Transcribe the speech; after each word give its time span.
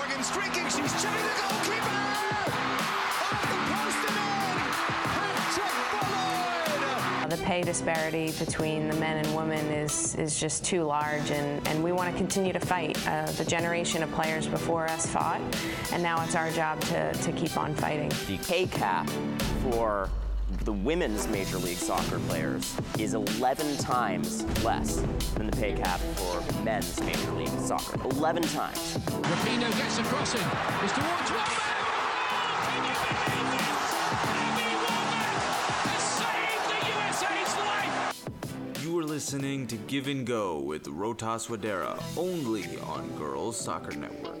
Morgan 0.00 0.24
streaking. 0.24 0.64
She's 0.64 1.02
chipping 1.02 1.22
the 1.22 1.34
goalkeeper. 1.42 1.98
Off 3.20 3.42
the 3.42 3.58
post 3.68 4.00
and 4.08 4.16
in. 4.16 4.56
Hat 5.12 5.52
trick 5.52 5.74
for 5.90 7.20
Lloyd. 7.20 7.30
The 7.30 7.44
pay 7.44 7.60
disparity 7.60 8.32
between 8.38 8.88
the 8.88 8.96
men 8.96 9.22
and 9.22 9.36
women 9.36 9.66
is, 9.66 10.14
is 10.14 10.40
just 10.40 10.64
too 10.64 10.84
large, 10.84 11.30
and, 11.30 11.68
and 11.68 11.84
we 11.84 11.92
want 11.92 12.10
to 12.10 12.16
continue 12.16 12.54
to 12.54 12.60
fight. 12.60 12.96
Uh, 13.06 13.26
the 13.32 13.44
generation 13.44 14.02
of 14.02 14.10
players 14.12 14.46
before 14.46 14.86
us 14.86 15.04
fought, 15.06 15.42
and 15.92 16.02
now 16.02 16.24
it's 16.24 16.34
our 16.34 16.50
job 16.52 16.80
to, 16.84 17.12
to 17.12 17.32
keep 17.32 17.58
on 17.58 17.74
fighting. 17.74 18.10
The 18.26 18.38
pay 18.38 18.66
cap 18.66 19.06
for 19.64 20.08
the 20.64 20.72
women's 20.72 21.26
Major 21.28 21.58
League 21.58 21.76
Soccer 21.76 22.18
players 22.20 22.76
is 22.98 23.14
11 23.14 23.76
times 23.78 24.44
less 24.64 24.96
than 25.34 25.46
the 25.46 25.56
pay 25.56 25.72
cap 25.72 26.00
for 26.16 26.62
men's 26.62 27.00
Major 27.00 27.32
League 27.32 27.48
Soccer. 27.60 28.00
11 28.16 28.42
times. 28.44 28.96
Rapinoe 28.98 29.76
gets 29.78 29.98
a 29.98 30.02
crossing. 30.04 30.40
It's 30.82 30.92
towards 30.92 31.30
Wambach. 31.30 31.76
You 32.66 32.82
believe 32.82 33.50
this? 33.52 33.94
Abby 34.12 34.70
Wambach 34.84 35.80
has 35.88 36.04
saved 36.18 36.64
the 36.70 36.78
USA's 37.08 37.54
life. 37.66 38.84
You 38.84 38.98
are 38.98 39.04
listening 39.04 39.66
to 39.68 39.76
Give 39.76 40.06
and 40.08 40.26
Go 40.26 40.58
with 40.58 40.84
Rotas 40.86 41.48
Wadera, 41.48 42.02
only 42.16 42.78
on 42.80 43.08
Girls 43.16 43.56
Soccer 43.56 43.96
Network. 43.96 44.39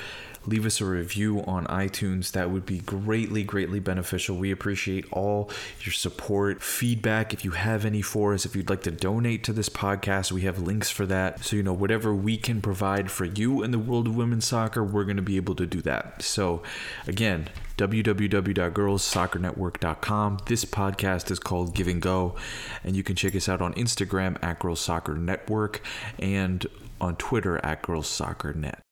leave 0.47 0.65
us 0.65 0.81
a 0.81 0.85
review 0.85 1.43
on 1.43 1.65
iTunes. 1.65 2.31
That 2.31 2.49
would 2.49 2.65
be 2.65 2.79
greatly, 2.79 3.43
greatly 3.43 3.79
beneficial. 3.79 4.37
We 4.37 4.51
appreciate 4.51 5.05
all 5.11 5.51
your 5.81 5.93
support, 5.93 6.63
feedback. 6.63 7.33
If 7.33 7.43
you 7.43 7.51
have 7.51 7.83
any 7.85 8.01
for 8.01 8.33
us, 8.33 8.45
if 8.45 8.55
you'd 8.55 8.69
like 8.69 8.83
to 8.83 8.91
donate 8.91 9.43
to 9.43 9.51
this 9.53 9.69
podcast, 9.69 10.31
we 10.31 10.41
have 10.41 10.59
links 10.59 10.89
for 10.89 11.05
that. 11.05 11.43
So, 11.43 11.57
you 11.57 11.63
know, 11.63 11.73
whatever 11.73 12.15
we 12.15 12.37
can 12.37 12.61
provide 12.61 13.11
for 13.11 13.25
you 13.25 13.61
in 13.61 13.71
the 13.71 13.79
world 13.79 14.07
of 14.07 14.15
women's 14.15 14.47
soccer, 14.47 14.81
we're 14.83 15.03
going 15.03 15.17
to 15.17 15.21
be 15.21 15.35
able 15.35 15.55
to 15.55 15.65
do 15.65 15.81
that. 15.81 16.21
So, 16.21 16.63
again, 17.05 17.49
www.girlssoccernetwork.com. 17.77 20.37
This 20.47 20.63
podcast 20.65 21.29
is 21.29 21.39
called 21.39 21.75
Give 21.75 21.87
and 21.87 22.01
Go, 22.01 22.35
and 22.83 22.95
you 22.95 23.03
can 23.03 23.15
check 23.15 23.35
us 23.35 23.49
out 23.49 23.61
on 23.61 23.73
Instagram 23.73 24.41
at 24.41 24.59
Girls 24.59 24.79
Soccer 24.79 25.15
Network 25.15 25.81
and 26.17 26.65
on 26.99 27.15
Twitter 27.17 27.63
at 27.63 27.83
Girls 27.83 28.07
Soccer 28.07 28.53
Net. 28.53 28.86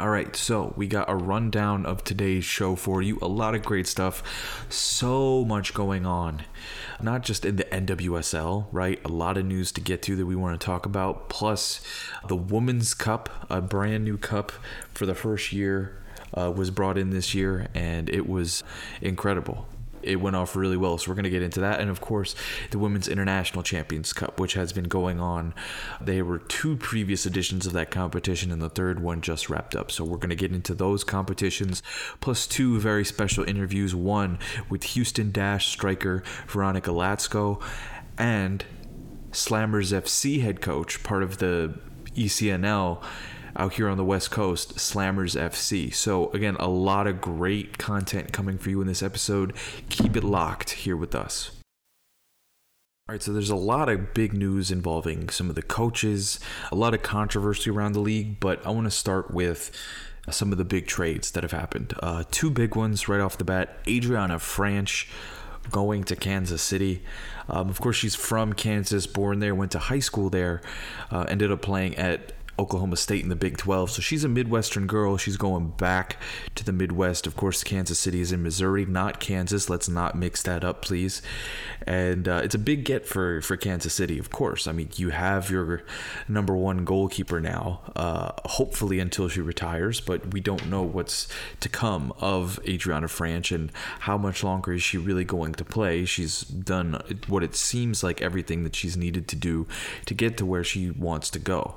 All 0.00 0.08
right, 0.08 0.34
so 0.34 0.72
we 0.78 0.86
got 0.86 1.10
a 1.10 1.14
rundown 1.14 1.84
of 1.84 2.02
today's 2.04 2.46
show 2.46 2.74
for 2.74 3.02
you. 3.02 3.18
A 3.20 3.28
lot 3.28 3.54
of 3.54 3.62
great 3.62 3.86
stuff. 3.86 4.22
So 4.70 5.44
much 5.44 5.74
going 5.74 6.06
on. 6.06 6.44
Not 7.02 7.22
just 7.22 7.44
in 7.44 7.56
the 7.56 7.64
NWSL, 7.64 8.68
right? 8.72 8.98
A 9.04 9.08
lot 9.08 9.36
of 9.36 9.44
news 9.44 9.72
to 9.72 9.82
get 9.82 10.00
to 10.04 10.16
that 10.16 10.24
we 10.24 10.34
want 10.34 10.58
to 10.58 10.64
talk 10.64 10.86
about. 10.86 11.28
Plus, 11.28 11.82
the 12.26 12.34
Women's 12.34 12.94
Cup, 12.94 13.46
a 13.50 13.60
brand 13.60 14.04
new 14.04 14.16
cup 14.16 14.52
for 14.94 15.04
the 15.04 15.14
first 15.14 15.52
year, 15.52 16.02
uh, 16.32 16.50
was 16.50 16.70
brought 16.70 16.96
in 16.96 17.10
this 17.10 17.34
year, 17.34 17.68
and 17.74 18.08
it 18.08 18.26
was 18.26 18.64
incredible 19.02 19.68
it 20.02 20.16
went 20.16 20.36
off 20.36 20.56
really 20.56 20.76
well. 20.76 20.98
So 20.98 21.10
we're 21.10 21.14
going 21.14 21.24
to 21.24 21.30
get 21.30 21.42
into 21.42 21.60
that. 21.60 21.80
And 21.80 21.90
of 21.90 22.00
course, 22.00 22.34
the 22.70 22.78
Women's 22.78 23.08
International 23.08 23.62
Champions 23.62 24.12
Cup, 24.12 24.40
which 24.40 24.54
has 24.54 24.72
been 24.72 24.84
going 24.84 25.20
on. 25.20 25.54
There 26.00 26.24
were 26.24 26.38
two 26.38 26.76
previous 26.76 27.26
editions 27.26 27.66
of 27.66 27.72
that 27.74 27.90
competition, 27.90 28.50
and 28.50 28.60
the 28.60 28.68
third 28.68 29.00
one 29.00 29.20
just 29.20 29.50
wrapped 29.50 29.76
up. 29.76 29.90
So 29.90 30.04
we're 30.04 30.16
going 30.16 30.30
to 30.30 30.36
get 30.36 30.52
into 30.52 30.74
those 30.74 31.04
competitions, 31.04 31.82
plus 32.20 32.46
two 32.46 32.78
very 32.80 33.04
special 33.04 33.44
interviews 33.44 33.94
one 33.94 34.38
with 34.68 34.82
Houston 34.84 35.30
Dash 35.30 35.68
striker 35.68 36.22
Veronica 36.46 36.90
Latsko 36.90 37.62
and 38.18 38.64
Slammers 39.32 39.92
FC 39.92 40.42
head 40.42 40.60
coach, 40.60 41.02
part 41.02 41.22
of 41.22 41.38
the 41.38 41.78
ECNL 42.16 43.02
out 43.56 43.74
here 43.74 43.88
on 43.88 43.96
the 43.96 44.04
West 44.04 44.30
Coast, 44.30 44.76
Slammers 44.76 45.38
FC. 45.38 45.92
So, 45.92 46.30
again, 46.32 46.56
a 46.58 46.68
lot 46.68 47.06
of 47.06 47.20
great 47.20 47.78
content 47.78 48.32
coming 48.32 48.58
for 48.58 48.70
you 48.70 48.80
in 48.80 48.86
this 48.86 49.02
episode. 49.02 49.54
Keep 49.88 50.16
it 50.16 50.24
locked 50.24 50.70
here 50.70 50.96
with 50.96 51.14
us. 51.14 51.50
All 53.08 53.14
right, 53.14 53.22
so 53.22 53.32
there's 53.32 53.50
a 53.50 53.56
lot 53.56 53.88
of 53.88 54.14
big 54.14 54.32
news 54.32 54.70
involving 54.70 55.30
some 55.30 55.48
of 55.48 55.56
the 55.56 55.62
coaches, 55.62 56.38
a 56.70 56.76
lot 56.76 56.94
of 56.94 57.02
controversy 57.02 57.68
around 57.68 57.92
the 57.92 58.00
league, 58.00 58.38
but 58.38 58.64
I 58.64 58.70
want 58.70 58.84
to 58.84 58.90
start 58.92 59.32
with 59.32 59.72
some 60.30 60.52
of 60.52 60.58
the 60.58 60.64
big 60.64 60.86
trades 60.86 61.32
that 61.32 61.42
have 61.42 61.52
happened. 61.52 61.92
Uh, 62.00 62.22
two 62.30 62.50
big 62.50 62.76
ones 62.76 63.08
right 63.08 63.20
off 63.20 63.36
the 63.36 63.44
bat 63.44 63.78
Adriana 63.88 64.36
Franch 64.36 65.08
going 65.70 66.04
to 66.04 66.16
Kansas 66.16 66.62
City. 66.62 67.02
Um, 67.48 67.68
of 67.68 67.80
course, 67.80 67.96
she's 67.96 68.14
from 68.14 68.52
Kansas, 68.52 69.06
born 69.06 69.40
there, 69.40 69.54
went 69.54 69.72
to 69.72 69.78
high 69.78 69.98
school 69.98 70.30
there, 70.30 70.60
uh, 71.10 71.24
ended 71.28 71.50
up 71.50 71.62
playing 71.62 71.96
at 71.96 72.32
Oklahoma 72.60 72.96
State 72.96 73.22
in 73.22 73.30
the 73.30 73.36
Big 73.36 73.56
12. 73.56 73.90
So 73.90 74.02
she's 74.02 74.22
a 74.22 74.28
Midwestern 74.28 74.86
girl. 74.86 75.16
She's 75.16 75.38
going 75.38 75.70
back 75.70 76.18
to 76.54 76.62
the 76.62 76.72
Midwest. 76.72 77.26
Of 77.26 77.34
course, 77.34 77.64
Kansas 77.64 77.98
City 77.98 78.20
is 78.20 78.32
in 78.32 78.42
Missouri, 78.42 78.84
not 78.84 79.18
Kansas. 79.18 79.70
Let's 79.70 79.88
not 79.88 80.14
mix 80.14 80.42
that 80.42 80.62
up, 80.62 80.82
please. 80.82 81.22
And 81.86 82.28
uh, 82.28 82.42
it's 82.44 82.54
a 82.54 82.58
big 82.58 82.84
get 82.84 83.06
for, 83.06 83.40
for 83.40 83.56
Kansas 83.56 83.94
City, 83.94 84.18
of 84.18 84.30
course. 84.30 84.66
I 84.66 84.72
mean, 84.72 84.90
you 84.96 85.08
have 85.08 85.50
your 85.50 85.82
number 86.28 86.54
one 86.54 86.84
goalkeeper 86.84 87.40
now, 87.40 87.80
uh, 87.96 88.32
hopefully 88.44 89.00
until 89.00 89.28
she 89.28 89.40
retires, 89.40 90.00
but 90.00 90.34
we 90.34 90.40
don't 90.40 90.68
know 90.68 90.82
what's 90.82 91.28
to 91.60 91.68
come 91.70 92.12
of 92.18 92.60
Adriana 92.68 93.06
Franch 93.06 93.54
and 93.54 93.72
how 94.00 94.18
much 94.18 94.44
longer 94.44 94.74
is 94.74 94.82
she 94.82 94.98
really 94.98 95.24
going 95.24 95.54
to 95.54 95.64
play. 95.64 96.04
She's 96.04 96.42
done 96.42 97.02
what 97.26 97.42
it 97.42 97.54
seems 97.54 98.04
like 98.04 98.20
everything 98.20 98.64
that 98.64 98.76
she's 98.76 98.98
needed 98.98 99.28
to 99.28 99.36
do 99.36 99.66
to 100.04 100.12
get 100.12 100.36
to 100.36 100.44
where 100.44 100.62
she 100.62 100.90
wants 100.90 101.30
to 101.30 101.38
go. 101.38 101.76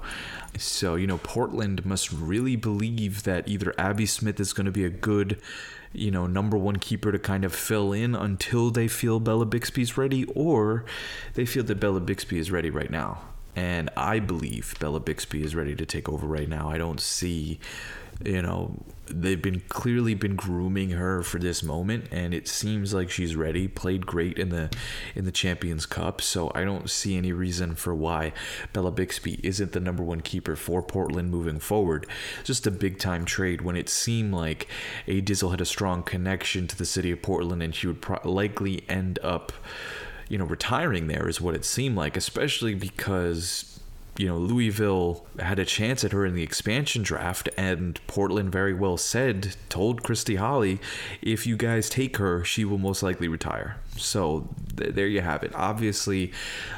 So, 0.58 0.96
you 0.96 1.08
know, 1.08 1.18
Portland 1.18 1.86
must 1.86 2.12
really 2.12 2.56
believe 2.56 3.24
that 3.24 3.48
either 3.48 3.74
Abby 3.78 4.06
Smith 4.06 4.40
is 4.40 4.54
going 4.54 4.66
to 4.66 4.72
be 4.72 4.86
a 4.86 4.90
good, 4.90 5.40
you 5.92 6.12
know, 6.12 6.28
number 6.28 6.58
one 6.58 6.78
keeper 6.78 7.12
to 7.12 7.20
kind 7.20 7.44
of 7.44 7.54
fill 7.54 7.94
in 7.94 8.16
until 8.16 8.70
they 8.70 8.88
feel 8.88 9.20
Bella 9.20 9.46
Bixby's 9.46 9.98
ready, 9.98 10.26
or 10.36 10.86
they 11.34 11.46
feel 11.46 11.64
that 11.64 11.80
Bella 11.80 12.00
Bixby 12.00 12.38
is 12.38 12.52
ready 12.52 12.70
right 12.70 12.92
now. 12.92 13.22
And 13.56 13.90
I 13.96 14.20
believe 14.20 14.76
Bella 14.80 15.00
Bixby 15.00 15.44
is 15.44 15.56
ready 15.56 15.76
to 15.76 15.86
take 15.86 16.10
over 16.10 16.26
right 16.26 16.50
now. 16.50 16.70
I 16.70 16.78
don't 16.78 17.00
see, 17.00 17.60
you 18.24 18.42
know, 18.42 18.78
they've 19.08 19.42
been 19.42 19.62
clearly 19.70 20.14
been 20.14 20.36
grooming 20.36 20.92
her 20.92 21.22
for 21.24 21.38
this 21.38 21.62
moment 21.62 22.06
and 22.12 22.34
it 22.34 22.48
seems 22.48 22.94
like 22.94 23.10
she's 23.10 23.36
ready 23.36 23.68
played 23.68 24.06
great 24.06 24.38
in 24.40 24.50
the 24.50 24.70
in 25.14 25.26
the 25.26 25.32
champions 25.32 25.86
cup 25.86 26.22
so 26.22 26.50
i 26.56 26.64
don't 26.64 26.90
see 26.90 27.18
any 27.18 27.34
reason 27.34 27.76
for 27.76 27.94
why 27.94 28.32
bella 28.72 28.92
bixby 28.92 29.40
isn't 29.44 29.74
the 29.74 29.80
number 29.80 30.02
one 30.02 30.22
keeper 30.22 30.56
for 30.56 30.82
portland 30.82 31.30
moving 31.30 31.60
forward. 31.60 32.08
Just 32.44 32.66
a 32.66 32.72
big 32.72 32.98
time 32.98 33.26
trade 33.26 33.62
when 33.62 33.76
it 33.76 33.90
seemed 33.90 34.34
like 34.34 34.68
a 35.08 35.22
dizzle 35.22 35.52
had 35.52 35.62
a 35.62 35.66
strong 35.66 36.02
connection 36.04 36.68
to 36.68 36.78
the 36.78 36.86
city 36.86 37.12
of 37.12 37.22
portland 37.22 37.62
and 37.62 37.76
she 37.76 37.88
would 37.88 38.02
pro- 38.02 38.20
likely 38.24 38.84
end 38.88 39.20
up 39.22 39.52
you 40.30 40.38
know 40.38 40.46
retiring 40.46 41.08
there 41.08 41.28
is 41.28 41.42
what 41.42 41.56
it 41.56 41.66
seemed 41.66 41.96
like 41.96 42.16
especially 42.16 42.74
because 42.74 43.80
you 44.18 44.28
know, 44.28 44.38
Louisville 44.38 45.26
had 45.40 45.58
a 45.58 45.66
chance 45.66 46.04
at 46.04 46.12
her 46.12 46.26
in 46.26 46.36
the 46.36 46.44
expansion 46.44 47.02
draft, 47.02 47.50
and 47.58 48.00
Portland 48.06 48.52
very 48.52 48.74
well 48.74 48.98
said, 48.98 49.56
told 49.70 50.04
Christy 50.04 50.36
Holly, 50.36 50.80
if 51.22 51.48
you 51.48 51.58
guys 51.58 51.90
take 51.90 52.18
her, 52.18 52.44
she 52.44 52.64
will 52.64 52.78
most 52.78 53.02
likely 53.02 53.28
retire. 53.28 53.78
So 53.98 54.48
th- 54.78 54.94
there 54.94 55.08
you 55.08 55.22
have 55.22 55.42
it. 55.42 55.52
Obviously, 55.56 56.32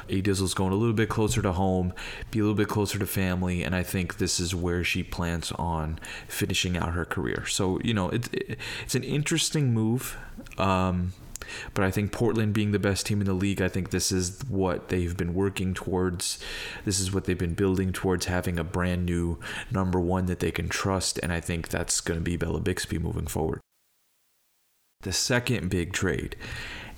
A 0.08 0.22
Dizzle's 0.22 0.54
going 0.54 0.72
a 0.72 0.76
little 0.76 0.94
bit 0.94 1.10
closer 1.10 1.42
to 1.42 1.52
home, 1.52 1.92
be 2.30 2.38
a 2.38 2.42
little 2.42 2.56
bit 2.56 2.68
closer 2.68 2.98
to 2.98 3.06
family, 3.06 3.62
and 3.62 3.74
I 3.74 3.82
think 3.82 4.16
this 4.16 4.40
is 4.40 4.54
where 4.54 4.82
she 4.82 5.02
plans 5.02 5.52
on 5.52 5.98
finishing 6.28 6.76
out 6.76 6.94
her 6.94 7.04
career. 7.04 7.44
So, 7.46 7.80
you 7.84 7.92
know, 7.92 8.08
it, 8.08 8.32
it 8.32 8.58
it's 8.82 8.94
an 8.94 9.04
interesting 9.04 9.74
move. 9.74 10.16
Um, 10.56 11.12
but 11.74 11.84
I 11.84 11.90
think 11.90 12.12
Portland 12.12 12.52
being 12.52 12.72
the 12.72 12.78
best 12.78 13.06
team 13.06 13.20
in 13.20 13.26
the 13.26 13.32
league, 13.32 13.62
I 13.62 13.68
think 13.68 13.90
this 13.90 14.12
is 14.12 14.42
what 14.48 14.88
they've 14.88 15.16
been 15.16 15.34
working 15.34 15.74
towards. 15.74 16.38
This 16.84 17.00
is 17.00 17.12
what 17.12 17.24
they've 17.24 17.38
been 17.38 17.54
building 17.54 17.92
towards 17.92 18.26
having 18.26 18.58
a 18.58 18.64
brand 18.64 19.06
new 19.06 19.38
number 19.70 20.00
one 20.00 20.26
that 20.26 20.40
they 20.40 20.50
can 20.50 20.68
trust. 20.68 21.18
And 21.22 21.32
I 21.32 21.40
think 21.40 21.68
that's 21.68 22.00
going 22.00 22.20
to 22.20 22.24
be 22.24 22.36
Bella 22.36 22.60
Bixby 22.60 22.98
moving 22.98 23.26
forward. 23.26 23.60
The 25.02 25.12
second 25.12 25.70
big 25.70 25.92
trade 25.92 26.36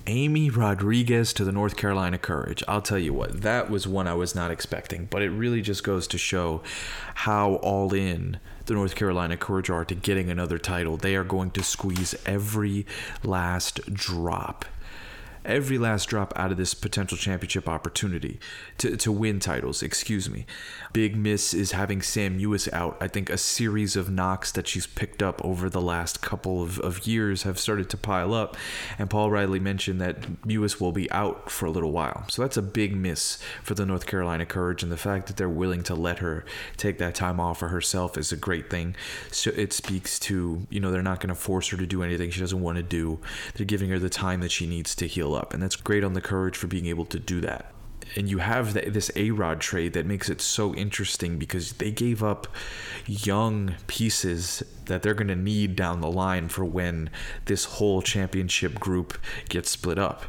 Amy 0.07 0.49
Rodriguez 0.49 1.33
to 1.33 1.43
the 1.43 1.51
North 1.51 1.75
Carolina 1.75 2.17
Courage. 2.17 2.63
I'll 2.67 2.81
tell 2.81 2.97
you 2.97 3.13
what, 3.13 3.41
that 3.41 3.69
was 3.69 3.87
one 3.87 4.07
I 4.07 4.13
was 4.13 4.33
not 4.33 4.51
expecting, 4.51 5.05
but 5.05 5.21
it 5.21 5.29
really 5.29 5.61
just 5.61 5.83
goes 5.83 6.07
to 6.07 6.17
show 6.17 6.61
how 7.15 7.55
all 7.55 7.93
in 7.93 8.39
the 8.65 8.73
North 8.73 8.95
Carolina 8.95 9.37
Courage 9.37 9.69
are 9.69 9.85
to 9.85 9.95
getting 9.95 10.29
another 10.29 10.57
title. 10.57 10.97
They 10.97 11.15
are 11.15 11.23
going 11.23 11.51
to 11.51 11.63
squeeze 11.63 12.15
every 12.25 12.85
last 13.23 13.93
drop 13.93 14.65
every 15.45 15.77
last 15.77 16.09
drop 16.09 16.33
out 16.35 16.51
of 16.51 16.57
this 16.57 16.73
potential 16.73 17.17
championship 17.17 17.67
opportunity 17.67 18.39
to, 18.77 18.97
to 18.97 19.11
win 19.11 19.39
titles, 19.39 19.81
excuse 19.81 20.29
me. 20.29 20.45
Big 20.93 21.15
miss 21.15 21.53
is 21.53 21.71
having 21.71 22.01
Sam 22.01 22.39
Mewis 22.39 22.71
out. 22.73 22.97
I 22.99 23.07
think 23.07 23.29
a 23.29 23.37
series 23.37 23.95
of 23.95 24.09
knocks 24.09 24.51
that 24.51 24.67
she's 24.67 24.87
picked 24.87 25.21
up 25.21 25.43
over 25.43 25.69
the 25.69 25.81
last 25.81 26.21
couple 26.21 26.61
of, 26.61 26.79
of 26.79 27.05
years 27.05 27.43
have 27.43 27.59
started 27.59 27.89
to 27.89 27.97
pile 27.97 28.33
up. 28.33 28.57
And 28.97 29.09
Paul 29.09 29.31
Riley 29.31 29.59
mentioned 29.59 30.01
that 30.01 30.21
Mewis 30.43 30.79
will 30.79 30.91
be 30.91 31.09
out 31.11 31.51
for 31.51 31.65
a 31.65 31.71
little 31.71 31.91
while. 31.91 32.25
So 32.29 32.41
that's 32.41 32.57
a 32.57 32.61
big 32.61 32.95
miss 32.95 33.37
for 33.63 33.75
the 33.75 33.85
North 33.85 34.05
Carolina 34.05 34.45
Courage. 34.45 34.83
And 34.83 34.91
the 34.91 34.97
fact 34.97 35.27
that 35.27 35.37
they're 35.37 35.49
willing 35.49 35.83
to 35.83 35.95
let 35.95 36.19
her 36.19 36.45
take 36.77 36.97
that 36.97 37.15
time 37.15 37.39
off 37.39 37.59
for 37.59 37.69
herself 37.69 38.17
is 38.17 38.31
a 38.31 38.37
great 38.37 38.69
thing. 38.69 38.95
So 39.31 39.51
it 39.55 39.73
speaks 39.73 40.19
to, 40.19 40.65
you 40.69 40.79
know, 40.79 40.91
they're 40.91 41.01
not 41.01 41.19
going 41.19 41.29
to 41.29 41.35
force 41.35 41.69
her 41.69 41.77
to 41.77 41.85
do 41.85 42.03
anything 42.03 42.31
she 42.31 42.39
doesn't 42.39 42.61
want 42.61 42.77
to 42.77 42.83
do. 42.83 43.19
They're 43.55 43.65
giving 43.65 43.89
her 43.89 43.99
the 43.99 44.09
time 44.09 44.41
that 44.41 44.51
she 44.51 44.65
needs 44.65 44.95
to 44.95 45.07
heal 45.07 45.28
up. 45.35 45.53
And 45.53 45.61
that's 45.61 45.75
great 45.75 46.03
on 46.03 46.13
the 46.13 46.21
Courage 46.21 46.57
for 46.57 46.67
being 46.67 46.85
able 46.85 47.05
to 47.05 47.19
do 47.19 47.41
that 47.41 47.73
and 48.15 48.29
you 48.29 48.39
have 48.39 48.73
this 48.73 49.11
A 49.15 49.31
Rod 49.31 49.59
trade 49.59 49.93
that 49.93 50.05
makes 50.05 50.29
it 50.29 50.41
so 50.41 50.73
interesting 50.75 51.37
because 51.37 51.73
they 51.73 51.91
gave 51.91 52.23
up 52.23 52.47
young 53.05 53.75
pieces 53.87 54.63
that 54.85 55.01
they're 55.01 55.13
going 55.13 55.27
to 55.27 55.35
need 55.35 55.75
down 55.75 56.01
the 56.01 56.11
line 56.11 56.49
for 56.49 56.65
when 56.65 57.09
this 57.45 57.65
whole 57.65 58.01
championship 58.01 58.79
group 58.79 59.17
gets 59.49 59.69
split 59.69 59.99
up. 59.99 60.25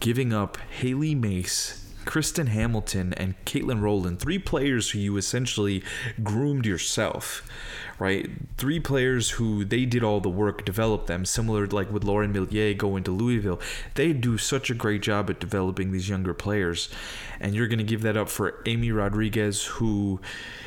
Giving 0.00 0.32
up 0.32 0.58
Hailie 0.80 1.14
Mace, 1.14 1.85
Kristen 2.06 2.46
Hamilton, 2.46 3.12
and 3.14 3.34
Katelyn 3.44 3.82
Rowland, 3.82 4.20
three 4.20 4.38
players 4.38 4.90
who 4.90 4.98
you 4.98 5.16
essentially 5.18 5.82
groomed 6.22 6.64
yourself 6.64 7.42
right? 7.98 8.28
Three 8.56 8.80
players 8.80 9.30
who 9.30 9.64
they 9.64 9.84
did 9.84 10.04
all 10.04 10.20
the 10.20 10.28
work, 10.28 10.64
developed 10.64 11.06
them, 11.06 11.24
similar 11.24 11.66
like 11.66 11.90
with 11.90 12.04
Lauren 12.04 12.32
Milliet 12.32 12.78
going 12.78 13.04
to 13.04 13.10
Louisville. 13.10 13.60
They 13.94 14.12
do 14.12 14.38
such 14.38 14.70
a 14.70 14.74
great 14.74 15.02
job 15.02 15.30
at 15.30 15.40
developing 15.40 15.92
these 15.92 16.08
younger 16.08 16.34
players. 16.34 16.88
And 17.40 17.54
you're 17.54 17.68
going 17.68 17.78
to 17.78 17.84
give 17.84 18.02
that 18.02 18.16
up 18.16 18.28
for 18.28 18.62
Amy 18.66 18.92
Rodriguez, 18.92 19.64
who 19.64 20.20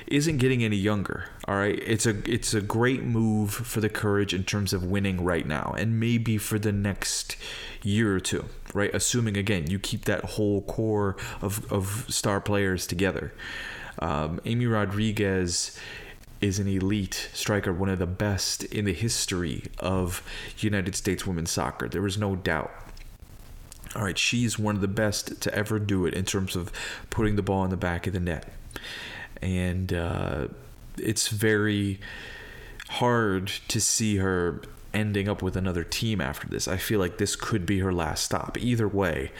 isn't 0.08 0.38
getting 0.38 0.64
any 0.64 0.78
younger. 0.78 1.26
All 1.50 1.56
right, 1.56 1.81
it's 1.84 2.06
a 2.06 2.16
it's 2.31 2.54
a 2.54 2.62
great 2.62 3.01
move 3.01 3.51
for 3.51 3.81
the 3.81 3.90
Courage 3.90 4.36
in 4.36 4.44
terms 4.44 4.72
of 4.72 4.84
winning 4.84 5.24
right 5.24 5.48
now, 5.48 5.74
and 5.75 6.00
maybe 6.00 6.38
for 6.38 6.60
the 6.60 6.72
next 6.72 7.38
year 7.81 8.16
or 8.16 8.19
two. 8.19 8.46
Right, 8.72 8.94
assuming 8.94 9.36
again 9.36 9.66
you 9.66 9.80
keep 9.80 10.06
that 10.06 10.24
whole 10.24 10.62
core 10.62 11.18
of 11.42 11.66
of 11.74 12.06
star 12.07 12.40
players 12.40 12.86
together. 12.86 13.34
Um, 13.98 14.40
Amy 14.46 14.68
Rodriguez 14.68 15.75
is 16.40 16.60
an 16.60 16.68
elite 16.68 17.31
striker, 17.34 17.74
one 17.74 17.90
of 17.90 17.98
the 17.98 18.06
best 18.06 18.63
in 18.66 18.86
the 18.86 18.94
history 18.94 19.63
of 19.80 20.22
United 20.60 20.95
States 20.95 21.25
women's 21.25 21.50
soccer. 21.50 21.90
There 21.90 22.06
is 22.06 22.16
no 22.16 22.36
doubt. 22.36 22.72
All 23.95 24.04
right, 24.04 24.19
she's 24.19 24.60
one 24.60 24.75
of 24.75 24.81
the 24.81 24.88
best 24.88 25.42
to 25.42 25.56
ever 25.56 25.80
do 25.80 26.06
it 26.06 26.13
in 26.13 26.25
terms 26.25 26.56
of 26.56 26.72
putting 27.10 27.38
the 27.38 27.42
ball 27.42 27.63
in 27.63 27.72
the 27.72 27.75
back 27.75 28.06
of 28.06 28.13
the 28.13 28.19
net. 28.19 28.54
And 29.42 29.92
uh, 29.92 30.50
it's 30.98 31.28
very 31.28 32.00
hard 32.90 33.48
to 33.68 33.80
see 33.80 34.18
her 34.18 34.62
ending 34.94 35.30
up 35.30 35.42
with 35.42 35.56
another 35.56 35.84
team 35.84 36.20
after 36.20 36.48
this. 36.48 36.68
I 36.68 36.78
feel 36.78 37.00
like 37.00 37.18
this 37.18 37.36
could 37.36 37.66
be 37.66 37.80
her 37.80 37.94
last 37.94 38.24
stop. 38.24 38.58
Either 38.58 38.88
way, 38.88 39.32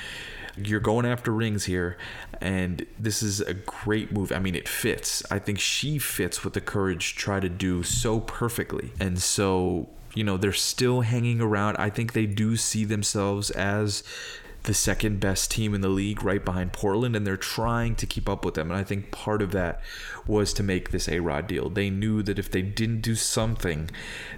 you're 0.58 0.80
going 0.80 1.06
after 1.06 1.32
rings 1.32 1.66
here, 1.66 1.98
and 2.42 2.86
this 2.98 3.24
is 3.24 3.42
a 3.42 3.54
great 3.54 4.12
move. 4.12 4.32
I 4.32 4.40
mean, 4.40 4.56
it 4.56 4.68
fits. 4.68 5.24
I 5.32 5.40
think 5.40 5.60
she 5.60 5.98
fits 5.98 6.44
what 6.44 6.54
the 6.54 6.62
Courage 6.62 7.16
try 7.16 7.40
to 7.40 7.50
do 7.50 7.84
so 7.84 8.20
perfectly, 8.20 8.92
and 9.00 9.22
so 9.22 9.90
you 10.14 10.24
know 10.24 10.38
they're 10.38 10.54
still 10.54 11.02
hanging 11.02 11.42
around. 11.42 11.78
I 11.78 11.90
think 11.90 12.14
they 12.14 12.26
do 12.26 12.58
see 12.58 12.86
themselves 12.86 13.50
as 13.52 14.04
the 14.70 14.74
second 14.76 15.20
best 15.20 15.50
team 15.50 15.74
in 15.74 15.82
the 15.82 15.90
league 15.90 16.24
right 16.24 16.46
behind 16.46 16.72
Portland 16.72 17.16
and 17.16 17.26
they're 17.26 17.36
trying 17.36 17.96
to 17.96 18.06
keep 18.06 18.30
up 18.30 18.46
with 18.46 18.54
them 18.54 18.70
and 18.70 18.80
I 18.80 18.84
think 18.84 19.10
part 19.10 19.42
of 19.42 19.52
that 19.54 19.82
was 20.28 20.54
to 20.54 20.62
make 20.62 20.92
this 20.92 21.10
A-Rod 21.10 21.48
deal. 21.48 21.72
They 21.72 21.90
knew 21.90 22.22
that 22.22 22.38
if 22.38 22.52
they 22.52 22.62
didn't 22.62 23.02
do 23.02 23.16
something 23.16 23.90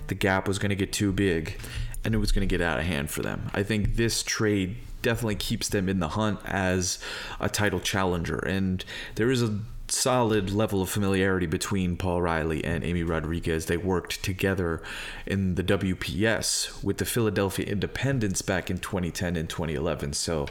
the 0.07 0.15
gap 0.15 0.47
was 0.47 0.57
going 0.57 0.69
to 0.69 0.75
get 0.77 0.93
too 0.93 1.11
big 1.11 1.59
and 2.05 2.15
it 2.15 2.19
was 2.19 2.31
going 2.31 2.47
to 2.47 2.57
get 2.57 2.65
out 2.65 2.79
of 2.79 2.85
hand 2.85 3.11
for 3.11 3.21
them. 3.21 3.51
I 3.53 3.63
think 3.63 3.97
this 3.97 4.23
trade 4.23 4.77
definitely 5.01 5.35
keeps 5.35 5.67
them 5.67 5.89
in 5.89 5.99
the 5.99 6.07
hunt 6.07 6.39
as 6.45 6.97
a 7.41 7.49
title 7.49 7.81
challenger. 7.81 8.37
And 8.37 8.85
there 9.15 9.31
is 9.31 9.43
a 9.43 9.59
solid 9.91 10.51
level 10.51 10.81
of 10.81 10.89
familiarity 10.89 11.45
between 11.45 11.97
Paul 11.97 12.21
Riley 12.21 12.63
and 12.63 12.83
Amy 12.83 13.03
Rodriguez. 13.03 13.65
They 13.65 13.77
worked 13.77 14.23
together 14.23 14.81
in 15.25 15.55
the 15.55 15.63
WPS 15.63 16.83
with 16.83 16.97
the 16.97 17.05
Philadelphia 17.05 17.65
Independence 17.65 18.41
back 18.41 18.69
in 18.69 18.79
2010 18.79 19.35
and 19.35 19.49
2011. 19.49 20.13
So, 20.13 20.47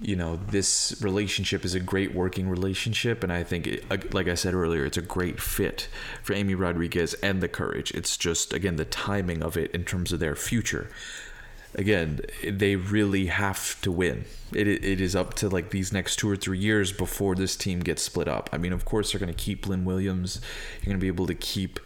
you 0.00 0.16
know, 0.16 0.36
this 0.36 0.96
relationship 1.00 1.64
is 1.64 1.74
a 1.74 1.80
great 1.80 2.14
working 2.14 2.48
relationship. 2.48 3.22
And 3.22 3.32
I 3.32 3.42
think, 3.42 3.66
it, 3.66 4.14
like 4.14 4.28
I 4.28 4.34
said 4.34 4.54
earlier, 4.54 4.84
it's 4.84 4.96
a 4.96 5.02
great 5.02 5.40
fit 5.40 5.88
for 6.22 6.32
Amy 6.32 6.54
Rodriguez 6.54 7.14
and 7.14 7.42
the 7.42 7.48
Courage. 7.48 7.90
It's 7.92 8.16
just, 8.16 8.52
again, 8.52 8.76
the 8.76 8.84
timing 8.84 9.42
of 9.42 9.56
it 9.56 9.70
in 9.72 9.84
terms 9.84 10.12
of 10.12 10.20
their 10.20 10.36
future 10.36 10.88
again, 11.74 12.20
they 12.46 12.76
really 12.76 13.26
have 13.26 13.80
to 13.82 13.92
win. 13.92 14.24
It, 14.52 14.66
it 14.66 15.00
is 15.00 15.14
up 15.14 15.34
to 15.34 15.48
like 15.48 15.70
these 15.70 15.92
next 15.92 16.16
two 16.16 16.28
or 16.28 16.36
three 16.36 16.58
years 16.58 16.92
before 16.92 17.34
this 17.34 17.56
team 17.56 17.80
gets 17.80 18.02
split 18.02 18.28
up. 18.28 18.50
I 18.52 18.58
mean, 18.58 18.72
of 18.72 18.84
course, 18.84 19.12
they're 19.12 19.20
going 19.20 19.32
to 19.32 19.44
keep 19.44 19.66
Lynn 19.66 19.84
Williams. 19.84 20.40
You're 20.78 20.86
going 20.86 20.98
to 20.98 21.00
be 21.00 21.08
able 21.08 21.26
to 21.26 21.34
keep 21.34 21.78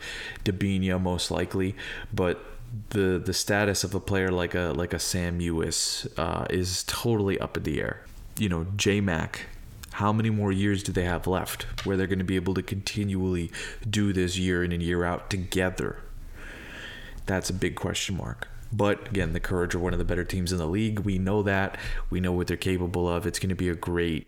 Debinha 0.44 1.00
most 1.00 1.30
likely, 1.30 1.76
but 2.12 2.44
the 2.90 3.22
the 3.24 3.32
status 3.32 3.84
of 3.84 3.94
a 3.94 4.00
player 4.00 4.30
like 4.30 4.54
a 4.54 4.72
like 4.74 4.92
a 4.92 4.98
Sam 4.98 5.38
Mewis 5.38 6.06
uh, 6.18 6.46
is 6.50 6.84
totally 6.84 7.38
up 7.38 7.56
in 7.56 7.62
the 7.62 7.80
air. 7.80 8.04
You 8.38 8.48
know, 8.48 8.66
J 8.76 9.00
Mac. 9.00 9.46
How 9.92 10.12
many 10.12 10.28
more 10.28 10.50
years 10.50 10.82
do 10.82 10.90
they 10.90 11.04
have 11.04 11.28
left 11.28 11.86
where 11.86 11.96
they're 11.96 12.08
going 12.08 12.18
to 12.18 12.24
be 12.24 12.34
able 12.34 12.54
to 12.54 12.62
continually 12.64 13.52
do 13.88 14.12
this 14.12 14.36
year 14.36 14.64
in 14.64 14.72
and 14.72 14.82
year 14.82 15.04
out 15.04 15.30
together? 15.30 15.98
That's 17.26 17.48
a 17.48 17.52
big 17.52 17.76
question 17.76 18.16
mark. 18.16 18.48
But 18.76 19.08
again, 19.08 19.32
the 19.32 19.40
Courage 19.40 19.74
are 19.76 19.78
one 19.78 19.92
of 19.92 20.00
the 20.00 20.04
better 20.04 20.24
teams 20.24 20.50
in 20.50 20.58
the 20.58 20.66
league. 20.66 21.00
We 21.00 21.16
know 21.16 21.42
that. 21.44 21.78
We 22.10 22.18
know 22.18 22.32
what 22.32 22.48
they're 22.48 22.56
capable 22.56 23.08
of. 23.08 23.24
It's 23.24 23.38
going 23.38 23.50
to 23.50 23.54
be 23.54 23.68
a 23.68 23.74
great, 23.74 24.26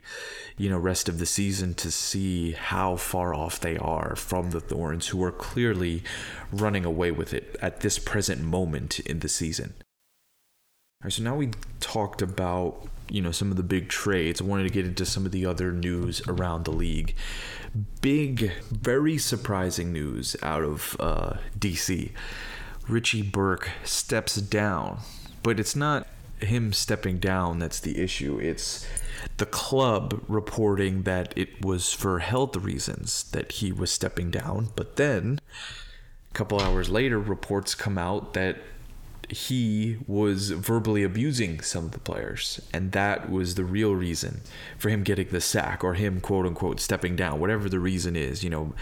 you 0.57 0.71
know, 0.71 0.79
rest 0.79 1.09
of 1.09 1.19
the 1.19 1.27
season 1.27 1.75
to 1.75 1.91
see 1.91 2.53
how 2.53 2.95
far 2.95 3.35
off 3.35 3.59
they 3.59 3.77
are 3.77 4.15
from 4.15 4.53
the 4.53 4.61
Thorns, 4.61 5.09
who 5.09 5.23
are 5.25 5.33
clearly 5.33 6.05
running 6.53 6.85
away 6.85 7.11
with 7.11 7.35
it 7.35 7.57
at 7.61 7.81
this 7.81 7.99
present 7.99 8.41
moment 8.41 9.01
in 9.01 9.19
the 9.19 9.29
season. 9.29 9.75
All 9.79 11.07
right, 11.07 11.13
so 11.13 11.25
now 11.25 11.35
we 11.35 11.51
talked 11.81 12.23
about 12.23 12.87
you 13.09 13.23
know 13.23 13.33
some 13.33 13.51
of 13.51 13.57
the 13.57 13.65
big 13.65 13.89
trades. 13.89 14.41
I 14.41 14.45
wanted 14.45 14.65
to 14.65 14.71
get 14.71 14.87
into 14.87 15.05
some 15.05 15.27
of 15.27 15.33
the 15.33 15.45
other 15.45 15.73
news 15.73 16.23
around 16.29 16.67
the 16.67 16.73
league. 16.73 17.17
Big, 18.01 18.53
very 18.71 19.19
surprising 19.19 19.93
news 19.93 20.37
out 20.41 20.63
of 20.63 20.97
uh, 21.01 21.35
DC. 21.59 22.13
Richie 22.89 23.23
Burke 23.23 23.71
steps 23.85 24.37
down. 24.37 24.99
But 25.43 25.61
it's 25.61 25.77
not 25.77 26.07
him 26.41 26.73
stepping 26.73 27.19
down 27.19 27.59
that's 27.59 27.81
the 27.81 27.99
issue. 27.99 28.39
It's 28.39 28.87
the 29.39 29.47
club 29.47 30.23
reporting 30.29 31.03
that 31.03 31.33
it 31.37 31.65
was 31.65 31.93
for 31.93 32.19
health 32.19 32.57
reasons 32.57 33.25
that 33.31 33.53
he 33.53 33.73
was 33.73 33.91
stepping 33.91 34.31
down. 34.31 34.69
But 34.77 34.97
then, 34.97 35.41
a 36.31 36.35
couple 36.35 36.61
hours 36.61 36.89
later, 36.89 37.19
reports 37.19 37.75
come 37.75 37.99
out 37.99 38.35
that 38.35 38.59
he 39.29 39.99
was 40.07 40.51
verbally 40.51 41.03
abusing 41.03 41.61
some 41.61 41.87
of 41.87 41.93
the 41.93 41.99
players. 41.99 42.61
And 42.73 42.93
that 42.93 43.31
was 43.31 43.55
the 43.55 43.65
real 43.65 43.95
reason 43.95 44.43
for 44.79 44.89
him 44.89 45.03
getting 45.03 45.29
the 45.29 45.41
sack 45.41 45.83
or 45.83 45.95
him, 45.95 46.21
quote 46.21 46.47
unquote, 46.47 46.81
stepping 46.81 47.17
down, 47.17 47.41
whatever 47.41 47.69
the 47.69 47.81
reason 47.81 48.15
is. 48.15 48.45
You 48.45 48.51
know, 48.51 48.75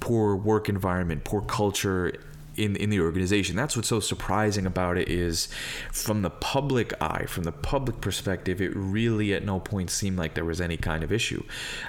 poor 0.00 0.34
work 0.34 0.68
environment, 0.68 1.24
poor 1.24 1.42
culture 1.42 2.14
in 2.56 2.76
in 2.76 2.90
the 2.90 3.00
organization. 3.00 3.56
That's 3.56 3.76
what's 3.76 3.88
so 3.88 4.00
surprising 4.00 4.66
about 4.66 4.98
it 4.98 5.08
is 5.08 5.48
from 5.90 6.22
the 6.22 6.30
public 6.30 6.92
eye, 7.00 7.26
from 7.26 7.44
the 7.44 7.52
public 7.52 8.00
perspective, 8.00 8.60
it 8.60 8.72
really 8.74 9.32
at 9.34 9.44
no 9.44 9.60
point 9.60 9.90
seemed 9.90 10.18
like 10.18 10.34
there 10.34 10.44
was 10.44 10.60
any 10.60 10.76
kind 10.76 11.02
of 11.02 11.12
issue. 11.12 11.42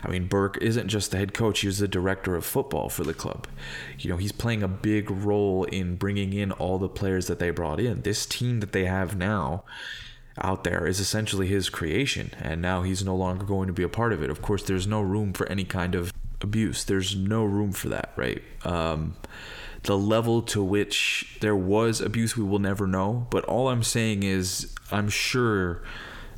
I 0.03 0.10
mean, 0.10 0.27
Burke 0.27 0.58
isn't 0.62 0.88
just 0.88 1.12
the 1.12 1.17
head 1.17 1.34
coach, 1.34 1.62
he's 1.62 1.79
the 1.79 1.88
director 1.88 2.36
of 2.36 2.46
football 2.46 2.89
for 2.89 3.03
the 3.03 3.13
club. 3.13 3.48
You 4.00 4.10
know, 4.10 4.17
he's 4.17 4.32
playing 4.32 4.63
a 4.63 4.67
big 4.67 5.10
role 5.10 5.63
in 5.65 5.96
bringing 5.96 6.34
in 6.34 6.51
all 6.53 6.77
the 6.77 6.89
players 6.89 7.27
that 7.27 7.39
they 7.39 7.50
brought 7.51 7.79
in. 7.79 8.01
This 8.01 8.25
team 8.25 8.60
that 8.60 8.72
they 8.72 8.86
have 8.86 9.15
now 9.15 9.63
out 10.41 10.63
there 10.63 10.88
is 10.88 11.00
essentially 11.00 11.48
his 11.48 11.70
creation 11.70 12.32
and 12.41 12.60
now 12.62 12.82
he's 12.82 13.05
no 13.05 13.15
longer 13.15 13.46
going 13.46 13.67
to 13.67 13.74
be 13.74 13.84
a 13.84 13.89
part 13.89 14.13
of 14.13 14.24
it. 14.24 14.29
Of 14.29 14.41
course, 14.41 14.63
there's 14.63 14.88
no 14.88 15.01
room 15.01 15.34
for 15.34 15.48
any 15.48 15.63
kind 15.63 15.96
of 15.96 16.12
abuse. 16.41 16.84
There's 16.84 17.15
no 17.15 17.43
room 17.43 17.72
for 17.72 17.89
that, 17.89 18.12
right? 18.15 18.41
Um, 18.63 19.15
the 19.84 19.98
level 19.98 20.42
to 20.42 20.63
which 20.63 21.38
there 21.42 21.56
was 21.56 22.02
abuse, 22.02 22.38
we 22.38 22.44
will 22.44 22.60
never 22.60 22.88
know. 22.88 23.28
But 23.30 23.44
all 23.46 23.70
I'm 23.70 23.84
saying 23.84 24.24
is, 24.24 24.74
I'm 24.92 25.10
sure 25.10 25.84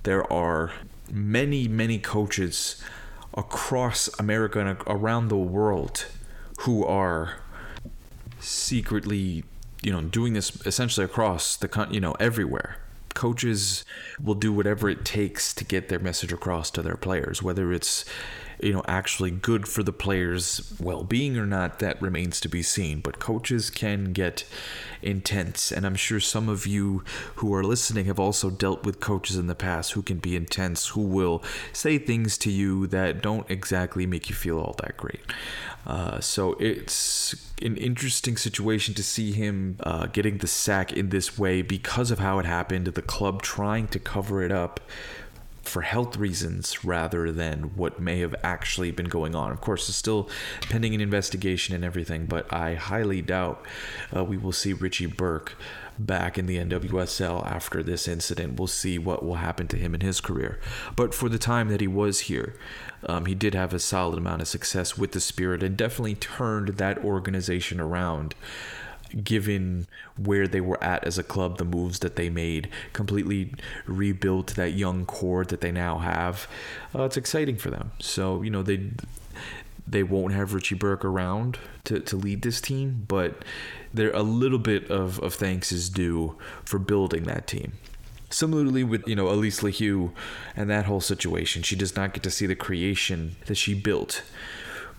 there 0.03 0.31
are 0.31 0.71
many, 1.11 1.67
many 1.67 1.99
coaches 1.99 2.81
across 3.35 4.07
America 4.19 4.59
and 4.59 4.77
around 4.87 5.27
the 5.27 5.37
world 5.37 6.05
who 6.59 6.85
are 6.85 7.35
secretly, 8.39 9.43
you 9.81 9.91
know, 9.91 10.01
doing 10.01 10.33
this 10.33 10.65
essentially 10.65 11.05
across 11.05 11.55
the 11.55 11.87
you 11.91 11.99
know, 11.99 12.13
everywhere. 12.13 12.77
Coaches 13.13 13.85
will 14.21 14.35
do 14.35 14.51
whatever 14.51 14.89
it 14.89 15.05
takes 15.05 15.53
to 15.53 15.63
get 15.63 15.87
their 15.89 15.99
message 15.99 16.33
across 16.33 16.69
to 16.71 16.81
their 16.81 16.97
players, 16.97 17.41
whether 17.41 17.71
it's 17.71 18.05
you 18.61 18.73
know 18.73 18.83
actually 18.87 19.31
good 19.31 19.67
for 19.67 19.83
the 19.83 19.93
players 19.93 20.73
well-being 20.79 21.37
or 21.37 21.45
not 21.45 21.79
that 21.79 22.01
remains 22.01 22.39
to 22.41 22.49
be 22.49 22.63
seen. 22.63 22.99
But 22.99 23.19
coaches 23.19 23.69
can 23.69 24.13
get 24.13 24.45
intense 25.01 25.71
and 25.71 25.85
i'm 25.85 25.93
sure 25.93 26.19
some 26.19 26.49
of 26.49 26.65
you 26.65 27.03
who 27.35 27.53
are 27.53 27.63
listening 27.63 28.05
have 28.05 28.19
also 28.19 28.49
dealt 28.49 28.83
with 28.83 28.99
coaches 28.99 29.35
in 29.35 29.45
the 29.45 29.53
past 29.53 29.91
who 29.91 30.01
can 30.01 30.17
be 30.17 30.35
intense 30.35 30.87
who 30.87 31.01
will 31.01 31.43
say 31.73 31.99
things 31.99 32.39
to 32.39 32.49
you 32.49 32.87
that 32.87 33.21
don't 33.21 33.49
exactly 33.49 34.05
make 34.05 34.29
you 34.29 34.35
feel 34.35 34.59
all 34.59 34.75
that 34.81 34.97
great. 34.97 35.21
Uh, 35.85 36.19
so 36.19 36.53
it's 36.53 37.51
an 37.61 37.77
interesting 37.77 38.37
situation 38.37 38.93
to 38.95 39.03
see 39.03 39.31
him 39.31 39.77
uh, 39.81 40.07
getting 40.07 40.39
the 40.39 40.47
sack 40.47 40.91
in 40.91 41.09
this 41.09 41.37
way 41.37 41.61
because 41.61 42.09
of 42.09 42.19
how 42.19 42.39
it 42.39 42.45
happened 42.45 42.85
the 42.85 43.01
club 43.01 43.41
trying 43.41 43.87
to 43.87 43.99
cover 43.99 44.41
it 44.41 44.51
up 44.51 44.79
for 45.67 45.81
health 45.81 46.17
reasons 46.17 46.83
rather 46.83 47.31
than 47.31 47.75
what 47.75 47.99
may 47.99 48.19
have 48.19 48.35
actually 48.43 48.91
been 48.91 49.09
going 49.09 49.35
on. 49.35 49.51
Of 49.51 49.61
course, 49.61 49.87
it's 49.89 49.97
still 49.97 50.29
pending 50.61 50.93
an 50.95 51.01
investigation 51.01 51.75
and 51.75 51.83
everything, 51.83 52.25
but 52.25 52.51
I 52.53 52.75
highly 52.75 53.21
doubt 53.21 53.65
uh, 54.15 54.23
we 54.23 54.37
will 54.37 54.51
see 54.51 54.73
Richie 54.73 55.05
Burke 55.05 55.55
back 55.97 56.37
in 56.37 56.45
the 56.45 56.57
NWSL 56.57 57.45
after 57.45 57.81
this 57.81 58.07
incident. 58.07 58.59
We'll 58.59 58.67
see 58.67 58.97
what 58.97 59.23
will 59.23 59.35
happen 59.35 59.67
to 59.69 59.77
him 59.77 59.95
in 59.95 60.01
his 60.01 60.21
career. 60.21 60.59
But 60.95 61.13
for 61.13 61.29
the 61.29 61.39
time 61.39 61.69
that 61.69 61.81
he 61.81 61.87
was 61.87 62.21
here, 62.21 62.55
um, 63.05 63.25
he 63.25 63.35
did 63.35 63.53
have 63.53 63.73
a 63.73 63.79
solid 63.79 64.17
amount 64.17 64.41
of 64.41 64.47
success 64.47 64.97
with 64.97 65.11
the 65.13 65.19
Spirit 65.19 65.63
and 65.63 65.77
definitely 65.77 66.15
turned 66.15 66.69
that 66.69 66.97
organization 66.99 67.79
around 67.79 68.35
given 69.23 69.87
where 70.17 70.47
they 70.47 70.61
were 70.61 70.81
at 70.83 71.03
as 71.03 71.17
a 71.17 71.23
club, 71.23 71.57
the 71.57 71.65
moves 71.65 71.99
that 71.99 72.15
they 72.15 72.29
made, 72.29 72.69
completely 72.93 73.53
rebuilt 73.85 74.55
that 74.55 74.73
young 74.73 75.05
core 75.05 75.45
that 75.45 75.61
they 75.61 75.71
now 75.71 75.97
have. 75.99 76.47
Uh, 76.93 77.03
it's 77.03 77.17
exciting 77.17 77.57
for 77.57 77.69
them. 77.69 77.91
So 77.99 78.41
you 78.41 78.49
know 78.49 78.63
they 78.63 78.91
they 79.87 80.03
won't 80.03 80.33
have 80.33 80.53
Richie 80.53 80.75
Burke 80.75 81.05
around 81.05 81.59
to, 81.85 81.99
to 81.99 82.15
lead 82.15 82.41
this 82.41 82.59
team, 82.59 83.05
but 83.07 83.43
there 83.93 84.11
a 84.11 84.23
little 84.23 84.59
bit 84.59 84.89
of, 84.89 85.19
of 85.19 85.35
thanks 85.35 85.71
is 85.71 85.89
due 85.89 86.35
for 86.63 86.79
building 86.79 87.23
that 87.23 87.47
team. 87.47 87.73
Similarly 88.29 88.83
with 88.83 89.07
you 89.07 89.15
know 89.15 89.29
Elise 89.29 89.61
LaHue 89.61 90.11
and 90.55 90.69
that 90.69 90.85
whole 90.85 91.01
situation, 91.01 91.61
she 91.63 91.75
does 91.75 91.95
not 91.95 92.13
get 92.13 92.23
to 92.23 92.31
see 92.31 92.45
the 92.45 92.55
creation 92.55 93.35
that 93.45 93.55
she 93.55 93.73
built 93.73 94.23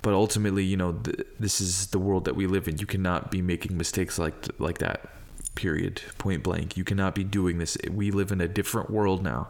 but 0.07 0.15
ultimately, 0.15 0.63
you 0.63 0.77
know, 0.77 0.93
th- 0.93 1.27
this 1.41 1.61
is 1.61 1.89
the 1.89 1.99
world 1.99 2.27
that 2.27 2.37
we 2.37 2.47
live 2.47 2.69
in. 2.69 2.79
You 2.79 2.87
cannot 2.87 3.29
be 3.29 3.43
making 3.43 3.77
mistakes 3.77 4.21
like 4.21 4.37
like 4.61 4.79
that. 4.79 5.09
Period. 5.57 6.01
Point 6.17 6.45
blank. 6.45 6.77
You 6.77 6.85
cannot 6.85 7.13
be 7.13 7.25
doing 7.25 7.59
this. 7.59 7.77
We 7.91 8.13
live 8.13 8.31
in 8.31 8.41
a 8.41 8.47
different 8.47 8.89
world 8.89 9.25
now. 9.25 9.49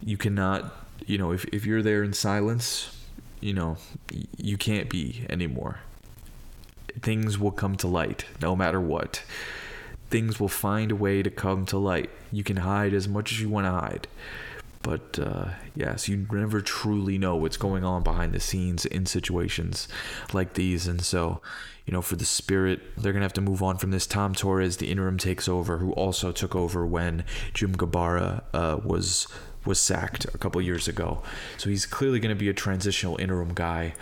You 0.00 0.16
cannot, 0.16 0.72
you 1.06 1.18
know, 1.18 1.32
if 1.32 1.44
if 1.46 1.66
you're 1.66 1.82
there 1.82 2.04
in 2.04 2.12
silence, 2.12 2.96
you 3.40 3.52
know, 3.52 3.76
you 4.36 4.56
can't 4.56 4.88
be 4.88 5.26
anymore. 5.28 5.80
Things 7.02 7.36
will 7.36 7.50
come 7.50 7.74
to 7.78 7.88
light 7.88 8.26
no 8.40 8.54
matter 8.54 8.80
what. 8.80 9.24
Things 10.08 10.38
will 10.38 10.54
find 10.66 10.92
a 10.92 10.96
way 10.96 11.20
to 11.20 11.30
come 11.30 11.66
to 11.66 11.78
light. 11.78 12.10
You 12.30 12.44
can 12.44 12.58
hide 12.58 12.94
as 12.94 13.08
much 13.08 13.32
as 13.32 13.40
you 13.40 13.48
want 13.48 13.66
to 13.66 13.72
hide 13.72 14.06
but 14.84 15.18
uh, 15.18 15.46
yes, 15.74 16.08
you 16.08 16.26
never 16.30 16.60
truly 16.60 17.16
know 17.16 17.34
what's 17.34 17.56
going 17.56 17.84
on 17.84 18.02
behind 18.02 18.32
the 18.32 18.38
scenes 18.38 18.84
in 18.84 19.06
situations 19.06 19.88
like 20.32 20.52
these. 20.54 20.86
And 20.86 21.00
so, 21.00 21.40
you 21.86 21.92
know, 21.92 22.02
for 22.02 22.16
the 22.16 22.26
Spirit, 22.26 22.80
they're 22.94 23.12
going 23.12 23.22
to 23.22 23.24
have 23.24 23.32
to 23.32 23.40
move 23.40 23.62
on 23.62 23.78
from 23.78 23.90
this. 23.90 24.06
Tom 24.06 24.34
Torres, 24.34 24.76
the 24.76 24.90
interim, 24.90 25.16
takes 25.16 25.48
over, 25.48 25.78
who 25.78 25.92
also 25.92 26.32
took 26.32 26.54
over 26.54 26.86
when 26.86 27.24
Jim 27.54 27.74
Gabarra 27.74 28.44
uh, 28.52 28.78
was 28.84 29.26
was 29.64 29.80
sacked 29.80 30.26
a 30.26 30.36
couple 30.36 30.60
years 30.60 30.86
ago. 30.86 31.22
So 31.56 31.70
he's 31.70 31.86
clearly 31.86 32.20
going 32.20 32.36
to 32.36 32.38
be 32.38 32.50
a 32.50 32.54
transitional 32.54 33.18
interim 33.18 33.54
guy. 33.54 33.94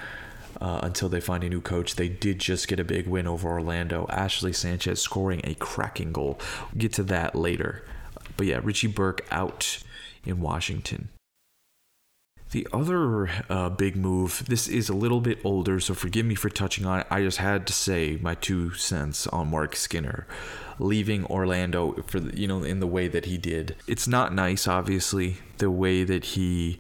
Uh, 0.61 0.79
until 0.85 1.09
they 1.09 1.21
find 1.21 1.43
a 1.43 1.49
new 1.49 1.61
coach. 1.61 1.97
They 1.97 2.09
did 2.09 2.39
just 2.39 2.69
get 2.69 2.79
a 2.79 2.85
big 2.85 3.09
win 3.09 3.27
over 3.27 3.49
Orlando. 3.49 4.07
Ashley 4.11 4.53
Sanchez 4.53 5.01
scoring 5.01 5.41
a 5.43 5.55
cracking 5.55 6.13
goal. 6.13 6.39
We'll 6.71 6.79
get 6.79 6.93
to 6.93 7.03
that 7.05 7.35
later. 7.35 7.85
But 8.37 8.47
yeah, 8.47 8.61
Richie 8.63 8.87
Burke 8.87 9.27
out 9.33 9.83
in 10.25 10.41
Washington. 10.41 11.09
The 12.51 12.69
other 12.71 13.31
uh, 13.49 13.71
big 13.71 13.97
move, 13.97 14.45
this 14.47 14.69
is 14.69 14.91
a 14.91 14.95
little 14.95 15.23
bit 15.23 15.39
older, 15.43 15.81
so 15.81 15.95
forgive 15.95 16.27
me 16.27 16.35
for 16.35 16.51
touching 16.51 16.85
on 16.85 17.01
it. 17.01 17.07
I 17.11 17.23
just 17.23 17.39
had 17.39 17.67
to 17.67 17.73
say 17.73 18.19
my 18.21 18.35
two 18.35 18.75
cents 18.75 19.27
on 19.27 19.51
Mark 19.51 19.75
Skinner 19.75 20.27
leaving 20.79 21.25
Orlando 21.27 21.93
for 22.07 22.19
you 22.19 22.47
know 22.47 22.63
in 22.63 22.81
the 22.81 22.87
way 22.87 23.09
that 23.09 23.25
he 23.25 23.39
did. 23.39 23.77
It's 23.87 24.07
not 24.07 24.35
nice, 24.35 24.69
obviously, 24.69 25.39
the 25.59 25.71
way 25.71 26.05
that 26.05 26.25
he 26.25 26.79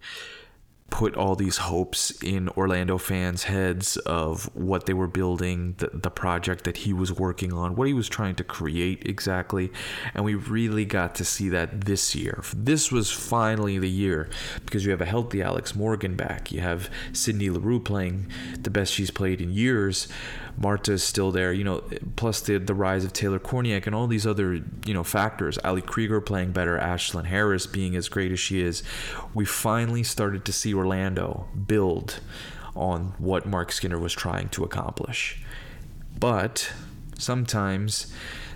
put 0.92 1.16
all 1.16 1.34
these 1.34 1.56
hopes 1.56 2.10
in 2.22 2.50
Orlando 2.50 2.98
fans' 2.98 3.44
heads 3.44 3.96
of 3.96 4.54
what 4.54 4.84
they 4.84 4.92
were 4.92 5.06
building, 5.06 5.74
the, 5.78 5.88
the 5.94 6.10
project 6.10 6.64
that 6.64 6.76
he 6.76 6.92
was 6.92 7.10
working 7.10 7.50
on, 7.50 7.74
what 7.74 7.88
he 7.88 7.94
was 7.94 8.10
trying 8.10 8.34
to 8.34 8.44
create 8.44 9.02
exactly. 9.06 9.72
And 10.12 10.22
we 10.22 10.34
really 10.34 10.84
got 10.84 11.14
to 11.14 11.24
see 11.24 11.48
that 11.48 11.86
this 11.86 12.14
year. 12.14 12.44
This 12.54 12.92
was 12.92 13.10
finally 13.10 13.78
the 13.78 13.88
year 13.88 14.28
because 14.66 14.84
you 14.84 14.90
have 14.90 15.00
a 15.00 15.06
healthy 15.06 15.40
Alex 15.40 15.74
Morgan 15.74 16.14
back. 16.14 16.52
You 16.52 16.60
have 16.60 16.90
Sydney 17.14 17.48
Leroux 17.48 17.80
playing 17.80 18.26
the 18.60 18.70
best 18.70 18.92
she's 18.92 19.10
played 19.10 19.40
in 19.40 19.50
years. 19.50 20.08
Marta 20.56 20.92
is 20.92 21.02
still 21.02 21.32
there, 21.32 21.52
you 21.52 21.64
know, 21.64 21.82
plus 22.16 22.40
the 22.40 22.58
the 22.58 22.74
rise 22.74 23.04
of 23.04 23.12
Taylor 23.12 23.38
Kornieck 23.38 23.86
and 23.86 23.94
all 23.94 24.06
these 24.06 24.26
other, 24.26 24.54
you 24.84 24.94
know, 24.94 25.02
factors. 25.02 25.58
Ali 25.64 25.82
Krieger 25.82 26.20
playing 26.20 26.52
better, 26.52 26.78
Ashlyn 26.78 27.26
Harris 27.26 27.66
being 27.66 27.96
as 27.96 28.08
great 28.08 28.32
as 28.32 28.40
she 28.40 28.60
is. 28.60 28.82
We 29.34 29.44
finally 29.44 30.02
started 30.02 30.44
to 30.44 30.52
see 30.52 30.74
Orlando 30.74 31.48
build 31.66 32.20
on 32.74 33.14
what 33.18 33.46
Mark 33.46 33.72
Skinner 33.72 33.98
was 33.98 34.12
trying 34.12 34.48
to 34.50 34.64
accomplish. 34.64 35.42
But 36.18 36.72
sometimes 37.18 38.12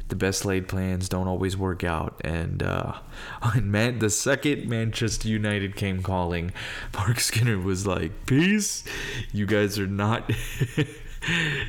the 0.08 0.16
best 0.16 0.44
laid 0.44 0.68
plans 0.68 1.08
don't 1.08 1.26
always 1.26 1.56
work 1.56 1.82
out. 1.82 2.20
And 2.24 2.62
uh, 2.62 2.94
Man- 3.60 3.98
the 3.98 4.10
second 4.10 4.68
Manchester 4.68 5.28
United 5.28 5.76
came 5.76 6.02
calling, 6.02 6.52
Mark 6.94 7.20
Skinner 7.20 7.58
was 7.58 7.86
like, 7.86 8.26
"Peace, 8.26 8.84
you 9.32 9.46
guys 9.46 9.78
are 9.78 9.86
not." 9.86 10.30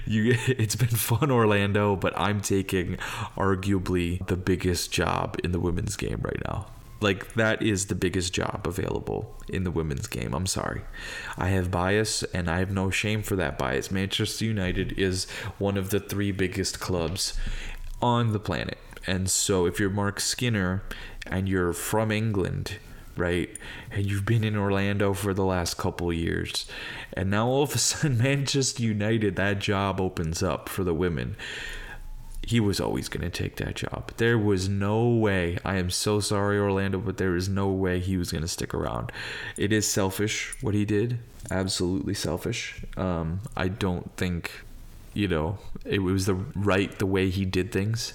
you 0.05 0.35
it's 0.47 0.75
been 0.75 0.87
fun 0.89 1.31
Orlando, 1.31 1.95
but 1.95 2.13
I'm 2.17 2.41
taking 2.41 2.97
arguably 3.35 4.25
the 4.27 4.37
biggest 4.37 4.91
job 4.91 5.37
in 5.43 5.51
the 5.51 5.59
women's 5.59 5.95
game 5.95 6.19
right 6.21 6.41
now. 6.45 6.67
Like 6.99 7.33
that 7.35 7.61
is 7.61 7.87
the 7.87 7.95
biggest 7.95 8.33
job 8.33 8.65
available 8.65 9.35
in 9.47 9.63
the 9.63 9.71
women's 9.71 10.07
game. 10.07 10.33
I'm 10.33 10.47
sorry. 10.47 10.81
I 11.37 11.49
have 11.49 11.69
bias 11.69 12.23
and 12.23 12.49
I 12.49 12.59
have 12.59 12.71
no 12.71 12.89
shame 12.89 13.21
for 13.21 13.35
that 13.35 13.57
bias. 13.57 13.91
Manchester 13.91 14.45
United 14.45 14.97
is 14.97 15.29
one 15.59 15.77
of 15.77 15.91
the 15.91 15.99
three 15.99 16.31
biggest 16.31 16.79
clubs 16.79 17.37
on 18.01 18.33
the 18.33 18.39
planet. 18.39 18.79
And 19.05 19.29
so 19.29 19.65
if 19.65 19.79
you're 19.79 19.89
Mark 19.89 20.19
Skinner 20.19 20.83
and 21.27 21.47
you're 21.47 21.73
from 21.73 22.11
England, 22.11 22.77
right? 23.17 23.49
And 23.91 24.05
you've 24.05 24.25
been 24.25 24.43
in 24.43 24.55
Orlando 24.55 25.13
for 25.13 25.33
the 25.33 25.45
last 25.45 25.77
couple 25.77 26.11
years. 26.11 26.65
And 27.13 27.29
now 27.29 27.47
all 27.47 27.63
of 27.63 27.75
a 27.75 27.77
sudden, 27.77 28.17
Manchester 28.17 28.83
United, 28.83 29.35
that 29.35 29.59
job 29.59 29.99
opens 29.99 30.43
up 30.43 30.69
for 30.69 30.83
the 30.83 30.93
women. 30.93 31.35
He 32.41 32.61
was 32.61 32.79
always 32.79 33.09
going 33.09 33.29
to 33.29 33.29
take 33.29 33.57
that 33.57 33.75
job. 33.75 34.11
There 34.17 34.37
was 34.37 34.69
no 34.69 35.09
way. 35.09 35.57
I 35.65 35.75
am 35.75 35.89
so 35.89 36.21
sorry, 36.21 36.57
Orlando, 36.57 36.99
but 36.99 37.17
there 37.17 37.35
is 37.35 37.49
no 37.49 37.67
way 37.67 37.99
he 37.99 38.15
was 38.15 38.31
going 38.31 38.43
to 38.43 38.47
stick 38.47 38.73
around. 38.73 39.11
It 39.57 39.73
is 39.73 39.85
selfish 39.85 40.55
what 40.61 40.73
he 40.73 40.85
did. 40.85 41.19
Absolutely 41.51 42.13
selfish. 42.13 42.85
Um, 42.95 43.41
I 43.57 43.67
don't 43.67 44.15
think, 44.15 44.63
you 45.13 45.27
know, 45.27 45.57
it 45.83 45.99
was 45.99 46.25
the 46.25 46.35
right 46.35 46.97
the 46.99 47.05
way 47.05 47.29
he 47.29 47.43
did 47.43 47.73
things. 47.73 48.13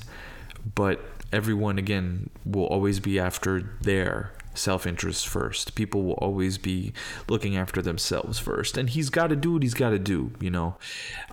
But 0.74 1.04
everyone, 1.32 1.78
again, 1.78 2.30
will 2.44 2.66
always 2.66 3.00
be 3.00 3.18
after 3.18 3.60
their 3.80 4.32
self 4.54 4.86
interest 4.86 5.28
first. 5.28 5.74
People 5.74 6.02
will 6.02 6.14
always 6.14 6.58
be 6.58 6.92
looking 7.28 7.56
after 7.56 7.82
themselves 7.82 8.38
first. 8.38 8.76
And 8.76 8.90
he's 8.90 9.10
got 9.10 9.28
to 9.28 9.36
do 9.36 9.54
what 9.54 9.62
he's 9.62 9.74
got 9.74 9.90
to 9.90 9.98
do, 9.98 10.32
you 10.40 10.50
know. 10.50 10.76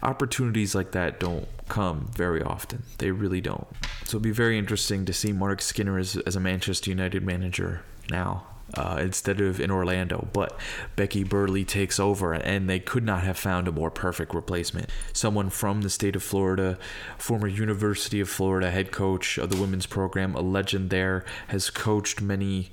Opportunities 0.01 0.75
like 0.75 0.91
that 0.91 1.19
don't 1.19 1.47
come 1.67 2.09
very 2.15 2.41
often. 2.41 2.83
They 2.97 3.11
really 3.11 3.41
don't. 3.41 3.67
So 4.03 4.17
it'll 4.17 4.21
be 4.21 4.31
very 4.31 4.57
interesting 4.57 5.05
to 5.05 5.13
see 5.13 5.31
Mark 5.31 5.61
Skinner 5.61 5.97
as, 5.97 6.17
as 6.17 6.35
a 6.35 6.39
Manchester 6.39 6.89
United 6.89 7.23
manager 7.23 7.81
now. 8.09 8.45
Uh, 8.75 8.99
instead 9.01 9.41
of 9.41 9.59
in 9.59 9.71
Orlando. 9.71 10.27
But 10.31 10.55
Becky 10.95 11.23
Burleigh 11.23 11.63
takes 11.63 11.99
over, 11.99 12.33
and 12.33 12.69
they 12.69 12.79
could 12.79 13.03
not 13.03 13.23
have 13.23 13.37
found 13.37 13.67
a 13.67 13.71
more 13.71 13.89
perfect 13.89 14.35
replacement. 14.35 14.91
Someone 15.11 15.49
from 15.49 15.81
the 15.81 15.89
state 15.89 16.15
of 16.15 16.21
Florida, 16.21 16.77
former 17.17 17.47
University 17.47 18.19
of 18.19 18.29
Florida 18.29 18.69
head 18.69 18.91
coach 18.91 19.39
of 19.39 19.49
the 19.49 19.59
women's 19.59 19.87
program, 19.87 20.35
a 20.35 20.41
legend 20.41 20.91
there, 20.91 21.25
has 21.47 21.71
coached 21.71 22.21
many 22.21 22.69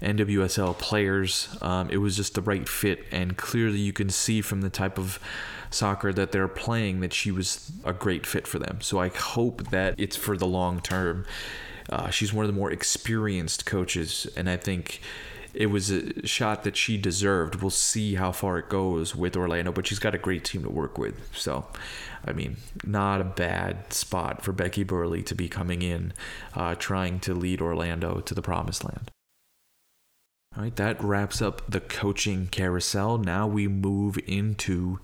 NWSL 0.00 0.78
players. 0.78 1.56
Um, 1.60 1.88
it 1.90 1.98
was 1.98 2.16
just 2.16 2.34
the 2.34 2.42
right 2.42 2.68
fit, 2.68 3.04
and 3.10 3.36
clearly 3.36 3.78
you 3.78 3.92
can 3.92 4.10
see 4.10 4.42
from 4.42 4.60
the 4.60 4.70
type 4.70 4.98
of 4.98 5.18
soccer 5.70 6.12
that 6.12 6.32
they're 6.32 6.48
playing 6.48 7.00
that 7.00 7.12
she 7.12 7.30
was 7.30 7.72
a 7.84 7.92
great 7.92 8.26
fit 8.26 8.46
for 8.46 8.58
them. 8.58 8.80
So 8.80 8.98
I 8.98 9.08
hope 9.08 9.70
that 9.70 9.94
it's 9.98 10.16
for 10.16 10.36
the 10.36 10.46
long 10.46 10.80
term. 10.80 11.24
Uh, 11.88 12.10
she's 12.10 12.32
one 12.32 12.44
of 12.44 12.52
the 12.52 12.58
more 12.58 12.70
experienced 12.70 13.66
coaches, 13.66 14.26
and 14.36 14.48
I 14.48 14.56
think 14.56 15.00
it 15.54 15.66
was 15.66 15.90
a 15.90 16.26
shot 16.26 16.64
that 16.64 16.76
she 16.76 16.96
deserved. 16.96 17.56
We'll 17.56 17.70
see 17.70 18.14
how 18.14 18.32
far 18.32 18.58
it 18.58 18.68
goes 18.68 19.14
with 19.14 19.36
Orlando, 19.36 19.72
but 19.72 19.86
she's 19.86 19.98
got 19.98 20.14
a 20.14 20.18
great 20.18 20.44
team 20.44 20.62
to 20.62 20.70
work 20.70 20.98
with. 20.98 21.36
So, 21.36 21.66
I 22.24 22.32
mean, 22.32 22.56
not 22.84 23.20
a 23.20 23.24
bad 23.24 23.92
spot 23.92 24.42
for 24.42 24.52
Becky 24.52 24.82
Burleigh 24.82 25.22
to 25.22 25.34
be 25.34 25.48
coming 25.48 25.82
in, 25.82 26.12
uh, 26.54 26.74
trying 26.76 27.20
to 27.20 27.34
lead 27.34 27.60
Orlando 27.60 28.20
to 28.20 28.34
the 28.34 28.42
promised 28.42 28.84
land. 28.84 29.10
All 30.56 30.62
right, 30.62 30.76
that 30.76 31.02
wraps 31.02 31.40
up 31.40 31.70
the 31.70 31.80
coaching 31.80 32.46
carousel. 32.46 33.18
Now 33.18 33.46
we 33.46 33.68
move 33.68 34.18
into 34.26 35.00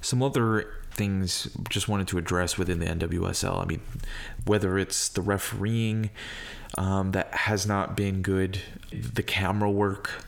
some 0.00 0.22
other 0.22 0.79
things 0.90 1.48
just 1.68 1.88
wanted 1.88 2.08
to 2.08 2.18
address 2.18 2.58
within 2.58 2.80
the 2.80 2.86
NWSL. 2.86 3.62
I 3.62 3.64
mean, 3.64 3.80
whether 4.44 4.78
it's 4.78 5.08
the 5.08 5.22
refereeing 5.22 6.10
um, 6.76 7.12
that 7.12 7.32
has 7.34 7.66
not 7.66 7.96
been 7.96 8.22
good, 8.22 8.60
the 8.92 9.22
camera 9.22 9.70
work, 9.70 10.24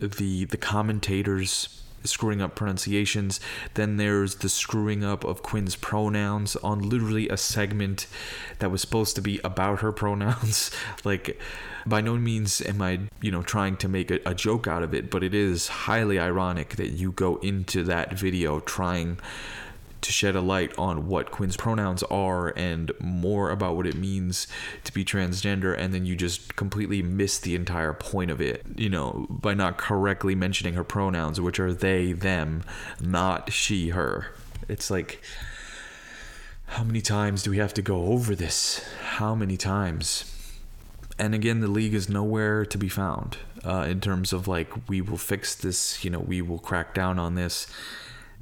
the 0.00 0.44
the 0.46 0.56
commentators 0.56 1.82
screwing 2.04 2.42
up 2.42 2.54
pronunciations. 2.54 3.40
Then 3.74 3.96
there's 3.96 4.36
the 4.36 4.48
screwing 4.48 5.04
up 5.04 5.24
of 5.24 5.42
Quinn's 5.42 5.76
pronouns 5.76 6.56
on 6.56 6.88
literally 6.88 7.28
a 7.28 7.36
segment 7.36 8.06
that 8.58 8.70
was 8.70 8.80
supposed 8.80 9.14
to 9.16 9.22
be 9.22 9.40
about 9.44 9.80
her 9.80 9.92
pronouns. 9.92 10.70
like, 11.04 11.40
by 11.86 12.00
no 12.00 12.16
means 12.16 12.60
am 12.62 12.80
I, 12.82 13.00
you 13.20 13.30
know, 13.30 13.42
trying 13.42 13.76
to 13.78 13.88
make 13.88 14.10
a, 14.10 14.20
a 14.26 14.34
joke 14.34 14.66
out 14.66 14.82
of 14.82 14.94
it, 14.94 15.10
but 15.10 15.22
it 15.22 15.34
is 15.34 15.68
highly 15.68 16.18
ironic 16.18 16.76
that 16.76 16.90
you 16.90 17.12
go 17.12 17.36
into 17.36 17.82
that 17.84 18.18
video 18.18 18.60
trying 18.60 19.18
to 20.02 20.12
shed 20.12 20.36
a 20.36 20.40
light 20.40 20.76
on 20.76 21.06
what 21.08 21.30
Quinn's 21.30 21.56
pronouns 21.56 22.02
are 22.04 22.48
and 22.56 22.92
more 23.00 23.50
about 23.50 23.76
what 23.76 23.86
it 23.86 23.96
means 23.96 24.46
to 24.84 24.92
be 24.92 25.04
transgender, 25.04 25.76
and 25.76 25.94
then 25.94 26.04
you 26.04 26.14
just 26.14 26.56
completely 26.56 27.02
miss 27.02 27.38
the 27.38 27.54
entire 27.54 27.92
point 27.92 28.30
of 28.30 28.40
it, 28.40 28.64
you 28.76 28.90
know, 28.90 29.26
by 29.30 29.54
not 29.54 29.78
correctly 29.78 30.34
mentioning 30.34 30.74
her 30.74 30.84
pronouns, 30.84 31.40
which 31.40 31.58
are 31.58 31.72
they, 31.72 32.12
them, 32.12 32.62
not 33.00 33.52
she, 33.52 33.88
her. 33.90 34.26
It's 34.68 34.90
like, 34.90 35.22
how 36.66 36.84
many 36.84 37.00
times 37.00 37.42
do 37.42 37.50
we 37.50 37.58
have 37.58 37.74
to 37.74 37.82
go 37.82 38.06
over 38.06 38.34
this? 38.34 38.84
How 39.02 39.34
many 39.34 39.56
times? 39.56 40.28
And 41.18 41.34
again, 41.34 41.60
the 41.60 41.68
league 41.68 41.94
is 41.94 42.08
nowhere 42.08 42.64
to 42.64 42.78
be 42.78 42.88
found 42.88 43.36
uh, 43.64 43.86
in 43.88 44.00
terms 44.00 44.32
of 44.32 44.48
like, 44.48 44.88
we 44.88 45.00
will 45.00 45.18
fix 45.18 45.54
this, 45.54 46.02
you 46.04 46.10
know, 46.10 46.20
we 46.20 46.40
will 46.42 46.58
crack 46.58 46.94
down 46.94 47.18
on 47.18 47.34
this 47.34 47.66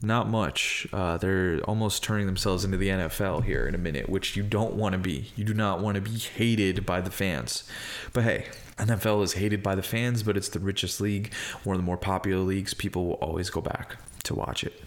not 0.03 0.29
much. 0.29 0.87
Uh, 0.93 1.17
they're 1.19 1.61
almost 1.65 2.03
turning 2.03 2.27
themselves 2.27 2.65
into 2.65 2.77
the 2.77 2.89
NFL 2.89 3.45
here 3.45 3.67
in 3.67 3.75
a 3.75 3.79
minute, 3.79 4.09
which 4.09 4.37
you 4.37 4.43
don't 4.43 4.75
want 4.75 4.95
to 4.95 4.99
be. 4.99 5.31
You 5.37 5.45
do 5.45 5.55
not 5.55 5.81
want 5.81 5.97
to 5.97 6.01
be 6.01 6.17
hated 6.19 6.87
by 6.87 7.01
the 7.01 7.11
fans. 7.11 7.65
But 8.13 8.25
hey, 8.25 8.47
NFL 8.79 9.23
is 9.23 9.35
hated 9.35 9.63
by 9.63 9.75
the 9.75 9.83
fans, 9.83 10.23
but 10.23 10.37
it's 10.37 10.49
the 10.49 10.59
richest 10.59 11.01
league, 11.01 11.33
one 11.65 11.77
of 11.77 11.83
the 11.83 11.87
more 11.87 11.99
popular 11.99 12.43
leagues. 12.43 12.73
People 12.73 13.07
will 13.07 13.15
always 13.15 13.51
go 13.51 13.61
back 13.61 13.97
to 14.25 14.35
watch 14.35 14.65
it. 14.65 14.81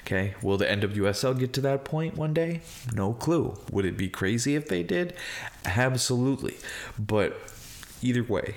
Okay, 0.00 0.34
will 0.42 0.56
the 0.56 0.64
NWSL 0.64 1.38
get 1.38 1.52
to 1.54 1.60
that 1.60 1.84
point 1.84 2.16
one 2.16 2.32
day? 2.32 2.62
No 2.92 3.12
clue. 3.12 3.58
Would 3.70 3.84
it 3.84 3.96
be 3.96 4.08
crazy 4.08 4.56
if 4.56 4.68
they 4.68 4.82
did? 4.82 5.14
Absolutely. 5.64 6.56
But 6.98 7.38
either 8.02 8.22
way, 8.22 8.56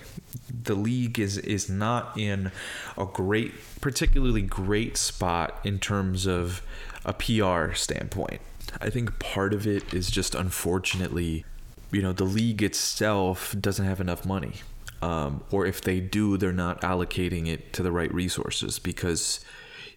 the 0.63 0.75
league 0.75 1.19
is 1.19 1.37
is 1.37 1.69
not 1.69 2.17
in 2.17 2.51
a 2.97 3.05
great, 3.05 3.53
particularly 3.81 4.41
great 4.41 4.97
spot 4.97 5.59
in 5.63 5.79
terms 5.79 6.25
of 6.25 6.61
a 7.05 7.13
PR 7.13 7.73
standpoint. 7.73 8.41
I 8.79 8.89
think 8.89 9.19
part 9.19 9.53
of 9.53 9.67
it 9.67 9.93
is 9.93 10.09
just 10.09 10.35
unfortunately, 10.35 11.45
you 11.91 12.01
know, 12.01 12.13
the 12.13 12.23
league 12.23 12.63
itself 12.63 13.55
doesn't 13.59 13.85
have 13.85 13.99
enough 13.99 14.25
money. 14.25 14.53
Um, 15.01 15.43
or 15.51 15.65
if 15.65 15.81
they 15.81 15.99
do, 15.99 16.37
they're 16.37 16.51
not 16.51 16.81
allocating 16.81 17.47
it 17.47 17.73
to 17.73 17.83
the 17.83 17.91
right 17.91 18.13
resources 18.13 18.77
because 18.77 19.43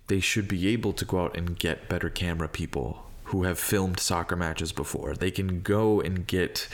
they 0.07 0.21
should 0.21 0.49
be 0.49 0.69
able 0.69 0.93
to 0.95 1.05
go 1.05 1.25
out 1.25 1.37
and 1.37 1.59
get 1.59 1.89
better 1.89 2.09
camera 2.09 2.49
people 2.49 3.05
who 3.25 3.45
have 3.45 3.59
filmed 3.59 3.99
soccer 4.01 4.37
matches 4.37 4.73
before. 4.73 5.15
They 5.15 5.31
can 5.31 5.61
go 5.61 6.01
and 6.01 6.27
get 6.27 6.69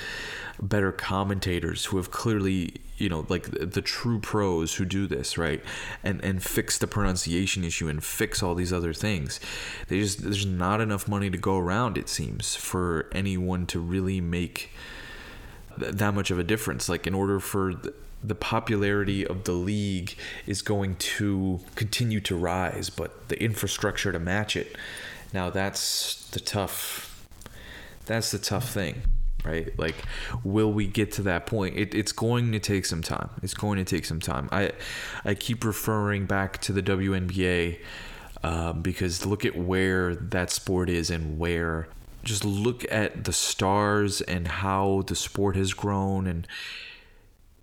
better 0.61 0.93
commentators 0.93 1.87
who 1.87 1.97
have 1.97 2.11
clearly 2.11 2.75
you 2.99 3.09
know 3.09 3.25
like 3.29 3.51
the 3.51 3.81
true 3.81 4.19
pros 4.21 4.75
who 4.75 4.85
do 4.85 5.07
this 5.07 5.39
right? 5.39 5.63
And 6.05 6.23
and 6.23 6.43
fix 6.43 6.79
the 6.79 6.87
pronunciation 6.87 7.65
issue 7.65 7.89
and 7.89 8.03
fix 8.03 8.43
all 8.43 8.55
these 8.55 8.73
other 8.73 8.93
things. 8.93 9.41
They 9.89 10.01
just 10.01 10.23
there's 10.23 10.47
not 10.47 10.81
enough 10.81 11.09
money 11.09 11.31
to 11.31 11.39
go 11.39 11.59
around 11.59 11.97
it 11.97 12.09
seems 12.09 12.55
for 12.55 13.09
anyone 13.13 13.67
to 13.67 13.81
really 13.81 14.21
make 14.21 14.71
th- 15.79 15.93
that 15.93 16.15
much 16.15 16.31
of 16.31 16.39
a 16.39 16.45
difference. 16.45 16.89
Like 16.89 17.07
in 17.07 17.15
order 17.15 17.41
for 17.41 17.75
the, 17.75 17.95
the 18.23 18.35
popularity 18.35 19.27
of 19.27 19.45
the 19.45 19.53
league 19.53 20.15
is 20.47 20.61
going 20.61 20.97
to 20.97 21.61
continue 21.75 22.21
to 22.21 22.37
rise 22.37 22.91
but 22.91 23.29
the 23.29 23.43
infrastructure 23.43 24.13
to 24.13 24.19
match 24.19 24.57
it 24.57 24.77
now 25.33 25.49
that's 25.49 26.29
the 26.29 26.41
tough 26.41 27.27
that's 28.05 28.31
the 28.31 28.39
tough 28.39 28.69
thing 28.69 29.03
right? 29.45 29.77
Like, 29.79 29.95
will 30.45 30.73
we 30.73 30.87
get 30.87 31.13
to 31.13 31.23
that 31.23 31.47
point? 31.47 31.77
It, 31.77 31.95
it's 31.95 32.13
going 32.13 32.53
to 32.53 32.59
take 32.59 32.87
some 32.87 33.03
time. 33.03 33.31
It's 33.43 33.55
going 33.55 33.79
to 33.79 33.85
take 33.85 34.05
some 34.05 34.21
time. 34.21 34.49
I 34.53 34.73
I 35.25 35.35
keep 35.35 35.65
referring 35.65 36.27
back 36.27 36.61
to 36.63 36.73
the 36.73 36.83
WNBA 36.83 37.79
um, 38.43 38.83
because 38.83 39.27
look 39.27 39.45
at 39.45 39.57
where 39.57 40.15
that 40.15 40.51
sport 40.51 40.89
is 40.89 41.11
and 41.11 41.39
where. 41.39 41.89
Just 42.23 42.45
look 42.45 42.85
at 42.93 43.25
the 43.25 43.33
stars 43.33 44.21
and 44.21 44.47
how 44.47 45.05
the 45.07 45.17
sport 45.17 45.57
has 45.57 45.73
grown 45.73 46.27
and 46.27 46.47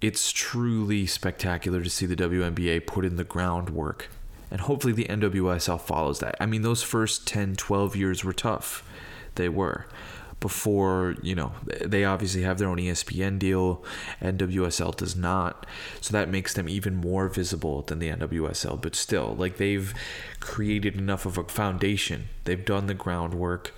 it's 0.02 0.32
truly 0.32 1.06
spectacular 1.06 1.84
to 1.84 1.90
see 1.90 2.06
the 2.06 2.16
WNBA 2.16 2.86
put 2.86 3.06
in 3.06 3.16
the 3.16 3.24
groundwork. 3.24 4.10
And 4.50 4.62
hopefully 4.62 4.94
the 4.94 5.06
NWSL 5.06 5.82
follows 5.82 6.20
that. 6.20 6.36
I 6.40 6.46
mean, 6.46 6.62
those 6.62 6.84
first 6.84 7.28
10, 7.28 7.56
12 7.56 7.96
years 7.96 8.24
were 8.24 8.34
tough. 8.34 8.88
They 9.36 9.50
were 9.50 9.88
before 10.40 11.16
you 11.22 11.34
know 11.34 11.54
they 11.66 12.06
obviously 12.06 12.44
have 12.44 12.58
their 12.58 12.70
own 12.70 12.78
ESPN 12.78 13.40
deal. 13.40 13.84
NWSL 14.22 14.96
does 14.96 15.16
not. 15.16 15.66
So 16.02 16.12
that 16.14 16.30
makes 16.30 16.54
them 16.54 16.70
even 16.70 16.96
more 16.96 17.28
visible 17.28 17.82
than 17.82 18.00
the 18.00 18.10
NWSL 18.10 18.82
but 18.82 18.96
still 18.96 19.36
like 19.38 19.58
they've 19.58 19.94
created 20.40 20.96
enough 20.96 21.26
of 21.26 21.38
a 21.38 21.44
foundation. 21.44 22.30
They've 22.44 22.64
done 22.64 22.88
the 22.88 22.94
groundwork 22.94 23.74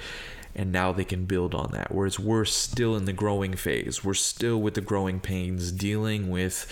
and 0.59 0.71
now 0.71 0.91
they 0.91 1.05
can 1.05 1.25
build 1.25 1.55
on 1.55 1.71
that 1.71 1.93
whereas 1.93 2.19
we're 2.19 2.45
still 2.45 2.95
in 2.95 3.05
the 3.05 3.13
growing 3.13 3.55
phase 3.55 4.03
we're 4.03 4.13
still 4.13 4.59
with 4.61 4.73
the 4.73 4.81
growing 4.81 5.19
pains 5.19 5.71
dealing 5.71 6.29
with 6.29 6.67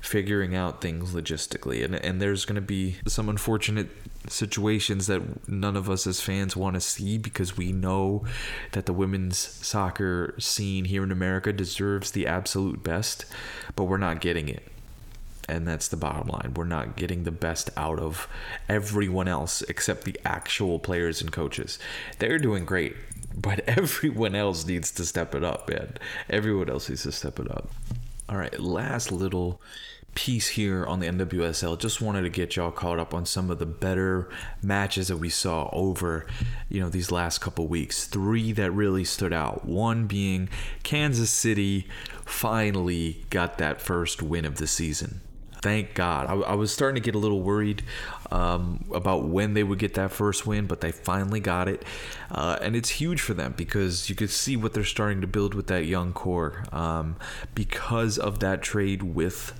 figuring 0.00 0.54
out 0.54 0.80
things 0.80 1.12
logistically 1.12 1.84
and 1.84 1.94
and 1.96 2.20
there's 2.20 2.44
going 2.44 2.56
to 2.56 2.60
be 2.60 2.96
some 3.06 3.28
unfortunate 3.28 3.88
situations 4.28 5.06
that 5.06 5.48
none 5.48 5.76
of 5.76 5.90
us 5.90 6.06
as 6.06 6.20
fans 6.20 6.56
want 6.56 6.74
to 6.74 6.80
see 6.80 7.18
because 7.18 7.56
we 7.56 7.72
know 7.72 8.24
that 8.72 8.86
the 8.86 8.92
women's 8.92 9.38
soccer 9.38 10.34
scene 10.38 10.84
here 10.84 11.02
in 11.02 11.10
America 11.10 11.52
deserves 11.52 12.12
the 12.12 12.26
absolute 12.26 12.82
best, 12.82 13.24
but 13.74 13.84
we're 13.84 13.96
not 13.96 14.20
getting 14.20 14.48
it. 14.48 14.66
And 15.48 15.66
that's 15.66 15.88
the 15.88 15.96
bottom 15.96 16.28
line. 16.28 16.54
We're 16.54 16.64
not 16.64 16.96
getting 16.96 17.24
the 17.24 17.32
best 17.32 17.68
out 17.76 17.98
of 17.98 18.28
everyone 18.68 19.26
else 19.26 19.60
except 19.62 20.04
the 20.04 20.18
actual 20.24 20.78
players 20.78 21.20
and 21.20 21.32
coaches. 21.32 21.78
They're 22.20 22.38
doing 22.38 22.64
great, 22.64 22.94
but 23.34 23.60
everyone 23.66 24.34
else 24.34 24.66
needs 24.66 24.90
to 24.92 25.04
step 25.04 25.34
it 25.34 25.44
up, 25.44 25.68
man. 25.68 25.96
Everyone 26.28 26.68
else 26.68 26.88
needs 26.88 27.02
to 27.04 27.12
step 27.12 27.38
it 27.38 27.50
up. 27.50 27.70
All 28.28 28.36
right, 28.36 28.58
last 28.58 29.12
little 29.12 29.60
piece 30.14 30.48
here 30.48 30.84
on 30.86 31.00
the 31.00 31.06
NWSL. 31.06 31.78
Just 31.78 32.00
wanted 32.00 32.22
to 32.22 32.28
get 32.28 32.56
y'all 32.56 32.70
caught 32.70 32.98
up 32.98 33.14
on 33.14 33.24
some 33.24 33.50
of 33.50 33.58
the 33.58 33.66
better 33.66 34.28
matches 34.62 35.08
that 35.08 35.16
we 35.16 35.28
saw 35.28 35.70
over, 35.72 36.26
you 36.68 36.80
know, 36.80 36.88
these 36.88 37.10
last 37.10 37.38
couple 37.38 37.66
weeks. 37.66 38.06
Three 38.06 38.52
that 38.52 38.70
really 38.72 39.04
stood 39.04 39.32
out. 39.32 39.64
One 39.64 40.06
being 40.06 40.48
Kansas 40.82 41.30
City 41.30 41.86
finally 42.24 43.24
got 43.30 43.58
that 43.58 43.80
first 43.80 44.22
win 44.22 44.44
of 44.44 44.56
the 44.56 44.66
season. 44.66 45.20
Thank 45.62 45.94
God. 45.94 46.26
I, 46.26 46.34
I 46.50 46.54
was 46.54 46.72
starting 46.72 47.00
to 47.00 47.04
get 47.04 47.14
a 47.14 47.18
little 47.18 47.40
worried 47.40 47.82
um, 48.32 48.84
about 48.94 49.28
when 49.28 49.52
they 49.52 49.62
would 49.62 49.78
get 49.78 49.92
that 49.94 50.10
first 50.10 50.46
win, 50.46 50.66
but 50.66 50.80
they 50.80 50.90
finally 50.90 51.38
got 51.38 51.68
it. 51.68 51.84
Uh, 52.30 52.58
and 52.62 52.74
it's 52.74 52.88
huge 52.88 53.20
for 53.20 53.34
them 53.34 53.52
because 53.56 54.08
you 54.08 54.16
could 54.16 54.30
see 54.30 54.56
what 54.56 54.72
they're 54.72 54.84
starting 54.84 55.20
to 55.20 55.26
build 55.26 55.52
with 55.52 55.66
that 55.66 55.84
young 55.84 56.14
core 56.14 56.64
um, 56.72 57.16
because 57.54 58.18
of 58.18 58.38
that 58.38 58.62
trade 58.62 59.02
with 59.02 59.52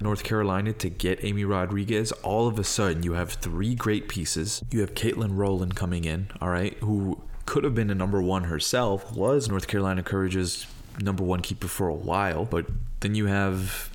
North 0.00 0.24
Carolina 0.24 0.72
to 0.72 0.90
get 0.90 1.22
Amy 1.24 1.44
Rodriguez, 1.44 2.10
all 2.22 2.48
of 2.48 2.58
a 2.58 2.64
sudden 2.64 3.04
you 3.04 3.12
have 3.12 3.34
three 3.34 3.76
great 3.76 4.08
pieces. 4.08 4.62
You 4.72 4.80
have 4.80 4.94
Katelyn 4.94 5.36
Rowland 5.36 5.76
coming 5.76 6.04
in, 6.04 6.26
all 6.40 6.48
right, 6.48 6.76
who 6.80 7.22
could 7.46 7.62
have 7.62 7.76
been 7.76 7.90
a 7.90 7.94
number 7.94 8.20
one 8.20 8.44
herself, 8.44 9.14
was 9.14 9.48
North 9.48 9.68
Carolina 9.68 10.02
Courage's 10.02 10.66
number 11.00 11.22
one 11.22 11.42
keeper 11.42 11.68
for 11.68 11.86
a 11.86 11.94
while, 11.94 12.44
but 12.44 12.66
then 13.00 13.14
you 13.14 13.26
have 13.26 13.93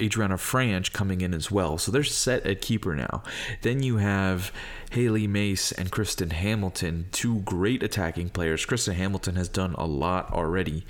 Adriana 0.00 0.36
Franch 0.36 0.92
coming 0.92 1.20
in 1.20 1.34
as 1.34 1.50
well. 1.50 1.78
So 1.78 1.92
they're 1.92 2.04
set 2.04 2.46
at 2.46 2.60
keeper 2.60 2.94
now. 2.94 3.22
Then 3.62 3.82
you 3.82 3.98
have 3.98 4.52
Hailie 4.90 5.26
Mace 5.26 5.72
and 5.72 5.90
Kristen 5.90 6.30
Hamilton, 6.30 7.06
two 7.10 7.40
great 7.40 7.82
attacking 7.82 8.30
players. 8.30 8.64
Kristen 8.64 8.94
Hamilton 8.94 9.36
has 9.36 9.48
done 9.48 9.74
a 9.76 9.86
lot 9.86 10.32
already. 10.32 10.84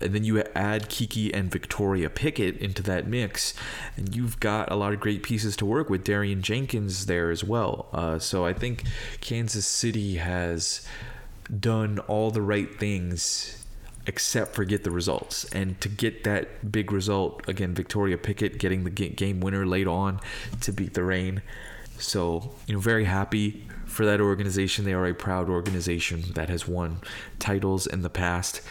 And 0.00 0.14
then 0.14 0.24
you 0.24 0.42
add 0.54 0.88
Kiki 0.88 1.32
and 1.34 1.50
Victoria 1.50 2.08
Pickett 2.08 2.56
into 2.58 2.82
that 2.84 3.06
mix, 3.06 3.54
and 3.96 4.14
you've 4.14 4.38
got 4.40 4.70
a 4.70 4.76
lot 4.76 4.92
of 4.92 5.00
great 5.00 5.22
pieces 5.22 5.56
to 5.56 5.66
work 5.66 5.90
with. 5.90 6.04
Darian 6.04 6.42
Jenkins 6.42 7.06
there 7.06 7.30
as 7.30 7.42
well. 7.42 7.88
Uh, 7.92 8.18
so 8.18 8.44
I 8.44 8.52
think 8.52 8.84
Kansas 9.20 9.66
City 9.66 10.16
has 10.16 10.86
done 11.60 11.98
all 12.00 12.30
the 12.30 12.42
right 12.42 12.78
things 12.78 13.57
except 14.08 14.54
for 14.54 14.64
get 14.64 14.82
the 14.82 14.90
results. 14.90 15.44
And 15.52 15.78
to 15.82 15.88
get 15.88 16.24
that 16.24 16.72
big 16.72 16.90
result, 16.90 17.46
again, 17.46 17.74
Victoria 17.74 18.16
Pickett 18.16 18.58
getting 18.58 18.82
the 18.82 18.90
game 18.90 19.40
winner 19.40 19.66
late 19.66 19.86
on 19.86 20.18
to 20.62 20.72
beat 20.72 20.94
the 20.94 21.04
Reign. 21.04 21.42
So, 21.98 22.54
you 22.66 22.74
know, 22.74 22.80
very 22.80 23.04
happy 23.04 23.68
for 23.84 24.06
that 24.06 24.20
organization. 24.20 24.84
They 24.84 24.94
are 24.94 25.06
a 25.06 25.14
proud 25.14 25.50
organization 25.50 26.24
that 26.34 26.48
has 26.48 26.66
won 26.66 27.02
titles 27.38 27.86
in 27.86 28.00
the 28.02 28.10
past. 28.10 28.62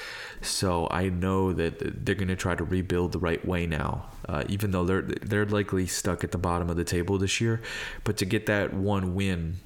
So 0.41 0.87
I 0.89 1.09
know 1.09 1.53
that 1.53 2.05
they're 2.05 2.15
going 2.15 2.27
to 2.29 2.35
try 2.35 2.55
to 2.55 2.63
rebuild 2.63 3.11
the 3.11 3.19
right 3.19 3.43
way 3.45 3.67
now, 3.67 4.09
uh, 4.27 4.43
even 4.49 4.71
though 4.71 4.85
they're 4.85 5.01
they're 5.01 5.45
likely 5.45 5.87
stuck 5.87 6.23
at 6.23 6.31
the 6.31 6.37
bottom 6.37 6.69
of 6.69 6.77
the 6.77 6.83
table 6.83 7.17
this 7.17 7.41
year. 7.41 7.61
But 8.03 8.17
to 8.17 8.25
get 8.25 8.45
that 8.45 8.73
one 8.73 9.15
win 9.15 9.57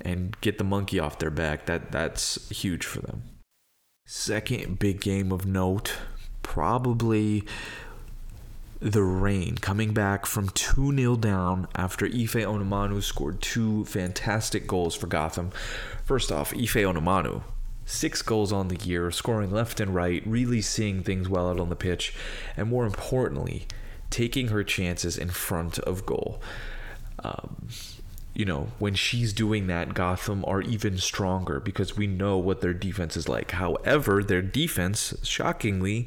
and 0.00 0.38
get 0.40 0.58
the 0.58 0.64
monkey 0.64 0.98
off 0.98 1.18
their 1.18 1.30
back, 1.30 1.66
that 1.66 1.92
that's 1.92 2.48
huge 2.50 2.84
for 2.86 3.00
them. 3.00 3.22
Second 4.10 4.78
big 4.78 5.02
game 5.02 5.30
of 5.30 5.44
note, 5.44 5.98
probably 6.40 7.44
the 8.80 9.02
Reign 9.02 9.58
coming 9.58 9.92
back 9.92 10.24
from 10.24 10.48
2 10.48 10.96
0 10.96 11.16
down 11.16 11.68
after 11.74 12.06
Ife 12.06 12.32
Onumonu 12.32 13.02
scored 13.02 13.42
two 13.42 13.84
fantastic 13.84 14.66
goals 14.66 14.94
for 14.94 15.08
Gotham. 15.08 15.50
First 16.04 16.32
off, 16.32 16.54
Ife 16.54 16.72
Onumonu, 16.72 17.42
six 17.84 18.22
goals 18.22 18.50
on 18.50 18.68
the 18.68 18.76
year, 18.76 19.10
scoring 19.10 19.50
left 19.50 19.78
and 19.78 19.94
right, 19.94 20.22
really 20.24 20.62
seeing 20.62 21.02
things 21.02 21.28
well 21.28 21.50
out 21.50 21.60
on 21.60 21.68
the 21.68 21.76
pitch, 21.76 22.14
and 22.56 22.70
more 22.70 22.86
importantly, 22.86 23.66
taking 24.08 24.48
her 24.48 24.64
chances 24.64 25.18
in 25.18 25.28
front 25.28 25.78
of 25.80 26.06
goal. 26.06 26.40
Um, 27.22 27.68
you 28.38 28.44
know, 28.44 28.68
when 28.78 28.94
she's 28.94 29.32
doing 29.32 29.66
that, 29.66 29.94
Gotham 29.94 30.44
are 30.46 30.62
even 30.62 30.96
stronger 30.96 31.58
because 31.58 31.96
we 31.96 32.06
know 32.06 32.38
what 32.38 32.60
their 32.60 32.72
defense 32.72 33.16
is 33.16 33.28
like. 33.28 33.50
However, 33.50 34.22
their 34.22 34.42
defense, 34.42 35.12
shockingly, 35.24 36.06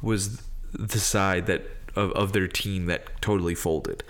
was 0.00 0.42
the 0.72 1.00
side 1.00 1.46
that 1.46 1.66
of, 1.96 2.12
of 2.12 2.32
their 2.32 2.46
team 2.46 2.86
that 2.86 3.20
totally 3.20 3.56
folded. 3.56 4.04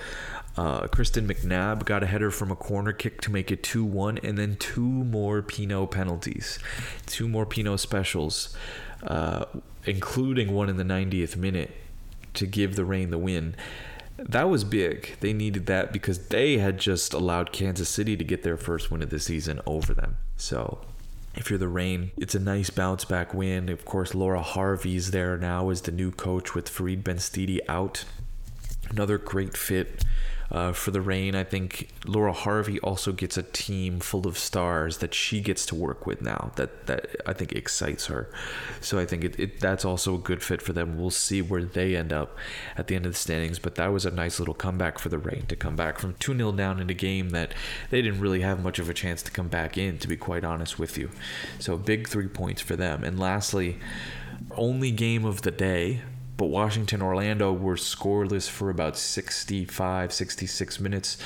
Uh, 0.55 0.87
Kristen 0.89 1.27
McNabb 1.27 1.87
got 1.87 2.03
a 2.03 2.07
header 2.07 2.31
from 2.31 2.51
a 2.51 2.57
corner 2.57 2.93
kick 2.93 3.23
to 3.23 3.33
make 3.33 3.51
it 3.51 3.63
2 3.63 3.87
1, 3.87 4.19
and 4.19 4.37
then 4.37 4.57
two 4.57 4.83
more 4.83 5.41
Pinoe 5.41 5.87
penalties, 5.91 6.59
two 7.07 7.27
more 7.27 7.47
Pinoe 7.47 7.79
specials, 7.79 8.55
uh, 9.03 9.47
including 9.87 10.53
one 10.53 10.69
in 10.69 10.77
the 10.77 10.85
90th 10.85 11.37
minute 11.37 11.71
to 12.35 12.47
give 12.47 12.77
the 12.77 12.85
Reign 12.85 13.09
the 13.09 13.17
win 13.17 13.55
that 14.29 14.49
was 14.49 14.65
big. 14.65 15.17
They 15.21 15.33
needed 15.33 15.67
that 15.67 15.93
because 15.93 16.29
they 16.29 16.59
had 16.59 16.79
just 16.79 17.13
allowed 17.13 17.53
Kansas 17.53 17.89
City 17.89 18.17
to 18.17 18.25
get 18.25 18.43
their 18.43 18.57
first 18.57 18.91
win 18.91 19.03
of 19.03 19.11
the 19.11 19.19
season 19.19 19.61
over 19.67 19.95
them. 19.95 20.17
So 20.37 20.81
if 21.35 21.49
you're 21.49 21.59
the 21.59 21.69
Reign 21.69 22.13
it's 22.17 22.35
a 22.35 22.41
nice 22.41 22.71
bounce 22.71 23.05
back 23.05 23.33
win. 23.33 23.69
Of 23.69 23.85
course, 23.85 24.15
Laura 24.15 24.43
Harvey's 24.43 25.11
there 25.11 25.37
now 25.37 25.71
as 25.71 25.83
the 25.83 25.93
new 25.93 26.11
coach 26.11 26.55
with 26.55 26.69
Farid 26.69 27.05
Benstiti 27.05 27.61
out. 27.69 28.05
Another 28.91 29.19
great 29.19 29.57
fit 29.57 30.05
uh, 30.53 30.71
for 30.71 30.91
the 30.91 31.01
Reign. 31.01 31.35
I 31.35 31.45
think 31.45 31.89
Laura 32.05 32.33
Harvey 32.33 32.79
also 32.81 33.11
gets 33.13 33.39
a 33.39 33.43
team 33.43 34.01
full 34.01 34.29
of 34.29 34.37
stars 34.37 34.99
that 34.99 35.15
she 35.15 35.41
gets 35.41 35.65
to 35.67 35.75
work 35.75 36.07
with 36.07 36.21
now. 36.21 36.53
That 36.57 36.87
that 36.87 37.17
I 37.27 37.33
think 37.33 37.53
excites 37.53 38.07
her. 38.07 38.31
So 38.81 38.99
I 38.99 39.07
think 39.07 39.25
it, 39.25 39.41
it 39.41 39.61
that's 39.61 39.85
also 39.85 40.15
a 40.15 40.19
good 40.19 40.43
fit 40.43 40.61
for 40.61 40.75
them. 40.75 40.99
We'll 40.99 41.11
see 41.11 41.41
where 41.41 41.65
they 41.65 41.97
end 41.97 42.13
up 42.13 42.37
at 42.77 42.87
the 42.87 42.97
end 42.97 43.07
of 43.07 43.13
the 43.13 43.19
standings. 43.19 43.59
But 43.59 43.77
that 43.77 43.93
was 43.93 44.05
a 44.05 44.11
nice 44.11 44.39
little 44.39 44.55
comeback 44.55 44.99
for 44.99 45.09
the 45.09 45.19
Reign 45.19 45.47
to 45.47 45.57
come 45.57 45.75
back 45.75 45.99
from 45.99 46.15
two 46.19 46.37
0 46.37 46.53
down 46.53 46.81
in 46.81 46.91
a 46.91 46.95
game 46.95 47.31
that 47.31 47.55
they 47.89 48.03
didn't 48.03 48.21
really 48.21 48.43
have 48.43 48.63
much 48.63 48.79
of 48.79 48.91
a 48.91 48.95
chance 48.95 49.23
to 49.23 49.31
come 49.31 49.49
back 49.49 49.79
in. 49.79 49.99
To 49.99 50.09
be 50.09 50.17
quite 50.17 50.45
honest 50.45 50.79
with 50.79 50.99
you, 50.99 51.11
so 51.59 51.79
big 51.79 52.09
three 52.09 52.29
points 52.29 52.61
for 52.61 52.77
them. 52.77 53.05
And 53.05 53.19
lastly, 53.19 53.79
only 54.55 54.91
game 54.91 55.25
of 55.25 55.43
the 55.43 55.51
day 55.51 56.03
but 56.37 56.47
Washington 56.47 57.03
Orlando 57.03 57.53
were 57.53 57.77
scoreless 57.77 58.49
for 58.49 58.71
about 58.71 58.97
65, 58.97 60.13
66 60.13 60.81
minutes 60.81 61.19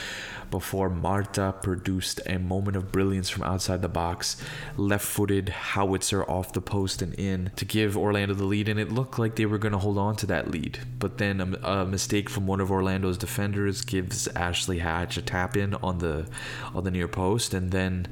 before 0.50 0.88
Marta 0.88 1.54
produced 1.62 2.20
a 2.26 2.38
moment 2.38 2.76
of 2.76 2.92
brilliance 2.92 3.28
from 3.28 3.42
outside 3.42 3.82
the 3.82 3.88
box, 3.88 4.36
left 4.76 5.04
footed 5.04 5.48
howitzer 5.48 6.24
off 6.24 6.52
the 6.52 6.60
post 6.60 7.02
and 7.02 7.14
in 7.14 7.50
to 7.56 7.64
give 7.64 7.96
Orlando 7.96 8.34
the 8.34 8.44
lead. 8.44 8.68
And 8.68 8.78
it 8.78 8.92
looked 8.92 9.18
like 9.18 9.36
they 9.36 9.46
were 9.46 9.58
going 9.58 9.72
to 9.72 9.78
hold 9.78 9.98
on 9.98 10.16
to 10.16 10.26
that 10.26 10.50
lead. 10.50 10.80
But 10.98 11.18
then 11.18 11.40
a, 11.40 11.68
a, 11.68 11.86
mistake 11.86 12.28
from 12.28 12.46
one 12.46 12.60
of 12.60 12.70
Orlando's 12.70 13.18
defenders 13.18 13.82
gives 13.82 14.28
Ashley 14.28 14.78
Hatch 14.78 15.16
a 15.16 15.22
tap 15.22 15.56
in 15.56 15.74
on 15.74 15.98
the 15.98 16.26
on 16.74 16.84
the 16.84 16.90
near 16.90 17.08
post, 17.08 17.54
and 17.54 17.70
then 17.70 18.08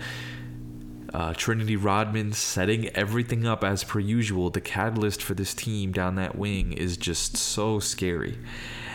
uh, 1.14 1.32
Trinity 1.32 1.76
Rodman 1.76 2.32
setting 2.32 2.88
everything 2.88 3.46
up 3.46 3.62
as 3.62 3.84
per 3.84 4.00
usual. 4.00 4.50
The 4.50 4.60
catalyst 4.60 5.22
for 5.22 5.34
this 5.34 5.54
team 5.54 5.92
down 5.92 6.16
that 6.16 6.36
wing 6.36 6.72
is 6.72 6.96
just 6.96 7.36
so 7.36 7.78
scary. 7.78 8.36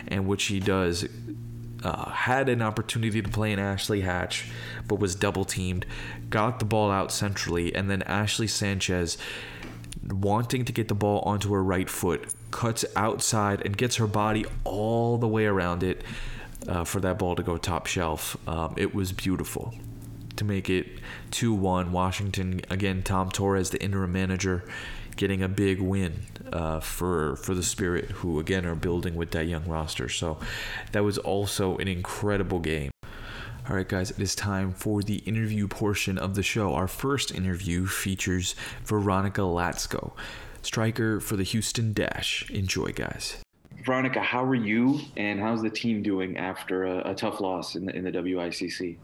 And 0.06 0.28
what 0.28 0.42
she 0.42 0.60
does 0.60 1.08
uh, 1.82 2.10
had 2.10 2.50
an 2.50 2.62
opportunity 2.62 3.22
to 3.22 3.30
play 3.30 3.54
in 3.54 3.60
Ashley 3.60 4.02
Hatch, 4.02 4.52
but 4.86 5.00
was 5.00 5.16
double 5.16 5.46
teamed, 5.46 5.86
got 6.30 6.60
the 6.60 6.66
ball 6.66 6.92
out 6.92 7.10
centrally, 7.14 7.74
and 7.74 7.90
then 7.90 8.02
Ashley 8.02 8.48
Sanchez, 8.48 9.18
wanting 10.06 10.66
to 10.66 10.74
get 10.74 10.90
the 10.90 10.96
ball 10.96 11.22
onto 11.22 11.54
her 11.54 11.64
right 11.64 11.90
foot, 11.90 12.34
cuts 12.52 12.84
outside 12.98 13.62
and 13.66 13.78
gets 13.78 13.96
her 13.96 14.08
body 14.08 14.46
all 14.66 15.18
the 15.18 15.28
way 15.28 15.46
around 15.46 15.84
it 15.84 16.04
uh, 16.68 16.84
for 16.84 17.00
that 17.00 17.18
ball 17.18 17.38
to 17.38 17.44
go 17.44 17.56
top 17.56 17.86
shelf. 17.86 18.36
Um, 18.46 18.74
it 18.76 18.94
was 18.94 19.14
beautiful 19.14 19.74
to 20.40 20.46
make 20.46 20.70
it 20.70 20.88
2 21.32 21.54
1. 21.54 21.92
Washington, 21.92 22.62
again, 22.70 23.04
Tom 23.04 23.30
Torres, 23.30 23.70
the 23.70 23.82
interim 23.82 24.12
manager, 24.12 24.64
getting 25.16 25.44
a 25.44 25.48
big 25.48 25.80
win 25.80 26.14
uh, 26.52 26.80
for, 26.80 27.36
for 27.38 27.54
the 27.54 27.64
Spirit, 27.64 28.06
who, 28.06 28.40
again, 28.40 28.66
are 28.66 28.76
building 28.76 29.16
with 29.16 29.32
that 29.32 29.46
young 29.46 29.66
roster. 29.68 30.10
So 30.10 30.40
that 30.92 31.04
was 31.04 31.18
also 31.18 31.78
an 31.78 31.88
incredible 31.88 32.60
game. 32.60 32.92
All 33.70 33.76
right, 33.76 33.88
guys, 33.88 34.10
it 34.10 34.20
is 34.20 34.34
time 34.34 34.74
for 34.74 35.04
the 35.04 35.18
interview 35.18 35.68
portion 35.68 36.18
of 36.18 36.34
the 36.34 36.42
show. 36.42 36.74
Our 36.74 36.88
first 36.88 37.32
interview 37.32 37.86
features 37.86 38.56
Veronica 38.84 39.42
Latsko, 39.42 40.14
striker 40.64 41.20
for 41.20 41.36
the 41.36 41.44
Houston 41.44 41.94
Dash. 41.94 42.50
Enjoy, 42.50 42.88
guys. 42.88 43.44
Veronica, 43.86 44.22
how 44.22 44.44
are 44.44 44.56
you, 44.56 45.00
and 45.18 45.40
how's 45.40 45.62
the 45.62 45.70
team 45.70 46.02
doing 46.02 46.38
after 46.38 46.86
a, 46.86 47.12
a 47.12 47.16
tough 47.16 47.40
loss 47.42 47.76
in 47.76 47.86
the, 47.86 47.96
in 47.96 48.04
the 48.04 48.12
WICC? 48.12 48.98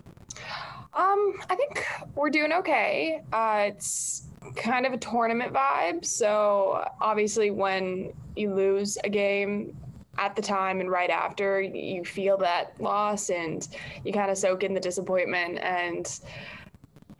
Um, 0.95 1.33
I 1.49 1.55
think 1.55 1.85
we're 2.15 2.29
doing 2.29 2.53
okay. 2.53 3.21
Uh, 3.33 3.65
it's 3.67 4.27
kind 4.55 4.85
of 4.85 4.93
a 4.93 4.97
tournament 4.97 5.53
vibe. 5.53 6.05
So 6.05 6.87
obviously, 7.01 7.51
when 7.51 8.13
you 8.35 8.53
lose 8.53 8.97
a 9.03 9.09
game 9.09 9.75
at 10.17 10.35
the 10.35 10.41
time 10.41 10.79
and 10.79 10.89
right 10.89 11.09
after, 11.09 11.61
you 11.61 12.05
feel 12.05 12.37
that 12.37 12.79
loss 12.79 13.29
and 13.29 13.67
you 14.05 14.13
kind 14.13 14.31
of 14.31 14.37
soak 14.37 14.63
in 14.63 14.73
the 14.73 14.79
disappointment 14.79 15.59
and 15.59 16.19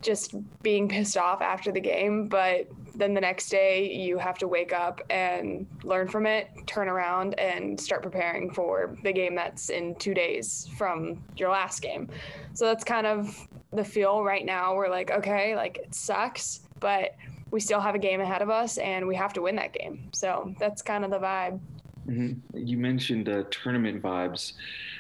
just 0.02 0.36
being 0.64 0.88
pissed 0.88 1.18
off 1.18 1.42
after 1.42 1.72
the 1.72 1.82
game. 1.82 2.28
But 2.28 2.70
then 2.98 3.14
the 3.14 3.22
next 3.22 3.50
day, 3.50 3.92
you 3.94 4.18
have 4.18 4.38
to 4.40 4.48
wake 4.48 4.74
up 4.74 5.02
and 5.10 5.68
learn 5.84 6.08
from 6.08 6.26
it, 6.26 6.50
turn 6.66 6.88
around, 6.88 7.38
and 7.40 7.80
start 7.80 8.02
preparing 8.02 8.52
for 8.52 8.98
the 9.04 9.12
game 9.12 9.36
that's 9.36 9.70
in 9.70 9.96
two 9.96 10.14
days 10.14 10.70
from 10.78 11.22
your 11.38 11.50
last 11.50 11.82
game. 11.82 12.10
So 12.54 12.66
that's 12.66 12.84
kind 12.84 13.06
of 13.06 13.48
the 13.72 13.84
feel 13.84 14.24
right 14.24 14.46
now. 14.46 14.76
We're 14.76 14.90
like, 14.90 15.12
okay, 15.12 15.56
like 15.56 15.78
it 15.78 15.94
sucks, 15.94 16.62
but 16.80 17.16
we 17.52 17.60
still 17.60 17.80
have 17.80 17.96
a 17.96 18.00
game 18.00 18.22
ahead 18.22 18.42
of 18.42 18.50
us 18.50 18.78
and 18.78 19.08
we 19.08 19.16
have 19.16 19.34
to 19.34 19.42
win 19.42 19.56
that 19.58 19.74
game. 19.74 20.10
So 20.14 20.54
that's 20.60 20.82
kind 20.82 21.06
of 21.06 21.12
the 21.12 21.20
vibe. 21.20 21.60
Mm-hmm. 22.08 22.58
You 22.58 22.78
mentioned 22.78 23.30
uh, 23.30 23.44
tournament 23.50 24.02
vibes. 24.02 24.54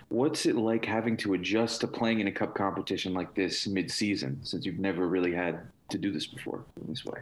What's 0.10 0.46
it 0.46 0.56
like 0.56 0.86
having 0.86 1.18
to 1.18 1.34
adjust 1.34 1.82
to 1.82 1.88
playing 1.88 2.20
in 2.20 2.28
a 2.28 2.32
cup 2.32 2.56
competition 2.56 3.14
like 3.14 3.34
this 3.36 3.68
mid-season, 3.68 4.40
since 4.44 4.66
you've 4.66 4.80
never 4.80 5.08
really 5.08 5.34
had 5.34 5.62
to 5.90 5.98
do 5.98 6.12
this 6.12 6.26
before 6.26 6.64
in 6.80 6.88
this 6.88 7.06
way? 7.06 7.20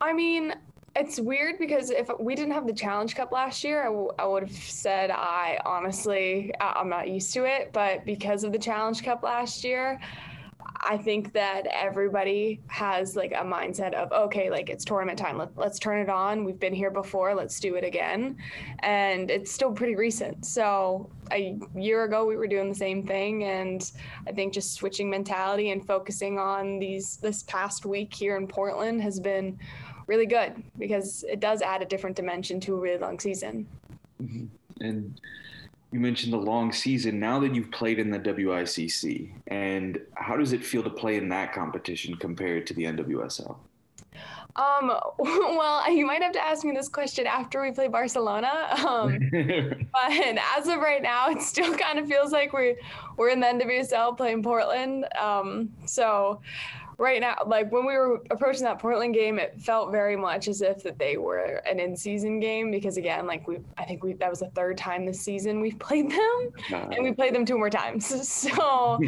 I 0.00 0.12
mean, 0.12 0.54
it's 0.96 1.18
weird 1.18 1.58
because 1.58 1.90
if 1.90 2.08
we 2.20 2.34
didn't 2.34 2.52
have 2.52 2.66
the 2.66 2.72
Challenge 2.72 3.14
Cup 3.16 3.32
last 3.32 3.64
year, 3.64 3.82
I, 3.82 3.86
w- 3.86 4.10
I 4.18 4.26
would 4.26 4.44
have 4.44 4.52
said 4.52 5.10
I 5.10 5.58
honestly 5.64 6.52
I- 6.60 6.74
I'm 6.76 6.88
not 6.88 7.08
used 7.08 7.32
to 7.34 7.44
it. 7.44 7.72
But 7.72 8.04
because 8.04 8.44
of 8.44 8.52
the 8.52 8.58
Challenge 8.58 9.02
Cup 9.02 9.22
last 9.22 9.64
year, 9.64 9.98
I 10.80 10.96
think 10.98 11.32
that 11.32 11.66
everybody 11.66 12.60
has 12.66 13.16
like 13.16 13.32
a 13.32 13.44
mindset 13.44 13.94
of 13.94 14.12
okay, 14.12 14.50
like 14.50 14.70
it's 14.70 14.84
tournament 14.84 15.18
time. 15.18 15.38
Let, 15.38 15.56
let's 15.56 15.78
turn 15.78 16.00
it 16.00 16.08
on. 16.08 16.44
We've 16.44 16.58
been 16.58 16.74
here 16.74 16.90
before. 16.90 17.34
Let's 17.34 17.58
do 17.60 17.76
it 17.76 17.84
again. 17.84 18.36
And 18.80 19.30
it's 19.30 19.50
still 19.50 19.72
pretty 19.72 19.96
recent. 19.96 20.44
So 20.44 21.10
a 21.32 21.56
year 21.74 22.04
ago 22.04 22.26
we 22.26 22.36
were 22.36 22.46
doing 22.46 22.68
the 22.68 22.74
same 22.74 23.06
thing, 23.06 23.44
and 23.44 23.90
I 24.26 24.32
think 24.32 24.52
just 24.52 24.74
switching 24.74 25.08
mentality 25.08 25.70
and 25.70 25.86
focusing 25.86 26.38
on 26.38 26.78
these 26.78 27.16
this 27.18 27.44
past 27.44 27.86
week 27.86 28.12
here 28.12 28.36
in 28.36 28.46
Portland 28.46 29.00
has 29.02 29.20
been 29.20 29.58
really 30.06 30.26
good 30.26 30.62
because 30.78 31.24
it 31.28 31.40
does 31.40 31.62
add 31.62 31.82
a 31.82 31.86
different 31.86 32.16
dimension 32.16 32.60
to 32.60 32.74
a 32.76 32.80
really 32.80 32.98
long 32.98 33.18
season. 33.18 33.66
Mm-hmm. 34.22 34.46
And 34.80 35.20
you 35.94 36.00
mentioned 36.00 36.32
the 36.32 36.38
long 36.38 36.72
season. 36.72 37.20
Now 37.20 37.38
that 37.38 37.54
you've 37.54 37.70
played 37.70 38.00
in 38.00 38.10
the 38.10 38.18
WICC, 38.18 39.30
and 39.46 40.00
how 40.14 40.36
does 40.36 40.52
it 40.52 40.64
feel 40.64 40.82
to 40.82 40.90
play 40.90 41.14
in 41.18 41.28
that 41.28 41.52
competition 41.52 42.16
compared 42.16 42.66
to 42.66 42.74
the 42.74 42.82
NWSL? 42.82 43.56
Um, 44.56 44.92
well, 45.18 45.88
you 45.94 46.04
might 46.04 46.20
have 46.20 46.32
to 46.32 46.44
ask 46.44 46.64
me 46.64 46.72
this 46.72 46.88
question 46.88 47.28
after 47.28 47.62
we 47.62 47.70
play 47.70 47.86
Barcelona. 47.86 48.74
Um, 48.84 49.20
but 49.92 50.38
as 50.58 50.66
of 50.66 50.80
right 50.80 51.00
now, 51.00 51.30
it 51.30 51.40
still 51.40 51.72
kind 51.76 52.00
of 52.00 52.08
feels 52.08 52.32
like 52.32 52.52
we're 52.52 52.74
we're 53.16 53.28
in 53.28 53.38
the 53.38 53.46
NWSL 53.46 54.16
playing 54.16 54.42
Portland. 54.42 55.06
Um, 55.16 55.70
so 55.86 56.40
right 56.98 57.20
now, 57.20 57.36
like 57.46 57.70
when 57.72 57.86
we 57.86 57.94
were 57.94 58.22
approaching 58.30 58.62
that 58.64 58.78
Portland 58.78 59.14
game, 59.14 59.38
it 59.38 59.60
felt 59.60 59.90
very 59.90 60.16
much 60.16 60.48
as 60.48 60.62
if 60.62 60.82
that 60.82 60.98
they 60.98 61.16
were 61.16 61.62
an 61.66 61.80
in-season 61.80 62.40
game 62.40 62.70
because 62.70 62.96
again, 62.96 63.26
like 63.26 63.46
we, 63.48 63.58
I 63.78 63.84
think 63.84 64.02
we 64.02 64.14
that 64.14 64.30
was 64.30 64.40
the 64.40 64.50
third 64.50 64.78
time 64.78 65.06
this 65.06 65.20
season 65.20 65.60
we've 65.60 65.78
played 65.78 66.10
them, 66.10 66.50
and 66.70 67.02
we 67.02 67.12
played 67.12 67.34
them 67.34 67.44
two 67.44 67.58
more 67.58 67.70
times. 67.70 68.12
So 68.54 68.98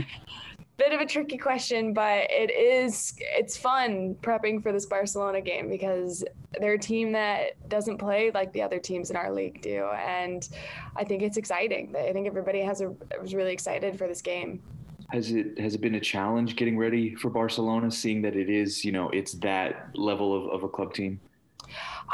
bit 0.76 0.92
of 0.92 1.00
a 1.00 1.06
tricky 1.06 1.38
question, 1.38 1.92
but 1.92 2.30
it 2.30 2.50
is 2.50 3.14
it's 3.20 3.56
fun 3.56 4.14
prepping 4.20 4.62
for 4.62 4.72
this 4.72 4.86
Barcelona 4.86 5.40
game 5.40 5.68
because 5.68 6.24
they're 6.60 6.74
a 6.74 6.78
team 6.78 7.12
that 7.12 7.68
doesn't 7.68 7.98
play 7.98 8.30
like 8.32 8.52
the 8.52 8.62
other 8.62 8.78
teams 8.78 9.10
in 9.10 9.16
our 9.16 9.32
league 9.32 9.62
do, 9.62 9.86
and 9.94 10.48
I 10.94 11.04
think 11.04 11.22
it's 11.22 11.36
exciting. 11.36 11.94
I 11.96 12.12
think 12.12 12.26
everybody 12.26 12.60
has 12.60 12.80
a 12.80 12.94
was 13.20 13.34
really 13.34 13.52
excited 13.52 13.96
for 13.96 14.06
this 14.06 14.20
game. 14.20 14.62
Has 15.10 15.30
it 15.30 15.58
has 15.58 15.74
it 15.74 15.80
been 15.80 15.94
a 15.94 16.00
challenge 16.00 16.56
getting 16.56 16.76
ready 16.76 17.14
for 17.14 17.30
Barcelona, 17.30 17.90
seeing 17.90 18.22
that 18.22 18.34
it 18.34 18.50
is 18.50 18.84
you 18.84 18.92
know 18.92 19.08
it's 19.10 19.32
that 19.34 19.90
level 19.94 20.34
of, 20.34 20.52
of 20.52 20.62
a 20.64 20.68
club 20.68 20.94
team? 20.94 21.20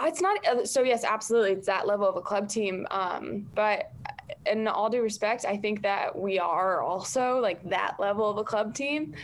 Uh, 0.00 0.06
It's 0.06 0.20
not 0.20 0.46
uh, 0.46 0.64
so. 0.64 0.82
Yes, 0.82 1.04
absolutely, 1.04 1.52
it's 1.52 1.66
that 1.66 1.86
level 1.86 2.08
of 2.08 2.16
a 2.16 2.20
club 2.20 2.48
team. 2.48 2.86
Um, 2.90 3.46
but 3.54 3.92
in 4.46 4.66
all 4.68 4.90
due 4.90 5.02
respect, 5.02 5.44
I 5.44 5.56
think 5.56 5.82
that 5.82 6.16
we 6.16 6.38
are 6.38 6.82
also 6.82 7.38
like 7.38 7.62
that 7.68 7.98
level 7.98 8.28
of 8.28 8.36
a 8.38 8.44
club 8.44 8.74
team, 8.74 9.14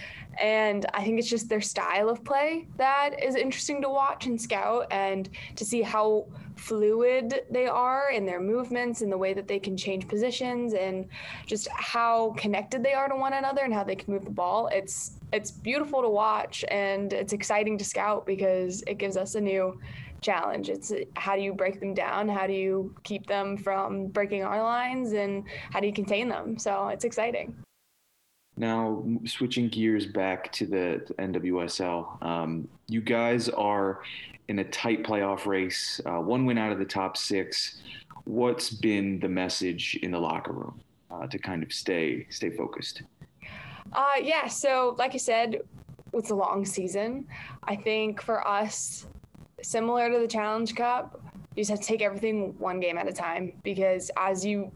and 0.40 0.86
I 0.94 1.04
think 1.04 1.18
it's 1.18 1.28
just 1.28 1.48
their 1.48 1.60
style 1.60 2.08
of 2.08 2.24
play 2.24 2.66
that 2.76 3.22
is 3.22 3.34
interesting 3.34 3.82
to 3.82 3.88
watch 3.88 4.26
and 4.26 4.40
scout, 4.40 4.86
and 4.90 5.28
to 5.56 5.64
see 5.64 5.82
how 5.82 6.26
fluid 6.58 7.42
they 7.50 7.66
are 7.66 8.10
in 8.10 8.26
their 8.26 8.40
movements 8.40 9.02
and 9.02 9.10
the 9.10 9.16
way 9.16 9.32
that 9.32 9.46
they 9.46 9.58
can 9.58 9.76
change 9.76 10.08
positions 10.08 10.74
and 10.74 11.06
just 11.46 11.68
how 11.68 12.34
connected 12.36 12.82
they 12.82 12.92
are 12.92 13.08
to 13.08 13.14
one 13.14 13.32
another 13.32 13.62
and 13.62 13.72
how 13.72 13.84
they 13.84 13.96
can 13.96 14.12
move 14.12 14.24
the 14.24 14.30
ball. 14.30 14.68
It's 14.68 15.12
it's 15.32 15.50
beautiful 15.50 16.02
to 16.02 16.08
watch 16.08 16.64
and 16.68 17.12
it's 17.12 17.32
exciting 17.32 17.78
to 17.78 17.84
scout 17.84 18.26
because 18.26 18.82
it 18.86 18.98
gives 18.98 19.16
us 19.16 19.34
a 19.34 19.40
new 19.40 19.78
challenge. 20.20 20.68
It's 20.68 20.92
how 21.16 21.36
do 21.36 21.42
you 21.42 21.54
break 21.54 21.80
them 21.80 21.94
down? 21.94 22.28
How 22.28 22.46
do 22.46 22.52
you 22.52 22.94
keep 23.04 23.26
them 23.26 23.56
from 23.56 24.08
breaking 24.08 24.42
our 24.42 24.62
lines? 24.62 25.12
And 25.12 25.44
how 25.70 25.80
do 25.80 25.86
you 25.86 25.92
contain 25.92 26.28
them? 26.28 26.58
So 26.58 26.88
it's 26.88 27.04
exciting. 27.04 27.56
Now, 28.56 29.04
switching 29.24 29.68
gears 29.68 30.06
back 30.06 30.50
to 30.52 30.66
the 30.66 31.14
NWSL, 31.20 32.20
um, 32.24 32.68
you 32.88 33.00
guys 33.00 33.48
are 33.48 34.00
in 34.48 34.58
a 34.60 34.64
tight 34.64 35.02
playoff 35.02 35.46
race, 35.46 36.00
uh, 36.06 36.20
one 36.20 36.46
win 36.46 36.58
out 36.58 36.72
of 36.72 36.78
the 36.78 36.84
top 36.84 37.16
six. 37.16 37.80
What's 38.24 38.70
been 38.70 39.20
the 39.20 39.28
message 39.28 39.98
in 40.02 40.10
the 40.10 40.18
locker 40.18 40.52
room 40.52 40.80
uh, 41.10 41.26
to 41.26 41.38
kind 41.38 41.62
of 41.62 41.72
stay 41.72 42.26
stay 42.30 42.50
focused? 42.50 43.02
Uh, 43.92 44.14
yeah. 44.22 44.48
So, 44.48 44.94
like 44.98 45.14
I 45.14 45.18
said, 45.18 45.60
it's 46.12 46.30
a 46.30 46.34
long 46.34 46.64
season. 46.64 47.26
I 47.64 47.76
think 47.76 48.20
for 48.20 48.46
us, 48.46 49.06
similar 49.62 50.10
to 50.10 50.18
the 50.18 50.28
Challenge 50.28 50.74
Cup, 50.74 51.20
you 51.54 51.62
just 51.62 51.70
have 51.70 51.80
to 51.80 51.86
take 51.86 52.02
everything 52.02 52.54
one 52.58 52.80
game 52.80 52.98
at 52.98 53.08
a 53.08 53.12
time 53.12 53.52
because 53.62 54.10
as 54.16 54.44
you 54.44 54.70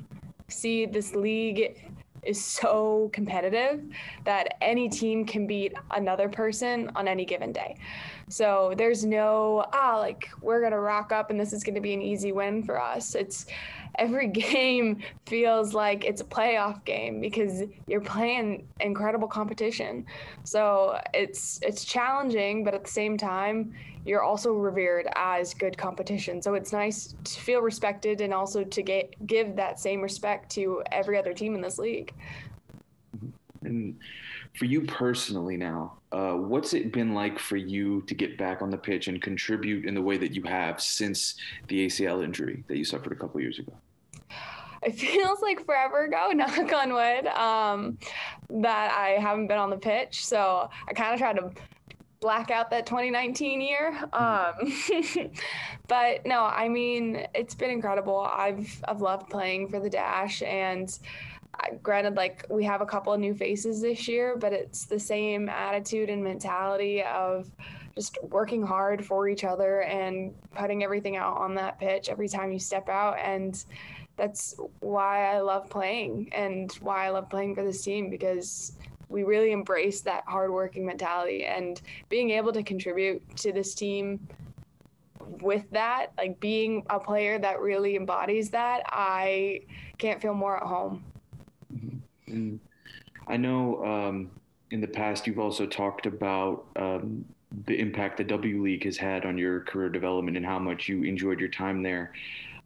see, 0.48 0.86
this 0.86 1.14
league 1.14 1.91
is 2.22 2.42
so 2.42 3.10
competitive 3.12 3.82
that 4.24 4.56
any 4.60 4.88
team 4.88 5.24
can 5.24 5.46
beat 5.46 5.72
another 5.90 6.28
person 6.28 6.90
on 6.94 7.08
any 7.08 7.24
given 7.24 7.52
day. 7.52 7.76
So 8.28 8.74
there's 8.76 9.04
no, 9.04 9.66
ah, 9.72 9.98
like 9.98 10.28
we're 10.40 10.60
going 10.60 10.72
to 10.72 10.78
rock 10.78 11.12
up 11.12 11.30
and 11.30 11.38
this 11.38 11.52
is 11.52 11.64
going 11.64 11.74
to 11.74 11.80
be 11.80 11.94
an 11.94 12.00
easy 12.00 12.32
win 12.32 12.62
for 12.62 12.80
us. 12.80 13.14
It's 13.14 13.46
every 13.96 14.28
game 14.44 15.02
feels 15.26 15.74
like 15.74 16.04
it's 16.04 16.20
a 16.20 16.24
playoff 16.24 16.84
game 16.84 17.20
because 17.20 17.62
you're 17.86 18.00
playing 18.00 18.66
incredible 18.80 19.28
competition. 19.28 20.06
So 20.44 21.00
it's 21.14 21.60
it's 21.62 21.84
challenging, 21.84 22.64
but 22.64 22.74
at 22.74 22.84
the 22.84 22.90
same 22.90 23.16
time, 23.16 23.74
you're 24.04 24.22
also 24.22 24.52
revered 24.52 25.06
as 25.14 25.54
good 25.54 25.76
competition. 25.78 26.42
So 26.42 26.54
it's 26.54 26.72
nice 26.72 27.14
to 27.24 27.40
feel 27.40 27.60
respected 27.60 28.20
and 28.20 28.34
also 28.34 28.64
to 28.64 28.82
get 28.82 29.14
give 29.26 29.56
that 29.56 29.78
same 29.78 30.00
respect 30.00 30.50
to 30.52 30.82
every 30.90 31.18
other 31.18 31.32
team 31.32 31.54
in 31.54 31.60
this 31.60 31.78
league. 31.78 32.12
And 33.62 33.96
for 34.58 34.64
you 34.64 34.82
personally 34.82 35.56
now, 35.56 35.98
uh, 36.10 36.32
what's 36.32 36.74
it 36.74 36.92
been 36.92 37.14
like 37.14 37.38
for 37.38 37.56
you 37.56 38.02
to 38.02 38.14
get 38.14 38.36
back 38.36 38.60
on 38.60 38.70
the 38.70 38.76
pitch 38.76 39.08
and 39.08 39.22
contribute 39.22 39.86
in 39.86 39.94
the 39.94 40.02
way 40.02 40.18
that 40.18 40.32
you 40.32 40.42
have 40.42 40.80
since 40.80 41.36
the 41.68 41.86
ACL 41.86 42.22
injury 42.22 42.64
that 42.68 42.76
you 42.76 42.84
suffered 42.84 43.12
a 43.12 43.16
couple 43.16 43.40
years 43.40 43.58
ago? 43.58 43.72
It 44.86 44.98
feels 44.98 45.40
like 45.40 45.64
forever 45.64 46.04
ago, 46.04 46.30
knock 46.34 46.72
on 46.72 46.92
wood, 46.92 47.26
um, 47.28 47.98
that 48.50 48.92
I 48.92 49.10
haven't 49.20 49.46
been 49.46 49.58
on 49.58 49.70
the 49.70 49.76
pitch. 49.76 50.26
So 50.26 50.68
I 50.88 50.92
kind 50.92 51.14
of 51.14 51.20
tried 51.20 51.36
to 51.36 51.50
black 52.18 52.50
out 52.50 52.70
that 52.70 52.86
2019 52.86 53.60
year. 53.60 53.96
Um, 54.12 54.54
but 55.88 56.26
no, 56.26 56.44
I 56.44 56.68
mean, 56.68 57.26
it's 57.32 57.54
been 57.54 57.70
incredible. 57.70 58.18
I've, 58.20 58.82
I've 58.88 59.00
loved 59.00 59.30
playing 59.30 59.68
for 59.68 59.78
the 59.78 59.90
Dash 59.90 60.42
and 60.42 60.98
granted 61.82 62.16
like 62.16 62.46
we 62.50 62.64
have 62.64 62.80
a 62.80 62.86
couple 62.86 63.12
of 63.12 63.20
new 63.20 63.34
faces 63.34 63.82
this 63.82 64.08
year 64.08 64.36
but 64.36 64.52
it's 64.54 64.86
the 64.86 64.98
same 64.98 65.48
attitude 65.48 66.08
and 66.08 66.24
mentality 66.24 67.02
of 67.02 67.50
just 67.94 68.18
working 68.22 68.62
hard 68.62 69.04
for 69.04 69.28
each 69.28 69.44
other 69.44 69.82
and 69.82 70.34
putting 70.54 70.82
everything 70.82 71.16
out 71.16 71.36
on 71.36 71.54
that 71.54 71.78
pitch 71.78 72.08
every 72.08 72.28
time 72.28 72.50
you 72.50 72.58
step 72.58 72.88
out 72.88 73.18
and 73.18 73.64
that's 74.22 74.54
why 74.78 75.34
I 75.34 75.40
love 75.40 75.68
playing 75.68 76.28
and 76.30 76.72
why 76.74 77.06
I 77.06 77.10
love 77.10 77.28
playing 77.28 77.56
for 77.56 77.64
this 77.64 77.82
team 77.82 78.08
because 78.08 78.76
we 79.08 79.24
really 79.24 79.50
embrace 79.50 80.00
that 80.02 80.22
hardworking 80.28 80.86
mentality 80.86 81.44
and 81.44 81.82
being 82.08 82.30
able 82.30 82.52
to 82.52 82.62
contribute 82.62 83.20
to 83.38 83.52
this 83.52 83.74
team 83.74 84.20
with 85.40 85.68
that 85.72 86.12
like 86.16 86.38
being 86.38 86.86
a 86.88 87.00
player 87.00 87.36
that 87.40 87.58
really 87.60 87.96
embodies 87.96 88.48
that 88.50 88.84
I 88.86 89.62
can't 89.98 90.22
feel 90.22 90.34
more 90.34 90.56
at 90.56 90.62
home 90.62 91.02
And 92.28 92.60
I 93.26 93.36
know 93.36 93.84
um, 93.84 94.30
in 94.70 94.80
the 94.80 94.86
past 94.86 95.26
you've 95.26 95.40
also 95.40 95.66
talked 95.66 96.06
about 96.06 96.66
um, 96.76 97.24
the 97.66 97.76
impact 97.76 98.18
the 98.18 98.24
W 98.24 98.62
League 98.62 98.84
has 98.84 98.96
had 98.96 99.26
on 99.26 99.36
your 99.36 99.62
career 99.62 99.88
development 99.88 100.36
and 100.36 100.46
how 100.46 100.60
much 100.60 100.88
you 100.88 101.02
enjoyed 101.02 101.40
your 101.40 101.48
time 101.48 101.82
there. 101.82 102.12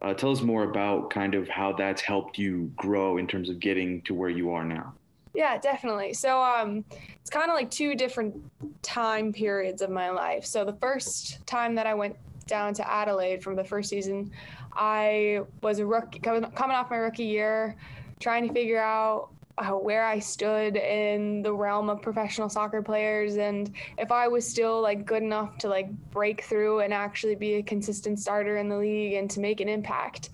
Uh, 0.02 0.12
tell 0.14 0.30
us 0.30 0.42
more 0.42 0.64
about 0.64 1.10
kind 1.10 1.34
of 1.34 1.48
how 1.48 1.72
that's 1.72 2.02
helped 2.02 2.38
you 2.38 2.70
grow 2.76 3.16
in 3.16 3.26
terms 3.26 3.48
of 3.48 3.58
getting 3.58 4.02
to 4.02 4.14
where 4.14 4.28
you 4.28 4.50
are 4.50 4.64
now. 4.64 4.92
Yeah, 5.34 5.58
definitely. 5.58 6.14
So 6.14 6.42
um 6.42 6.84
it's 7.20 7.30
kind 7.30 7.50
of 7.50 7.54
like 7.54 7.70
two 7.70 7.94
different 7.94 8.34
time 8.82 9.32
periods 9.32 9.82
of 9.82 9.90
my 9.90 10.10
life. 10.10 10.44
So 10.46 10.64
the 10.64 10.74
first 10.74 11.44
time 11.46 11.74
that 11.74 11.86
I 11.86 11.94
went 11.94 12.16
down 12.46 12.72
to 12.74 12.90
Adelaide 12.90 13.42
from 13.42 13.56
the 13.56 13.64
first 13.64 13.90
season, 13.90 14.30
I 14.72 15.42
was 15.62 15.78
a 15.78 15.86
rookie 15.86 16.20
coming, 16.20 16.48
coming 16.52 16.76
off 16.76 16.90
my 16.90 16.96
rookie 16.96 17.24
year, 17.24 17.76
trying 18.20 18.46
to 18.46 18.54
figure 18.54 18.80
out 18.80 19.30
uh, 19.58 19.70
where 19.70 20.04
I 20.04 20.18
stood 20.18 20.76
in 20.76 21.42
the 21.42 21.52
realm 21.52 21.88
of 21.88 22.02
professional 22.02 22.48
soccer 22.48 22.82
players. 22.82 23.36
And 23.36 23.72
if 23.98 24.12
I 24.12 24.28
was 24.28 24.46
still 24.46 24.80
like 24.82 25.06
good 25.06 25.22
enough 25.22 25.56
to 25.58 25.68
like 25.68 25.90
break 26.10 26.42
through 26.42 26.80
and 26.80 26.92
actually 26.92 27.36
be 27.36 27.54
a 27.54 27.62
consistent 27.62 28.18
starter 28.18 28.58
in 28.58 28.68
the 28.68 28.76
league 28.76 29.14
and 29.14 29.30
to 29.30 29.40
make 29.40 29.60
an 29.60 29.68
impact 29.68 30.30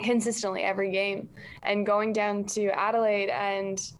consistently 0.00 0.62
every 0.62 0.90
game 0.90 1.28
and 1.62 1.86
going 1.86 2.12
down 2.12 2.44
to 2.44 2.68
Adelaide 2.70 3.30
and 3.30 3.92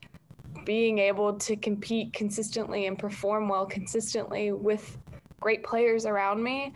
being 0.65 0.99
able 0.99 1.35
to 1.35 1.57
compete 1.57 2.13
consistently 2.13 2.87
and 2.87 2.99
perform 2.99 3.49
well 3.49 3.67
consistently 3.67 4.53
with 4.53 4.99
great 5.41 5.63
players 5.63 6.05
around 6.07 6.43
me 6.43 6.73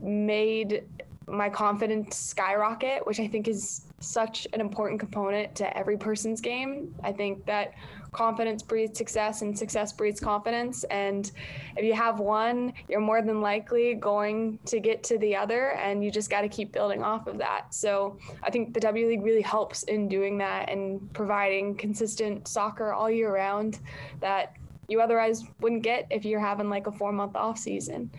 made 0.00 0.84
my 1.26 1.48
confidence 1.48 2.16
skyrocket, 2.16 3.06
which 3.06 3.20
I 3.20 3.26
think 3.26 3.48
is 3.48 3.86
such 4.00 4.46
an 4.52 4.60
important 4.60 5.00
component 5.00 5.54
to 5.56 5.76
every 5.76 5.96
person's 5.96 6.40
game. 6.40 6.94
I 7.02 7.12
think 7.12 7.44
that 7.46 7.74
confidence 8.12 8.62
breeds 8.62 8.98
success 8.98 9.42
and 9.42 9.58
success 9.58 9.92
breeds 9.92 10.20
confidence. 10.20 10.84
And 10.84 11.30
if 11.76 11.84
you 11.84 11.94
have 11.94 12.20
one, 12.20 12.74
you're 12.88 13.00
more 13.00 13.22
than 13.22 13.40
likely 13.40 13.94
going 13.94 14.58
to 14.66 14.80
get 14.80 15.02
to 15.04 15.18
the 15.18 15.34
other, 15.34 15.70
and 15.72 16.04
you 16.04 16.10
just 16.10 16.30
got 16.30 16.42
to 16.42 16.48
keep 16.48 16.72
building 16.72 17.02
off 17.02 17.26
of 17.26 17.38
that. 17.38 17.72
So 17.74 18.18
I 18.42 18.50
think 18.50 18.74
the 18.74 18.80
W 18.80 19.06
League 19.08 19.22
really 19.22 19.42
helps 19.42 19.84
in 19.84 20.08
doing 20.08 20.38
that 20.38 20.68
and 20.68 21.12
providing 21.14 21.74
consistent 21.74 22.46
soccer 22.46 22.92
all 22.92 23.10
year 23.10 23.32
round 23.34 23.80
that 24.20 24.56
you 24.88 25.00
otherwise 25.00 25.44
wouldn't 25.60 25.82
get 25.82 26.06
if 26.10 26.24
you're 26.24 26.40
having 26.40 26.68
like 26.68 26.86
a 26.86 26.92
four 26.92 27.12
month 27.12 27.34
off 27.34 27.56
season. 27.56 28.10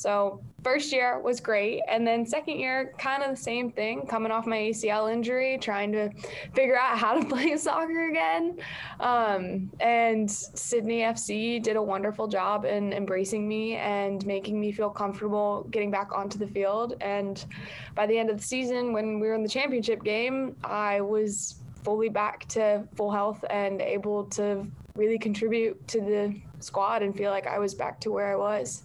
So 0.00 0.40
first 0.64 0.94
year 0.94 1.20
was 1.20 1.40
great, 1.40 1.82
and 1.86 2.06
then 2.06 2.24
second 2.24 2.58
year, 2.58 2.94
kind 2.96 3.22
of 3.22 3.28
the 3.32 3.36
same 3.36 3.70
thing. 3.70 4.06
Coming 4.06 4.32
off 4.32 4.46
my 4.46 4.56
ACL 4.56 5.12
injury, 5.12 5.58
trying 5.60 5.92
to 5.92 6.08
figure 6.54 6.78
out 6.78 6.96
how 6.96 7.20
to 7.20 7.26
play 7.28 7.54
soccer 7.58 8.08
again. 8.08 8.58
Um, 8.98 9.70
and 9.78 10.30
Sydney 10.30 11.00
FC 11.00 11.62
did 11.62 11.76
a 11.76 11.82
wonderful 11.82 12.28
job 12.28 12.64
in 12.64 12.94
embracing 12.94 13.46
me 13.46 13.76
and 13.76 14.24
making 14.24 14.58
me 14.58 14.72
feel 14.72 14.88
comfortable 14.88 15.66
getting 15.70 15.90
back 15.90 16.12
onto 16.14 16.38
the 16.38 16.46
field. 16.46 16.94
And 17.02 17.44
by 17.94 18.06
the 18.06 18.18
end 18.18 18.30
of 18.30 18.38
the 18.38 18.42
season, 18.42 18.94
when 18.94 19.20
we 19.20 19.28
were 19.28 19.34
in 19.34 19.42
the 19.42 19.50
championship 19.50 20.02
game, 20.02 20.56
I 20.64 21.02
was 21.02 21.56
fully 21.84 22.08
back 22.08 22.48
to 22.48 22.88
full 22.94 23.10
health 23.10 23.44
and 23.50 23.82
able 23.82 24.24
to 24.24 24.66
really 24.94 25.18
contribute 25.18 25.86
to 25.88 26.00
the 26.00 26.40
squad 26.60 27.02
and 27.02 27.14
feel 27.14 27.30
like 27.30 27.46
I 27.46 27.58
was 27.58 27.74
back 27.74 28.00
to 28.00 28.10
where 28.10 28.32
I 28.32 28.36
was. 28.36 28.82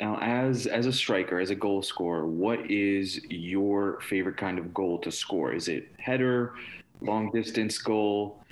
Now, 0.00 0.18
as 0.20 0.66
as 0.66 0.86
a 0.86 0.92
striker, 0.92 1.38
as 1.38 1.50
a 1.50 1.54
goal 1.54 1.82
scorer, 1.82 2.26
what 2.26 2.70
is 2.70 3.20
your 3.30 4.00
favorite 4.00 4.36
kind 4.36 4.58
of 4.58 4.74
goal 4.74 4.98
to 4.98 5.10
score? 5.10 5.52
Is 5.52 5.68
it 5.68 5.88
header, 5.98 6.54
long 7.00 7.30
distance 7.30 7.78
goal? 7.78 8.42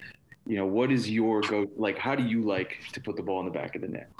You 0.46 0.56
know, 0.56 0.66
what 0.66 0.92
is 0.92 1.10
your 1.10 1.40
go? 1.42 1.66
Like, 1.76 1.98
how 1.98 2.14
do 2.14 2.22
you 2.22 2.42
like 2.42 2.78
to 2.92 3.00
put 3.00 3.16
the 3.16 3.22
ball 3.22 3.40
in 3.40 3.46
the 3.46 3.52
back 3.52 3.74
of 3.74 3.82
the 3.82 3.88
net? 3.88 4.10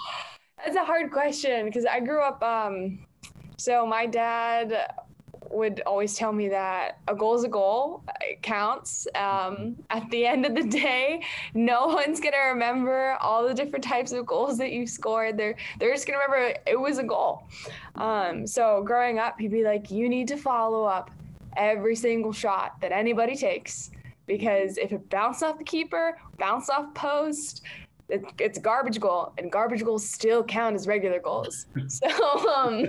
That's 0.64 0.76
a 0.76 0.85
hard 0.85 1.11
question 1.11 1.66
because 1.66 1.85
I 1.85 2.00
grew 2.00 2.22
up. 2.22 2.42
Um, 2.42 3.07
so 3.57 3.87
my 3.87 4.07
dad 4.07 4.92
would 5.55 5.81
always 5.87 6.14
tell 6.14 6.33
me 6.33 6.49
that 6.49 6.99
a 7.09 7.14
goal 7.14 7.35
is 7.35 7.45
a 7.45 7.49
goal. 7.49 8.03
It 8.21 8.43
counts. 8.43 9.07
Um, 9.14 9.77
at 9.90 10.09
the 10.11 10.27
end 10.27 10.45
of 10.47 10.55
the 10.55 10.64
day, 10.64 11.23
no 11.55 11.87
one's 11.87 12.21
gonna 12.21 12.49
remember 12.53 13.17
all 13.21 13.47
the 13.47 13.55
different 13.55 13.85
types 13.85 14.12
of 14.12 14.27
goals 14.27 14.59
that 14.59 14.73
you 14.73 14.87
scored. 14.87 15.37
They're 15.37 15.57
they're 15.79 15.93
just 15.93 16.07
gonna 16.07 16.19
remember 16.19 16.59
it 16.67 16.79
was 16.79 16.99
a 16.99 17.05
goal. 17.05 17.45
Um, 17.95 18.47
so 18.47 18.83
growing 18.83 19.19
up, 19.19 19.38
he'd 19.38 19.51
be 19.51 19.64
like, 19.64 19.90
"You 19.90 20.09
need 20.09 20.29
to 20.29 20.37
follow 20.37 20.85
up 20.85 21.11
every 21.57 21.97
single 21.97 22.33
shot 22.33 22.81
that 22.81 22.93
anybody 22.93 23.37
takes." 23.37 23.90
Because 24.27 24.79
if 24.79 24.90
it 24.93 25.11
bounced 25.11 25.43
off 25.43 25.59
the 25.59 25.64
keeper, 25.64 26.17
bounced 26.38 26.71
off 26.71 26.95
post, 26.95 27.62
it, 28.09 28.23
it's 28.38 28.59
garbage 28.59 29.01
goal 29.01 29.33
and 29.38 29.51
garbage 29.51 29.83
goals 29.83 30.09
still 30.09 30.45
count 30.45 30.75
as 30.75 30.87
regular 30.87 31.21
goals. 31.21 31.67
So 31.88 32.09
um 32.49 32.87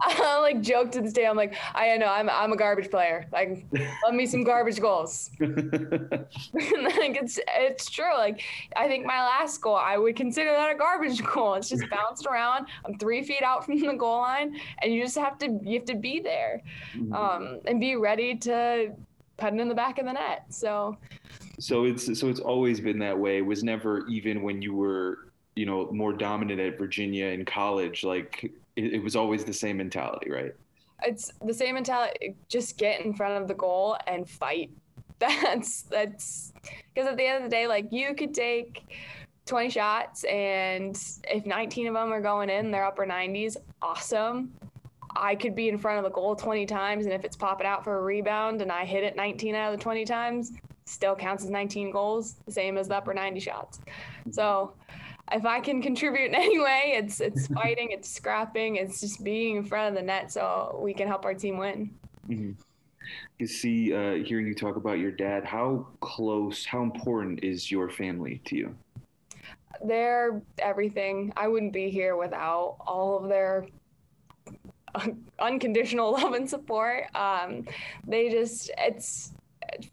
i 0.00 0.38
like 0.40 0.60
joke 0.60 0.90
to 0.92 1.00
this 1.00 1.12
day 1.12 1.26
i'm 1.26 1.36
like 1.36 1.54
i 1.74 1.96
know 1.96 2.06
i'm, 2.06 2.30
I'm 2.30 2.52
a 2.52 2.56
garbage 2.56 2.90
player. 2.90 3.26
Like 3.32 3.66
love 4.04 4.14
me 4.14 4.26
some 4.26 4.44
garbage 4.44 4.80
goals. 4.80 5.30
Like 5.40 7.16
it's 7.16 7.38
it's 7.48 7.90
true. 7.90 8.16
Like 8.16 8.42
i 8.76 8.88
think 8.88 9.04
my 9.06 9.20
last 9.20 9.60
goal 9.60 9.76
i 9.76 9.96
would 9.96 10.16
consider 10.16 10.50
that 10.50 10.74
a 10.74 10.78
garbage 10.78 11.22
goal. 11.24 11.54
It's 11.54 11.68
just 11.68 11.88
bounced 11.90 12.26
around. 12.26 12.66
I'm 12.84 12.98
three 12.98 13.22
feet 13.22 13.42
out 13.42 13.64
from 13.64 13.78
the 13.78 13.94
goal 13.94 14.20
line 14.20 14.56
and 14.82 14.92
you 14.92 15.02
just 15.02 15.18
have 15.18 15.38
to 15.38 15.58
you 15.62 15.74
have 15.78 15.86
to 15.86 15.94
be 15.96 16.20
there 16.20 16.62
um 17.12 17.60
and 17.66 17.80
be 17.80 17.96
ready 17.96 18.34
to 18.36 18.92
put 19.36 19.54
it 19.54 19.60
in 19.60 19.68
the 19.68 19.74
back 19.74 19.98
of 19.98 20.06
the 20.06 20.12
net. 20.12 20.44
So 20.50 20.96
So 21.58 21.84
it's 21.84 22.18
so 22.18 22.28
it's 22.28 22.40
always 22.40 22.80
been 22.80 22.98
that 23.00 23.18
way. 23.18 23.38
It 23.38 23.46
was 23.46 23.64
never 23.64 24.06
even 24.08 24.42
when 24.42 24.62
you 24.62 24.74
were 24.74 25.30
you 25.56 25.66
know 25.66 25.90
more 25.90 26.12
dominant 26.12 26.60
at 26.60 26.78
Virginia 26.78 27.26
in 27.26 27.44
college. 27.44 28.04
Like 28.04 28.44
it, 28.76 28.94
it 28.94 29.02
was 29.02 29.16
always 29.16 29.44
the 29.44 29.52
same 29.52 29.78
mentality, 29.78 30.30
right? 30.30 30.54
it's 31.02 31.32
the 31.44 31.54
same 31.54 31.74
mentality 31.74 32.34
just 32.48 32.76
get 32.76 33.00
in 33.04 33.12
front 33.12 33.40
of 33.40 33.48
the 33.48 33.54
goal 33.54 33.96
and 34.06 34.28
fight 34.28 34.70
that's 35.18 35.82
that's 35.82 36.52
because 36.94 37.08
at 37.08 37.16
the 37.16 37.26
end 37.26 37.44
of 37.44 37.50
the 37.50 37.54
day 37.54 37.66
like 37.66 37.86
you 37.90 38.14
could 38.14 38.32
take 38.32 38.96
20 39.46 39.70
shots 39.70 40.24
and 40.24 40.96
if 41.28 41.44
19 41.46 41.88
of 41.88 41.94
them 41.94 42.12
are 42.12 42.20
going 42.20 42.50
in 42.50 42.70
they're 42.70 42.84
upper 42.84 43.04
90s 43.04 43.56
awesome 43.82 44.52
i 45.16 45.34
could 45.34 45.54
be 45.56 45.68
in 45.68 45.78
front 45.78 45.98
of 45.98 46.04
the 46.04 46.10
goal 46.10 46.36
20 46.36 46.66
times 46.66 47.04
and 47.04 47.12
if 47.12 47.24
it's 47.24 47.36
popping 47.36 47.66
out 47.66 47.82
for 47.82 47.98
a 47.98 48.02
rebound 48.02 48.62
and 48.62 48.70
i 48.70 48.84
hit 48.84 49.02
it 49.02 49.16
19 49.16 49.54
out 49.54 49.72
of 49.72 49.78
the 49.78 49.82
20 49.82 50.04
times 50.04 50.52
still 50.88 51.14
counts 51.14 51.44
as 51.44 51.50
19 51.50 51.90
goals 51.90 52.36
the 52.46 52.52
same 52.52 52.76
as 52.76 52.88
the 52.88 52.96
upper 52.96 53.14
90 53.14 53.40
shots 53.40 53.80
so 54.30 54.72
if 55.32 55.44
I 55.44 55.60
can 55.60 55.82
contribute 55.82 56.28
in 56.28 56.34
any 56.34 56.58
way, 56.58 56.94
it's 56.96 57.20
it's 57.20 57.46
fighting, 57.54 57.90
it's 57.90 58.08
scrapping, 58.08 58.76
it's 58.76 59.00
just 59.00 59.22
being 59.22 59.56
in 59.56 59.64
front 59.64 59.90
of 59.90 59.94
the 59.94 60.02
net 60.02 60.32
so 60.32 60.78
we 60.82 60.94
can 60.94 61.06
help 61.06 61.24
our 61.24 61.34
team 61.34 61.58
win. 61.58 61.90
Mm-hmm. 62.28 62.52
You 63.38 63.46
see, 63.46 63.94
uh, 63.94 64.24
hearing 64.24 64.46
you 64.46 64.54
talk 64.54 64.76
about 64.76 64.98
your 64.98 65.12
dad, 65.12 65.44
how 65.44 65.86
close, 66.00 66.64
how 66.64 66.82
important 66.82 67.42
is 67.42 67.70
your 67.70 67.88
family 67.88 68.40
to 68.46 68.56
you? 68.56 68.76
They're 69.84 70.42
everything. 70.58 71.32
I 71.36 71.48
wouldn't 71.48 71.72
be 71.72 71.88
here 71.88 72.16
without 72.16 72.76
all 72.86 73.18
of 73.22 73.28
their 73.28 73.66
unconditional 75.38 76.12
love 76.20 76.32
and 76.34 76.48
support. 76.48 77.04
Um, 77.14 77.64
they 78.06 78.28
just, 78.28 78.70
it's 78.76 79.32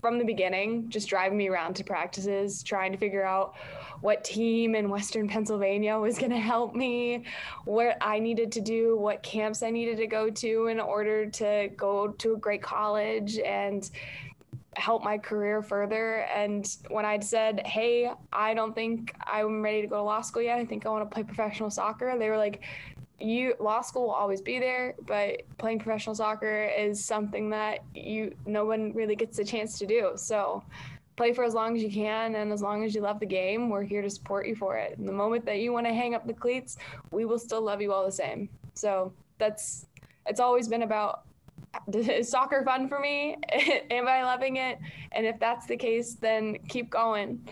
from 0.01 0.17
the 0.17 0.25
beginning, 0.25 0.89
just 0.89 1.07
driving 1.09 1.37
me 1.37 1.49
around 1.49 1.75
to 1.75 1.83
practices, 1.83 2.63
trying 2.63 2.91
to 2.91 2.97
figure 2.97 3.25
out 3.25 3.55
what 4.01 4.23
team 4.23 4.75
in 4.75 4.89
Western 4.89 5.27
Pennsylvania 5.27 5.97
was 5.97 6.17
going 6.17 6.31
to 6.31 6.39
help 6.39 6.75
me, 6.75 7.23
what 7.65 7.97
I 8.01 8.19
needed 8.19 8.51
to 8.53 8.61
do, 8.61 8.97
what 8.97 9.23
camps 9.23 9.63
I 9.63 9.69
needed 9.69 9.97
to 9.97 10.07
go 10.07 10.29
to 10.29 10.67
in 10.67 10.79
order 10.79 11.25
to 11.27 11.69
go 11.75 12.09
to 12.09 12.33
a 12.33 12.37
great 12.37 12.61
college 12.61 13.39
and 13.39 13.89
help 14.77 15.03
my 15.03 15.17
career 15.17 15.61
further. 15.61 16.25
And 16.35 16.69
when 16.89 17.05
I'd 17.05 17.23
said, 17.23 17.65
Hey, 17.65 18.11
I 18.31 18.53
don't 18.53 18.75
think 18.75 19.15
I'm 19.25 19.61
ready 19.61 19.81
to 19.81 19.87
go 19.87 19.97
to 19.97 20.03
law 20.03 20.21
school 20.21 20.41
yet, 20.41 20.59
I 20.59 20.65
think 20.65 20.85
I 20.85 20.89
want 20.89 21.09
to 21.09 21.13
play 21.13 21.23
professional 21.23 21.69
soccer, 21.69 22.17
they 22.17 22.29
were 22.29 22.37
like, 22.37 22.61
you 23.19 23.55
law 23.59 23.81
school 23.81 24.03
will 24.03 24.11
always 24.11 24.41
be 24.41 24.59
there 24.59 24.95
but 25.07 25.41
playing 25.57 25.79
professional 25.79 26.15
soccer 26.15 26.65
is 26.77 27.03
something 27.03 27.49
that 27.49 27.79
you 27.93 28.35
no 28.45 28.65
one 28.65 28.93
really 28.93 29.15
gets 29.15 29.39
a 29.39 29.45
chance 29.45 29.79
to 29.79 29.85
do. 29.85 30.11
So 30.15 30.63
play 31.15 31.33
for 31.33 31.45
as 31.45 31.53
long 31.53 31.77
as 31.77 31.81
you 31.81 31.89
can 31.89 32.35
and 32.35 32.51
as 32.51 32.61
long 32.61 32.83
as 32.83 32.93
you 32.93 33.01
love 33.01 33.19
the 33.21 33.25
game 33.25 33.69
we're 33.69 33.83
here 33.83 34.01
to 34.01 34.09
support 34.09 34.47
you 34.47 34.55
for 34.55 34.77
it. 34.77 34.97
And 34.97 35.07
the 35.07 35.13
moment 35.13 35.45
that 35.45 35.59
you 35.59 35.71
want 35.71 35.85
to 35.87 35.93
hang 35.93 36.13
up 36.13 36.27
the 36.27 36.33
cleats 36.33 36.77
we 37.11 37.25
will 37.25 37.39
still 37.39 37.61
love 37.61 37.81
you 37.81 37.93
all 37.93 38.05
the 38.05 38.11
same. 38.11 38.49
So 38.73 39.13
that's 39.37 39.87
it's 40.25 40.39
always 40.39 40.67
been 40.67 40.83
about 40.83 41.23
is 41.93 42.29
soccer 42.29 42.63
fun 42.63 42.87
for 42.87 42.99
me 42.99 43.37
am 43.91 44.07
i 44.07 44.23
loving 44.23 44.57
it. 44.57 44.77
And 45.13 45.25
if 45.25 45.39
that's 45.39 45.65
the 45.67 45.77
case 45.77 46.15
then 46.15 46.57
keep 46.67 46.89
going 46.89 47.47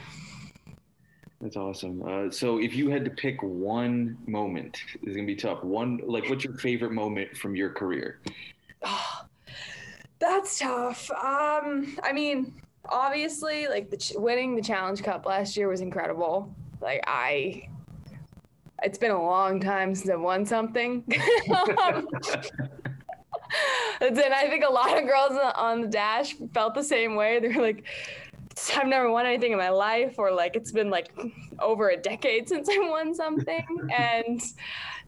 That's 1.43 1.57
awesome. 1.57 2.01
Uh, 2.07 2.31
so, 2.31 2.57
if 2.59 2.73
you 2.73 2.89
had 2.89 3.03
to 3.03 3.11
pick 3.11 3.43
one 3.43 4.17
moment, 4.27 4.77
it's 5.01 5.13
gonna 5.13 5.27
be 5.27 5.35
tough. 5.35 5.61
One, 5.61 5.99
like, 6.05 6.29
what's 6.29 6.45
your 6.45 6.53
favorite 6.53 6.93
moment 6.93 7.35
from 7.35 7.53
your 7.53 7.69
career? 7.69 8.21
Oh, 8.81 9.25
that's 10.19 10.57
tough. 10.59 11.11
Um, 11.11 11.97
I 12.01 12.13
mean, 12.13 12.53
obviously, 12.87 13.67
like 13.67 13.89
the 13.89 13.97
ch- 13.97 14.13
winning 14.15 14.55
the 14.55 14.61
Challenge 14.61 15.03
Cup 15.03 15.25
last 15.25 15.57
year 15.57 15.67
was 15.67 15.81
incredible. 15.81 16.49
Like 16.79 17.03
I, 17.07 17.67
it's 18.81 18.97
been 18.97 19.11
a 19.11 19.21
long 19.21 19.59
time 19.59 19.93
since 19.95 20.09
I've 20.09 20.21
won 20.21 20.45
something. 20.45 21.03
Um, 21.51 22.07
and 24.01 24.33
I 24.33 24.47
think 24.49 24.63
a 24.63 24.71
lot 24.71 24.97
of 24.97 25.05
girls 25.05 25.37
on 25.55 25.81
the 25.81 25.87
dash 25.87 26.35
felt 26.53 26.73
the 26.73 26.83
same 26.83 27.15
way. 27.15 27.39
They're 27.39 27.61
like, 27.61 27.83
I've 28.77 28.87
never 28.87 29.11
won 29.11 29.25
anything 29.25 29.51
in 29.51 29.57
my 29.57 29.69
life, 29.69 30.15
or 30.17 30.31
like 30.31 30.55
it's 30.55 30.71
been 30.71 30.89
like 30.89 31.11
over 31.59 31.89
a 31.89 31.97
decade 31.97 32.47
since 32.49 32.69
I 32.69 32.77
won 32.79 33.13
something, 33.13 33.65
and 33.95 34.41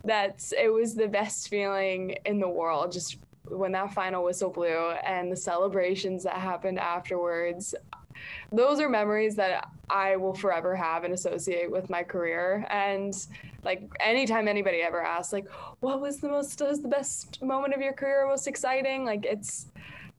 that's 0.03 0.53
it 0.53 0.71
was 0.71 0.95
the 0.95 1.07
best 1.07 1.49
feeling 1.49 2.17
in 2.25 2.39
the 2.39 2.49
world. 2.49 2.91
Just 2.91 3.17
when 3.49 3.71
that 3.73 3.93
final 3.93 4.23
whistle 4.23 4.49
blew 4.49 4.91
and 5.05 5.31
the 5.31 5.35
celebrations 5.35 6.23
that 6.23 6.35
happened 6.35 6.79
afterwards. 6.79 7.75
Those 8.51 8.79
are 8.79 8.89
memories 8.89 9.35
that 9.35 9.67
I 9.89 10.15
will 10.15 10.33
forever 10.33 10.75
have 10.75 11.03
and 11.03 11.13
associate 11.13 11.69
with 11.69 11.89
my 11.89 12.01
career. 12.01 12.65
And 12.69 13.13
like 13.63 13.83
anytime 13.99 14.47
anybody 14.47 14.81
ever 14.81 15.01
asks, 15.03 15.33
like, 15.33 15.47
what 15.81 16.01
was 16.01 16.19
the 16.19 16.29
most, 16.29 16.59
was 16.61 16.81
the 16.81 16.87
best 16.87 17.41
moment 17.43 17.73
of 17.73 17.81
your 17.81 17.93
career, 17.93 18.25
most 18.27 18.47
exciting? 18.47 19.05
Like 19.05 19.25
it's, 19.25 19.67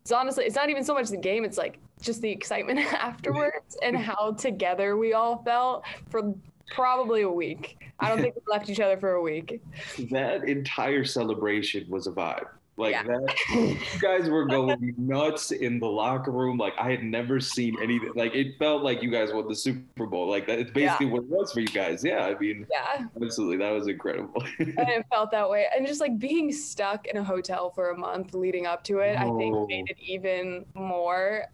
it's 0.02 0.12
honestly, 0.12 0.44
it's 0.44 0.54
not 0.54 0.70
even 0.70 0.84
so 0.84 0.94
much 0.94 1.08
the 1.08 1.16
game. 1.16 1.44
It's 1.44 1.58
like 1.58 1.80
just 2.00 2.20
the 2.22 2.30
excitement 2.30 2.80
afterwards 2.92 3.76
and 3.82 3.96
how 3.96 4.32
together 4.32 4.96
we 4.96 5.12
all 5.14 5.42
felt 5.42 5.84
for 6.10 6.34
probably 6.68 7.22
a 7.22 7.30
week. 7.30 7.78
I 8.00 8.08
don't 8.08 8.20
think 8.20 8.34
we 8.34 8.42
left 8.52 8.68
each 8.68 8.80
other 8.80 8.96
for 8.96 9.12
a 9.12 9.22
week. 9.22 9.62
that 10.10 10.48
entire 10.48 11.04
celebration 11.04 11.86
was 11.88 12.06
a 12.06 12.12
vibe. 12.12 12.46
Like 12.78 12.92
Yeah. 12.92 13.04
that, 13.04 13.34
you 13.54 13.78
guys 14.02 14.28
were 14.28 14.44
going 14.44 14.92
nuts 14.98 15.50
in 15.50 15.78
the 15.80 15.86
locker 15.86 16.30
room. 16.30 16.58
Like 16.58 16.74
I 16.78 16.90
had 16.90 17.02
never 17.04 17.40
seen 17.40 17.74
anything. 17.80 18.12
Like 18.14 18.34
it 18.34 18.58
felt 18.58 18.82
like 18.82 19.02
you 19.02 19.10
guys 19.10 19.32
won 19.32 19.48
the 19.48 19.54
Super 19.54 20.04
Bowl. 20.06 20.28
Like 20.28 20.46
that, 20.48 20.58
it's 20.58 20.72
basically 20.72 21.06
what 21.06 21.22
it 21.22 21.28
was 21.30 21.52
for 21.52 21.60
you 21.60 21.68
guys. 21.68 22.04
Yeah, 22.04 22.26
I 22.26 22.38
mean, 22.38 22.66
Yeah, 22.70 23.06
absolutely, 23.22 23.56
that 23.58 23.70
was 23.70 23.86
incredible. 23.86 24.42
and 24.58 24.74
it 24.90 25.06
felt 25.10 25.30
that 25.30 25.48
way. 25.48 25.66
And 25.74 25.86
just 25.86 26.02
like 26.02 26.18
being 26.18 26.52
stuck 26.52 27.06
in 27.06 27.16
a 27.16 27.24
hotel 27.24 27.70
for 27.70 27.90
a 27.92 27.96
month 27.96 28.34
leading 28.34 28.66
up 28.66 28.84
to 28.84 28.98
it, 28.98 29.16
I 29.18 29.24
Oh. 29.24 29.38
think 29.38 29.68
made 29.70 29.88
it 29.88 29.96
even 29.98 30.66
more 30.74 31.44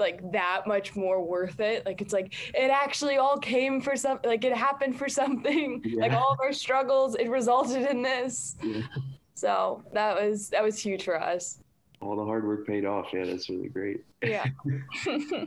like 0.00 0.32
that 0.32 0.62
much 0.66 0.96
more 0.96 1.22
worth 1.24 1.60
it. 1.60 1.86
Like 1.86 2.00
it's 2.00 2.12
like 2.12 2.34
it 2.54 2.70
actually 2.70 3.18
all 3.18 3.38
came 3.38 3.80
for 3.80 3.96
some 3.96 4.18
like 4.24 4.44
it 4.44 4.56
happened 4.56 4.96
for 4.98 5.08
something. 5.20 5.82
Like 5.96 6.12
all 6.12 6.32
of 6.32 6.40
our 6.40 6.52
struggles, 6.52 7.14
it 7.14 7.28
resulted 7.28 7.82
in 7.82 8.02
this. 8.02 8.56
Yeah. 8.62 8.82
So 9.34 9.82
that 9.92 10.20
was 10.20 10.48
that 10.50 10.62
was 10.62 10.78
huge 10.78 11.04
for 11.04 11.20
us. 11.20 11.60
All 12.00 12.16
the 12.16 12.24
hard 12.24 12.46
work 12.46 12.66
paid 12.66 12.84
off. 12.84 13.08
Yeah, 13.12 13.26
that's 13.26 13.48
really 13.50 13.68
great. 13.68 14.04
Yeah. 14.22 14.46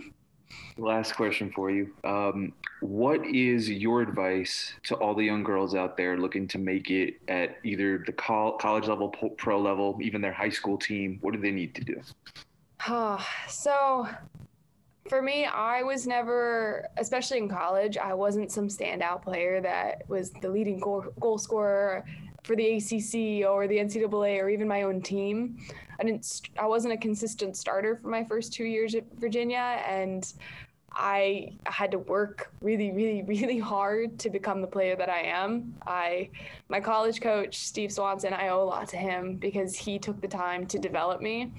Last 0.77 1.15
question 1.15 1.51
for 1.51 1.69
you. 1.69 1.93
Um, 2.03 2.53
what 2.81 3.25
is 3.25 3.69
your 3.69 4.01
advice 4.01 4.73
to 4.83 4.95
all 4.95 5.15
the 5.15 5.23
young 5.23 5.43
girls 5.43 5.75
out 5.75 5.97
there 5.97 6.17
looking 6.17 6.47
to 6.49 6.57
make 6.57 6.89
it 6.89 7.15
at 7.27 7.57
either 7.63 8.03
the 8.05 8.11
col- 8.13 8.57
college 8.57 8.87
level, 8.87 9.09
pro 9.09 9.59
level, 9.59 9.97
even 10.01 10.21
their 10.21 10.33
high 10.33 10.49
school 10.49 10.77
team? 10.77 11.19
What 11.21 11.33
do 11.33 11.39
they 11.39 11.51
need 11.51 11.75
to 11.75 11.83
do? 11.83 12.01
Ah, 12.87 13.25
so 13.47 14.07
for 15.09 15.21
me, 15.21 15.45
I 15.45 15.83
was 15.83 16.07
never, 16.07 16.87
especially 16.97 17.37
in 17.39 17.49
college, 17.49 17.97
I 17.97 18.13
wasn't 18.13 18.51
some 18.51 18.67
standout 18.67 19.21
player 19.21 19.59
that 19.61 20.03
was 20.07 20.31
the 20.41 20.49
leading 20.49 20.79
goal, 20.79 21.05
goal 21.19 21.37
scorer 21.37 22.05
for 22.43 22.55
the 22.55 22.77
ACC 22.77 23.47
or 23.49 23.67
the 23.67 23.77
NCAA 23.77 24.41
or 24.41 24.49
even 24.49 24.67
my 24.67 24.83
own 24.83 25.01
team. 25.01 25.57
I 25.99 26.03
didn't, 26.03 26.41
I 26.57 26.67
wasn't 26.67 26.93
a 26.93 26.97
consistent 26.97 27.57
starter 27.57 27.97
for 28.01 28.07
my 28.07 28.23
first 28.23 28.53
two 28.53 28.65
years 28.65 28.95
at 28.95 29.03
Virginia, 29.17 29.81
and 29.85 30.33
I 30.95 31.57
had 31.65 31.91
to 31.91 31.99
work 31.99 32.51
really, 32.61 32.91
really, 32.91 33.23
really 33.27 33.59
hard 33.59 34.19
to 34.19 34.29
become 34.29 34.61
the 34.61 34.67
player 34.67 34.95
that 34.95 35.09
I 35.09 35.21
am. 35.21 35.75
I, 35.85 36.29
my 36.69 36.79
college 36.79 37.21
coach, 37.21 37.57
Steve 37.59 37.91
Swanson, 37.91 38.33
I 38.33 38.49
owe 38.49 38.63
a 38.63 38.65
lot 38.65 38.87
to 38.89 38.97
him 38.97 39.35
because 39.35 39.75
he 39.75 39.97
took 39.97 40.21
the 40.21 40.27
time 40.27 40.65
to 40.67 40.79
develop 40.79 41.21
me. 41.21 41.51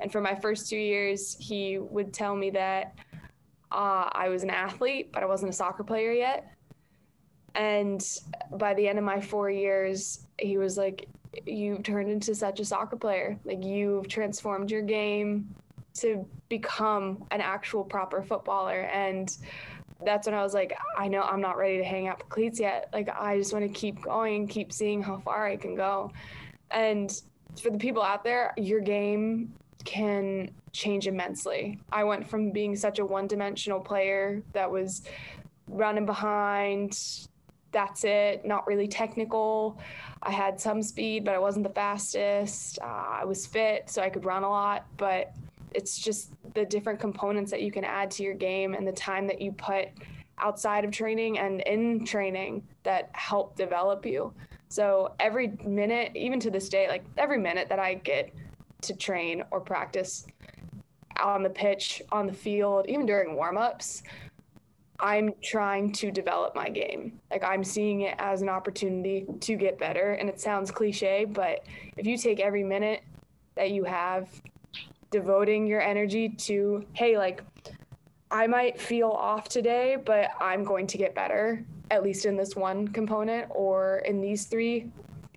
And 0.00 0.10
for 0.10 0.20
my 0.20 0.34
first 0.34 0.68
two 0.68 0.78
years, 0.78 1.36
he 1.38 1.78
would 1.78 2.12
tell 2.12 2.34
me 2.34 2.50
that 2.50 2.94
uh, 3.70 4.08
I 4.12 4.28
was 4.28 4.42
an 4.42 4.50
athlete, 4.50 5.12
but 5.12 5.22
I 5.22 5.26
wasn't 5.26 5.50
a 5.50 5.54
soccer 5.54 5.84
player 5.84 6.12
yet. 6.12 6.52
And 7.54 8.04
by 8.52 8.74
the 8.74 8.88
end 8.88 8.98
of 8.98 9.04
my 9.04 9.20
four 9.20 9.50
years, 9.50 10.26
he 10.38 10.56
was 10.56 10.76
like, 10.76 11.08
You've 11.46 11.84
turned 11.84 12.10
into 12.10 12.34
such 12.34 12.58
a 12.58 12.64
soccer 12.64 12.96
player. 12.96 13.38
Like, 13.44 13.62
you've 13.62 14.08
transformed 14.08 14.68
your 14.68 14.82
game 14.82 15.54
to 15.94 16.26
become 16.48 17.24
an 17.30 17.40
actual 17.40 17.84
proper 17.84 18.22
footballer. 18.22 18.82
And 18.82 19.36
that's 20.04 20.26
when 20.26 20.34
I 20.34 20.42
was 20.42 20.54
like, 20.54 20.76
I 20.96 21.08
know 21.08 21.22
I'm 21.22 21.40
not 21.40 21.56
ready 21.56 21.78
to 21.78 21.84
hang 21.84 22.08
out 22.08 22.18
the 22.18 22.24
cleats 22.24 22.58
yet. 22.58 22.88
Like, 22.92 23.08
I 23.08 23.38
just 23.38 23.52
want 23.52 23.66
to 23.66 23.72
keep 23.72 24.00
going, 24.02 24.46
keep 24.46 24.72
seeing 24.72 25.02
how 25.02 25.18
far 25.18 25.46
I 25.46 25.56
can 25.56 25.74
go. 25.74 26.12
And 26.70 27.10
for 27.60 27.70
the 27.70 27.78
people 27.78 28.02
out 28.02 28.24
there, 28.24 28.54
your 28.56 28.80
game 28.80 29.52
can 29.84 30.50
change 30.72 31.06
immensely. 31.06 31.78
I 31.90 32.04
went 32.04 32.28
from 32.28 32.50
being 32.50 32.76
such 32.76 32.98
a 32.98 33.04
one 33.04 33.26
dimensional 33.26 33.80
player 33.80 34.42
that 34.52 34.70
was 34.70 35.02
running 35.66 36.06
behind, 36.06 36.98
that's 37.72 38.04
it, 38.04 38.44
not 38.44 38.66
really 38.66 38.88
technical. 38.88 39.78
I 40.22 40.30
had 40.30 40.60
some 40.60 40.82
speed, 40.82 41.24
but 41.24 41.34
I 41.34 41.38
wasn't 41.38 41.66
the 41.66 41.72
fastest. 41.72 42.78
Uh, 42.82 43.20
I 43.20 43.24
was 43.24 43.46
fit, 43.46 43.88
so 43.88 44.02
I 44.02 44.10
could 44.10 44.24
run 44.24 44.42
a 44.42 44.50
lot, 44.50 44.86
but 44.96 45.32
it's 45.74 45.98
just 45.98 46.32
the 46.54 46.64
different 46.64 47.00
components 47.00 47.50
that 47.50 47.62
you 47.62 47.70
can 47.70 47.84
add 47.84 48.10
to 48.12 48.22
your 48.22 48.34
game 48.34 48.74
and 48.74 48.86
the 48.86 48.92
time 48.92 49.26
that 49.26 49.40
you 49.40 49.52
put 49.52 49.88
outside 50.38 50.84
of 50.84 50.90
training 50.90 51.38
and 51.38 51.60
in 51.62 52.04
training 52.04 52.66
that 52.82 53.10
help 53.12 53.56
develop 53.56 54.04
you. 54.06 54.32
So 54.68 55.14
every 55.18 55.58
minute, 55.64 56.12
even 56.14 56.40
to 56.40 56.50
this 56.50 56.68
day, 56.68 56.88
like 56.88 57.04
every 57.18 57.38
minute 57.38 57.68
that 57.68 57.78
I 57.78 57.94
get 57.94 58.32
to 58.82 58.94
train 58.94 59.42
or 59.50 59.60
practice 59.60 60.26
on 61.20 61.42
the 61.42 61.50
pitch, 61.50 62.00
on 62.12 62.26
the 62.26 62.32
field, 62.32 62.86
even 62.88 63.04
during 63.04 63.34
warm-ups, 63.34 64.02
I'm 65.00 65.32
trying 65.42 65.92
to 65.92 66.10
develop 66.10 66.54
my 66.54 66.68
game. 66.68 67.20
Like 67.30 67.42
I'm 67.42 67.64
seeing 67.64 68.02
it 68.02 68.14
as 68.18 68.42
an 68.42 68.48
opportunity 68.48 69.26
to 69.40 69.56
get 69.56 69.78
better. 69.78 70.12
And 70.12 70.28
it 70.28 70.40
sounds 70.40 70.70
cliche, 70.70 71.24
but 71.24 71.64
if 71.96 72.06
you 72.06 72.16
take 72.16 72.38
every 72.38 72.62
minute 72.64 73.02
that 73.56 73.70
you 73.70 73.84
have 73.84 74.28
devoting 75.10 75.66
your 75.66 75.80
energy 75.80 76.28
to, 76.28 76.84
hey, 76.92 77.18
like 77.18 77.42
I 78.30 78.46
might 78.46 78.80
feel 78.80 79.10
off 79.10 79.48
today, 79.48 79.96
but 80.04 80.30
I'm 80.40 80.62
going 80.62 80.86
to 80.88 80.98
get 80.98 81.14
better, 81.14 81.64
at 81.90 82.02
least 82.02 82.26
in 82.26 82.36
this 82.36 82.54
one 82.54 82.88
component 82.88 83.48
or 83.50 83.98
in 84.04 84.20
these 84.20 84.44
three 84.46 84.90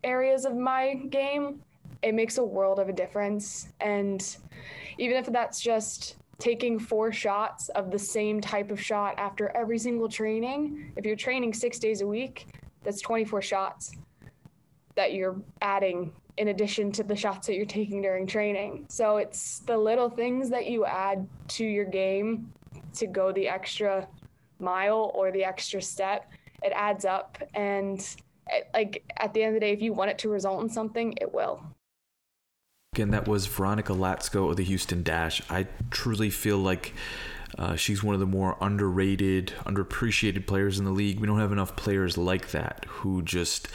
areas 0.03 0.45
of 0.45 0.55
my 0.55 0.95
game, 1.09 1.61
it 2.03 2.13
makes 2.13 2.38
a 2.38 2.43
world 2.43 2.80
of 2.80 2.89
a 2.89 2.93
difference. 2.93 3.69
And 3.80 4.38
even 4.97 5.17
if 5.17 5.26
that's 5.26 5.59
just 5.59 6.17
taking 6.39 6.78
four 6.78 7.11
shots 7.11 7.69
of 7.69 7.89
the 7.89 7.99
same 7.99 8.41
type 8.41 8.69
of 8.69 8.80
shot 8.80 9.15
after 9.17 9.49
every 9.55 9.78
single 9.78 10.09
training, 10.09 10.91
if 10.95 11.05
you're 11.05 11.15
training 11.15 11.53
six 11.53 11.80
days 11.80 12.01
a 12.01 12.07
week, 12.07 12.47
that's 12.84 13.01
24 13.01 13.41
shots 13.41 13.93
that 14.95 15.13
you're 15.13 15.41
adding 15.61 16.11
in 16.38 16.47
addition 16.47 16.91
to 16.91 17.03
the 17.03 17.15
shots 17.15 17.47
that 17.47 17.55
you're 17.55 17.65
taking 17.65 18.01
during 18.01 18.25
training. 18.25 18.86
So 18.89 19.17
it's 19.17 19.59
the 19.59 19.77
little 19.77 20.09
things 20.09 20.49
that 20.49 20.65
you 20.65 20.86
add 20.86 21.27
to 21.49 21.65
your 21.65 21.86
game 21.86 22.51
to 22.95 23.07
go 23.07 23.31
the 23.31 23.47
extra 23.47 24.07
mile 24.59 25.11
or 25.13 25.31
the 25.31 25.43
extra 25.43 25.81
step. 25.81 26.31
It 26.63 26.73
adds 26.75 27.05
up. 27.05 27.38
And 27.53 27.99
it, 28.49 28.67
like 28.73 29.03
at 29.17 29.34
the 29.34 29.43
end 29.43 29.49
of 29.49 29.53
the 29.55 29.65
day, 29.65 29.73
if 29.73 29.81
you 29.81 29.93
want 29.93 30.09
it 30.09 30.17
to 30.19 30.29
result 30.29 30.61
in 30.63 30.69
something, 30.69 31.13
it 31.21 31.34
will. 31.34 31.63
Again, 32.93 33.11
that 33.11 33.27
was 33.27 33.47
Veronica 33.47 33.93
Latsko 33.93 34.49
of 34.49 34.57
the 34.57 34.63
Houston 34.63 35.01
Dash. 35.03 35.41
I 35.49 35.67
truly 35.89 36.29
feel 36.29 36.57
like 36.57 36.93
uh, 37.57 37.75
she's 37.75 38.03
one 38.03 38.13
of 38.13 38.19
the 38.19 38.27
more 38.27 38.57
underrated, 38.61 39.53
underappreciated 39.65 40.45
players 40.47 40.79
in 40.79 40.86
the 40.86 40.91
league. 40.91 41.19
We 41.19 41.27
don't 41.27 41.39
have 41.39 41.51
enough 41.51 41.75
players 41.75 42.17
like 42.17 42.51
that 42.51 42.86
who 42.88 43.21
just 43.21 43.67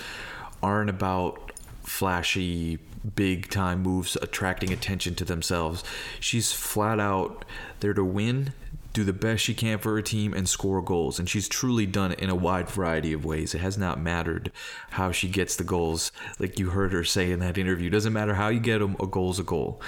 aren't 0.63 0.91
about 0.91 1.53
flashy, 1.89 2.79
big 3.15 3.51
time 3.51 3.83
moves, 3.83 4.17
attracting 4.21 4.73
attention 4.73 5.15
to 5.17 5.25
themselves. 5.25 5.83
She's 6.21 6.53
flat 6.53 7.01
out 7.01 7.45
there 7.81 7.95
to 7.95 8.05
win, 8.05 8.53
do 8.99 9.05
the 9.05 9.13
best 9.13 9.45
she 9.45 9.55
can 9.55 9.79
for 9.79 9.95
her 9.95 10.03
team, 10.03 10.35
and 10.35 10.49
score 10.49 10.83
goals. 10.83 11.21
And 11.21 11.29
she's 11.29 11.49
truly 11.49 11.87
done 11.87 12.11
it 12.11 12.19
in 12.19 12.31
a 12.31 12.35
wide 12.35 12.69
variety 12.69 13.13
of 13.13 13.25
ways. 13.25 13.55
It 13.55 13.61
has 13.61 13.79
not 13.79 14.01
mattered 14.01 14.51
how 14.91 15.13
she 15.13 15.29
gets 15.29 15.55
the 15.55 15.63
goals, 15.63 16.11
like 16.41 16.59
you 16.59 16.71
heard 16.71 16.93
her 16.93 17.05
say 17.05 17.31
in 17.31 17.39
that 17.39 17.57
interview. 17.57 17.87
It 17.87 17.93
Doesn't 17.93 18.13
matter 18.13 18.35
how 18.35 18.49
you 18.49 18.59
get 18.59 18.81
them, 18.81 18.97
a 18.99 19.07
goal's 19.07 19.39
a 19.39 19.45
goal. 19.45 19.81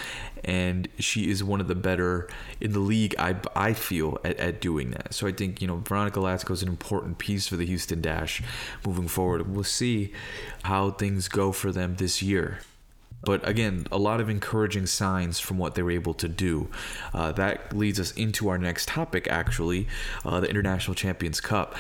And 0.45 0.89
she 1.01 1.29
is 1.29 1.43
one 1.43 1.61
of 1.61 1.67
the 1.67 1.75
better 1.75 2.29
in 2.61 2.73
the 2.73 2.79
league, 2.79 3.17
I, 3.19 3.35
I 3.57 3.73
feel, 3.73 4.17
at, 4.25 4.37
at 4.37 4.61
doing 4.61 4.93
that. 4.93 5.13
So 5.13 5.27
I 5.27 5.33
think, 5.33 5.61
you 5.61 5.67
know, 5.67 5.79
Veronica 5.79 6.21
Latsko 6.21 6.53
is 6.53 6.63
an 6.63 6.69
important 6.69 7.19
piece 7.19 7.49
for 7.49 7.57
the 7.57 7.67
Houston 7.67 8.01
Dash 8.01 8.41
moving 8.87 9.09
forward. 9.09 9.53
We'll 9.53 9.65
see 9.65 10.13
how 10.63 10.93
things 10.93 11.27
go 11.27 11.51
for 11.51 11.73
them 11.73 11.97
this 11.97 12.23
year. 12.23 12.61
But 13.23 13.47
again, 13.47 13.87
a 13.93 13.99
lot 13.99 14.21
of 14.21 14.31
encouraging 14.31 14.87
signs 14.87 15.39
from 15.39 15.59
what 15.59 15.75
they 15.75 15.83
were 15.83 15.91
able 15.91 16.15
to 16.15 16.29
do. 16.29 16.71
Uh, 17.13 17.33
that 17.33 17.77
leads 17.77 18.01
us 18.01 18.13
into 18.13 18.49
our 18.49 18.59
next 18.59 18.89
topic, 18.89 19.29
actually, 19.29 19.89
uh, 20.25 20.41
the 20.41 20.49
International 20.49 20.95
Champions 20.95 21.41
Cup. 21.41 21.75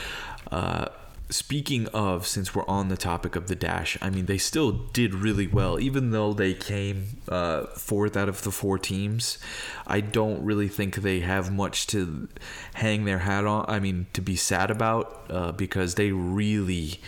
Uh, 0.51 0.87
speaking 1.31 1.87
of, 1.89 2.27
since 2.27 2.55
we're 2.55 2.67
on 2.67 2.89
the 2.89 2.97
topic 2.97 3.37
of 3.37 3.47
the 3.47 3.55
dash, 3.55 3.97
I 4.03 4.11
mean, 4.11 4.27
they 4.27 4.39
still 4.39 4.73
did 4.93 5.15
really 5.15 5.47
well, 5.47 5.81
even 5.81 6.11
though 6.11 6.33
they 6.33 6.55
came 6.55 7.21
uh, 7.29 7.67
fourth 7.67 8.17
out 8.17 8.29
of 8.29 8.43
the 8.43 8.51
four 8.51 8.79
teams. 8.79 9.39
I 9.87 10.01
don't 10.01 10.45
really 10.45 10.69
think 10.69 10.97
they 10.97 11.21
have 11.21 11.53
much 11.53 11.87
to 11.89 12.29
hang 12.75 13.05
their 13.05 13.21
hat 13.21 13.47
on. 13.47 13.65
I 13.69 13.81
mean, 13.81 14.07
to 14.13 14.21
be 14.21 14.37
sad 14.37 14.71
about, 14.71 15.25
uh, 15.31 15.53
because 15.53 15.95
they 15.95 16.13
really 16.13 17.01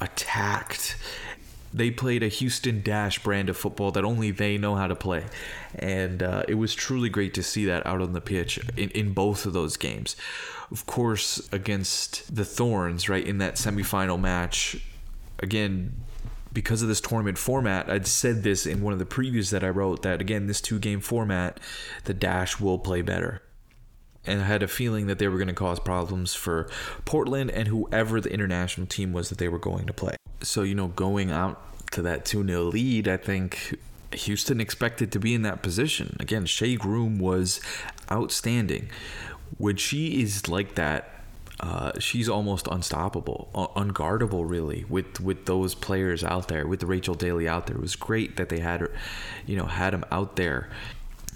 attacked 0.00 0.96
they 1.72 1.90
played 1.90 2.22
a 2.22 2.28
Houston 2.28 2.82
Dash 2.82 3.22
brand 3.22 3.48
of 3.48 3.56
football 3.56 3.92
that 3.92 4.04
only 4.04 4.30
they 4.30 4.58
know 4.58 4.74
how 4.74 4.88
to 4.88 4.96
play. 4.96 5.24
And 5.74 6.22
uh, 6.22 6.42
it 6.48 6.54
was 6.54 6.74
truly 6.74 7.08
great 7.08 7.32
to 7.34 7.42
see 7.42 7.64
that 7.66 7.86
out 7.86 8.00
on 8.00 8.12
the 8.12 8.20
pitch 8.20 8.58
in, 8.76 8.90
in 8.90 9.12
both 9.12 9.46
of 9.46 9.52
those 9.52 9.76
games. 9.76 10.16
Of 10.72 10.86
course, 10.86 11.48
against 11.52 12.34
the 12.34 12.44
Thorns, 12.44 13.08
right, 13.08 13.24
in 13.24 13.38
that 13.38 13.54
semifinal 13.54 14.20
match, 14.20 14.84
again, 15.38 15.92
because 16.52 16.82
of 16.82 16.88
this 16.88 17.00
tournament 17.00 17.38
format, 17.38 17.88
I'd 17.88 18.08
said 18.08 18.42
this 18.42 18.66
in 18.66 18.82
one 18.82 18.92
of 18.92 18.98
the 18.98 19.04
previews 19.04 19.50
that 19.50 19.62
I 19.62 19.68
wrote 19.68 20.02
that, 20.02 20.20
again, 20.20 20.48
this 20.48 20.60
two 20.60 20.80
game 20.80 21.00
format, 21.00 21.60
the 22.04 22.14
Dash 22.14 22.58
will 22.58 22.78
play 22.78 23.02
better. 23.02 23.42
and 24.26 24.40
I 24.40 24.44
had 24.44 24.62
a 24.62 24.68
feeling 24.68 25.06
that 25.06 25.18
they 25.18 25.28
were 25.28 25.38
going 25.38 25.48
to 25.48 25.54
cause 25.54 25.80
problems 25.80 26.34
for 26.34 26.68
Portland 27.04 27.50
and 27.50 27.68
whoever 27.68 28.20
the 28.20 28.32
international 28.32 28.86
team 28.86 29.12
was 29.12 29.28
that 29.28 29.38
they 29.38 29.48
were 29.48 29.58
going 29.58 29.86
to 29.86 29.92
play. 29.92 30.16
So, 30.42 30.62
you 30.62 30.74
know, 30.74 30.88
going 30.88 31.30
out 31.30 31.60
to 31.92 32.02
that 32.02 32.24
2 32.24 32.46
0 32.46 32.62
lead, 32.64 33.08
I 33.08 33.16
think 33.16 33.78
Houston 34.12 34.60
expected 34.60 35.12
to 35.12 35.18
be 35.18 35.34
in 35.34 35.42
that 35.42 35.62
position. 35.62 36.16
Again, 36.20 36.46
Shea 36.46 36.76
Groom 36.76 37.18
was 37.18 37.60
outstanding. 38.10 38.88
When 39.58 39.76
she 39.76 40.22
is 40.22 40.48
like 40.48 40.74
that, 40.76 41.20
uh, 41.60 41.92
she's 41.98 42.28
almost 42.28 42.66
unstoppable, 42.68 43.50
un- 43.54 43.90
unguardable, 43.90 44.48
really, 44.48 44.84
with 44.88 45.20
with 45.20 45.44
those 45.44 45.74
players 45.74 46.24
out 46.24 46.48
there, 46.48 46.66
with 46.66 46.82
Rachel 46.82 47.14
Daly 47.14 47.46
out 47.46 47.66
there. 47.66 47.76
It 47.76 47.82
was 47.82 47.96
great 47.96 48.36
that 48.36 48.48
they 48.48 48.60
had 48.60 48.80
her, 48.80 48.90
you 49.46 49.56
know, 49.56 49.66
had 49.66 49.92
him 49.92 50.04
out 50.10 50.36
there. 50.36 50.70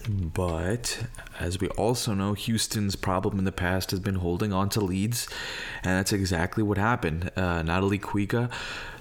But 0.09 1.07
as 1.41 1.61
we 1.61 1.69
also 1.69 2.15
know, 2.15 2.35
Houston's 2.35 2.97
problem 2.97 3.39
in 3.39 3.45
the 3.45 3.53
past 3.53 3.91
has 3.91 4.01
been 4.01 4.17
holding 4.17 4.53
on 4.53 4.69
to 4.71 4.81
leads, 4.81 5.29
and 5.83 5.93
that's 5.99 6.13
exactly 6.13 6.63
what 6.63 6.79
happened. 6.79 7.31
Uh, 7.37 7.63
Natalie 7.63 7.99
Kuikka 7.99 8.51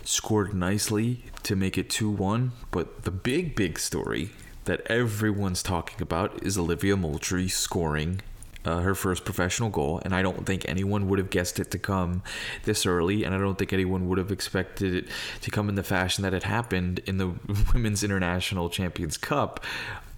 scored 0.07 0.53
nicely 0.53 1.23
to 1.43 1.55
make 1.55 1.77
it 1.77 1.89
2 1.89 2.09
1, 2.09 2.51
but 2.71 3.03
the 3.03 3.11
big, 3.11 3.55
big 3.55 3.79
story 3.79 4.31
that 4.65 4.81
everyone's 4.87 5.61
talking 5.61 6.01
about 6.01 6.41
is 6.43 6.57
Olivia 6.57 6.95
Moultrie 6.95 7.49
scoring 7.49 8.21
uh, 8.65 8.79
her 8.79 8.95
first 8.95 9.25
professional 9.25 9.69
goal, 9.69 10.01
and 10.05 10.15
I 10.15 10.21
don't 10.21 10.45
think 10.45 10.67
anyone 10.67 11.09
would 11.09 11.19
have 11.19 11.29
guessed 11.29 11.59
it 11.59 11.71
to 11.71 11.77
come 11.77 12.23
this 12.63 12.85
early, 12.85 13.23
and 13.23 13.35
I 13.35 13.37
don't 13.37 13.57
think 13.57 13.73
anyone 13.73 14.07
would 14.07 14.17
have 14.17 14.31
expected 14.31 14.93
it 14.93 15.07
to 15.41 15.51
come 15.51 15.69
in 15.69 15.75
the 15.75 15.83
fashion 15.83 16.23
that 16.23 16.33
it 16.33 16.43
happened 16.43 16.99
in 16.99 17.17
the 17.17 17.33
Women's 17.73 18.03
International 18.03 18.69
Champions 18.69 19.17
Cup. 19.17 19.63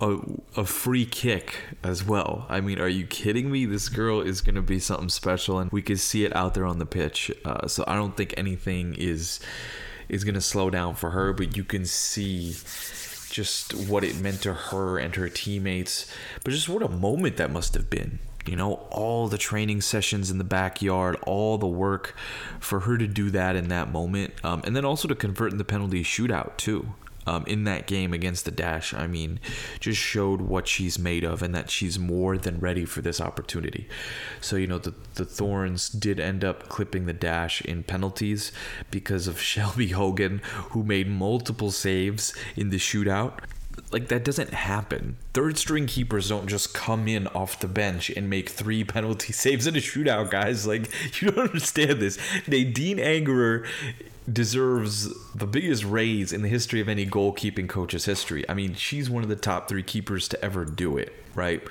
A, 0.02 0.18
a 0.58 0.66
free 0.66 1.06
kick 1.06 1.56
as 1.84 2.04
well. 2.04 2.46
I 2.50 2.60
mean, 2.60 2.80
are 2.80 2.88
you 2.88 3.06
kidding 3.06 3.50
me? 3.50 3.66
This 3.66 3.88
girl 3.88 4.20
is 4.20 4.42
going 4.42 4.56
to 4.56 4.62
be 4.62 4.78
something 4.80 5.10
special, 5.10 5.58
and 5.60 5.72
we 5.72 5.82
could 5.82 6.00
see 6.00 6.26
it 6.26 6.36
out 6.36 6.54
there 6.54 6.66
on 6.66 6.80
the 6.80 6.86
pitch. 6.86 7.32
Uh, 7.46 7.68
so 7.68 7.86
I 7.88 7.96
don't 7.96 8.16
think 8.18 8.34
anything 8.36 8.96
is 8.98 9.40
is 10.08 10.24
going 10.24 10.36
to 10.36 10.42
slow 10.42 10.70
down 10.70 10.96
for 10.96 11.12
her, 11.12 11.34
but 11.34 11.56
you 11.58 11.64
can 11.64 11.86
see 11.86 12.56
just 13.30 13.74
what 13.74 14.04
it 14.04 14.20
meant 14.20 14.42
to 14.44 14.54
her 14.54 14.98
and 14.98 15.16
her 15.16 15.30
teammates. 15.30 16.12
But 16.44 16.52
just 16.52 16.70
what 16.70 16.84
a 16.84 16.90
moment 16.90 17.38
that 17.38 17.52
must 17.52 17.74
have 17.74 17.90
been 17.90 18.20
you 18.48 18.56
know, 18.56 18.74
all 18.92 19.28
the 19.28 19.38
training 19.38 19.82
sessions 19.82 20.30
in 20.30 20.38
the 20.38 20.44
backyard, 20.44 21.18
all 21.24 21.58
the 21.58 21.68
work 21.68 22.16
for 22.60 22.82
her 22.82 22.98
to 22.98 23.08
do 23.08 23.30
that 23.32 23.56
in 23.56 23.70
that 23.70 23.92
moment, 23.92 24.34
um, 24.44 24.62
and 24.66 24.76
then 24.76 24.86
also 24.86 25.08
to 25.08 25.16
convert 25.16 25.52
in 25.52 25.58
the 25.58 25.66
penalty 25.66 26.04
shootout 26.04 26.58
too. 26.58 26.94
Um, 27.28 27.44
in 27.48 27.64
that 27.64 27.88
game 27.88 28.14
against 28.14 28.46
the 28.46 28.52
Dash, 28.52 28.94
I 28.94 29.08
mean, 29.08 29.40
just 29.80 30.00
showed 30.00 30.42
what 30.42 30.68
she's 30.68 31.00
made 31.00 31.24
of 31.24 31.42
and 31.42 31.56
that 31.56 31.72
she's 31.72 31.98
more 31.98 32.38
than 32.38 32.60
ready 32.60 32.86
for 32.86 33.02
this 33.02 33.20
opportunity. 33.20 33.88
So, 34.42 34.58
you 34.58 34.68
know, 34.68 34.78
the, 34.78 34.94
the 35.16 35.26
Thorns 35.26 35.90
did 35.90 36.20
end 36.20 36.44
up 36.44 36.70
clipping 36.70 37.08
the 37.08 37.14
Dash 37.14 37.62
in 37.62 37.84
penalties 37.84 38.52
because 38.92 39.28
of 39.28 39.42
Shelby 39.56 39.88
Hogan, 39.88 40.42
who 40.72 40.84
made 40.84 41.08
multiple 41.08 41.72
saves 41.72 42.34
in 42.56 42.70
the 42.70 42.78
shootout 42.78 43.40
like 43.92 44.08
that 44.08 44.24
doesn't 44.24 44.54
happen. 44.54 45.18
Third 45.34 45.58
string 45.58 45.86
keepers 45.86 46.30
don't 46.30 46.48
just 46.48 46.74
come 46.74 47.08
in 47.08 47.28
off 47.28 47.60
the 47.60 47.68
bench 47.68 48.10
and 48.10 48.30
make 48.30 48.50
three 48.50 48.84
penalty 48.96 49.34
saves 49.34 49.68
in 49.68 49.76
a 49.76 49.80
shootout, 49.80 50.30
guys. 50.30 50.66
Like 50.66 50.92
you 51.22 51.32
don't 51.32 51.50
understand 51.50 52.00
this. 52.00 52.18
Nadine 52.48 52.98
Angerer 52.98 53.66
deserves 54.32 55.14
the 55.34 55.46
biggest 55.46 55.84
raise 55.84 56.34
in 56.34 56.42
the 56.42 56.50
history 56.50 56.82
of 56.82 56.90
any 56.90 57.06
goalkeeping 57.06 57.70
coach's 57.70 58.06
history. 58.06 58.48
I 58.50 58.54
mean, 58.54 58.74
she's 58.74 59.10
one 59.10 59.24
of 59.24 59.30
the 59.30 59.36
top 59.36 59.68
three 59.68 59.84
keepers 59.84 60.28
to 60.30 60.44
ever 60.44 60.66
do 60.66 60.98
it, 60.98 61.14
right? 61.36 61.62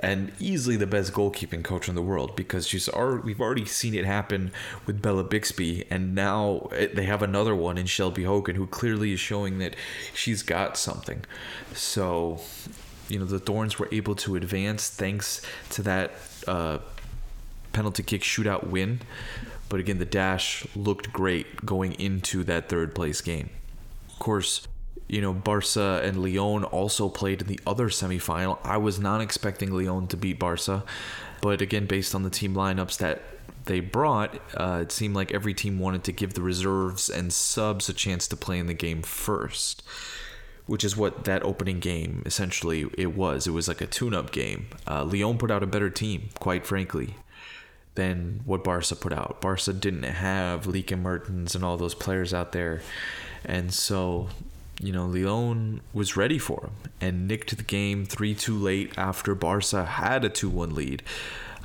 and 0.00 0.32
easily 0.40 0.76
the 0.76 0.86
best 0.86 1.12
goalkeeping 1.12 1.62
coach 1.62 1.88
in 1.88 1.94
the 1.94 2.02
world 2.02 2.34
because 2.34 2.66
she's 2.66 2.88
already, 2.88 3.22
we've 3.22 3.40
already 3.40 3.66
seen 3.66 3.94
it 3.94 4.06
happen 4.06 4.50
with 4.86 5.00
Bella 5.00 5.22
Bixby, 5.22 5.84
and 5.90 6.14
now 6.14 6.68
they 6.72 7.04
have 7.04 7.22
another 7.22 7.54
one 7.54 7.76
in 7.76 7.86
Shelby 7.86 8.24
Hogan 8.24 8.56
who 8.56 8.66
clearly 8.66 9.12
is 9.12 9.20
showing 9.20 9.58
that 9.58 9.76
she's 10.14 10.42
got 10.42 10.78
something. 10.78 11.22
So, 11.74 12.40
you 13.08 13.18
know, 13.18 13.26
the 13.26 13.38
Thorns 13.38 13.78
were 13.78 13.88
able 13.92 14.14
to 14.16 14.36
advance 14.36 14.88
thanks 14.88 15.42
to 15.70 15.82
that 15.82 16.12
uh, 16.48 16.78
penalty 17.74 18.02
kick 18.02 18.22
shootout 18.22 18.66
win. 18.68 19.00
But 19.70 19.80
again, 19.80 19.98
the 19.98 20.04
dash 20.04 20.66
looked 20.76 21.12
great 21.12 21.64
going 21.64 21.92
into 21.94 22.44
that 22.44 22.68
third 22.68 22.94
place 22.94 23.22
game. 23.22 23.50
Of 24.10 24.18
course, 24.18 24.66
you 25.08 25.20
know, 25.20 25.32
Barca 25.32 26.02
and 26.04 26.22
Lyon 26.22 26.64
also 26.64 27.08
played 27.08 27.40
in 27.40 27.46
the 27.46 27.60
other 27.66 27.88
semifinal. 27.88 28.58
I 28.64 28.76
was 28.76 28.98
not 28.98 29.20
expecting 29.20 29.72
Lyon 29.72 30.08
to 30.08 30.16
beat 30.16 30.40
Barca, 30.40 30.84
but 31.40 31.62
again, 31.62 31.86
based 31.86 32.14
on 32.14 32.24
the 32.24 32.30
team 32.30 32.52
lineups 32.54 32.98
that 32.98 33.22
they 33.66 33.78
brought, 33.78 34.40
uh, 34.54 34.80
it 34.82 34.90
seemed 34.90 35.14
like 35.14 35.32
every 35.32 35.54
team 35.54 35.78
wanted 35.78 36.02
to 36.04 36.12
give 36.12 36.34
the 36.34 36.42
reserves 36.42 37.08
and 37.08 37.32
subs 37.32 37.88
a 37.88 37.92
chance 37.92 38.26
to 38.28 38.36
play 38.36 38.58
in 38.58 38.66
the 38.66 38.74
game 38.74 39.02
first, 39.02 39.84
which 40.66 40.82
is 40.82 40.96
what 40.96 41.24
that 41.24 41.44
opening 41.44 41.78
game 41.78 42.24
essentially 42.26 42.90
it 42.98 43.14
was. 43.14 43.46
It 43.46 43.52
was 43.52 43.68
like 43.68 43.80
a 43.80 43.86
tune-up 43.86 44.32
game. 44.32 44.66
Uh, 44.84 45.04
Lyon 45.04 45.38
put 45.38 45.52
out 45.52 45.62
a 45.62 45.66
better 45.66 45.90
team, 45.90 46.30
quite 46.40 46.66
frankly 46.66 47.14
than 47.94 48.40
what 48.44 48.64
Barca 48.64 48.94
put 48.94 49.12
out. 49.12 49.40
Barca 49.40 49.72
didn't 49.72 50.04
have 50.04 50.66
Lieke 50.66 50.98
Martens 50.98 51.54
and 51.54 51.64
all 51.64 51.76
those 51.76 51.94
players 51.94 52.32
out 52.32 52.52
there. 52.52 52.80
And 53.44 53.72
so 53.72 54.28
you 54.82 54.92
know, 54.92 55.06
Lyon 55.06 55.82
was 55.92 56.16
ready 56.16 56.38
for 56.38 56.62
him 56.62 56.92
and 57.00 57.28
nicked 57.28 57.56
the 57.56 57.62
game 57.62 58.06
3 58.06 58.34
2 58.34 58.58
late 58.58 58.92
after 58.96 59.34
Barca 59.34 59.84
had 59.84 60.24
a 60.24 60.30
2 60.30 60.48
1 60.48 60.74
lead. 60.74 61.02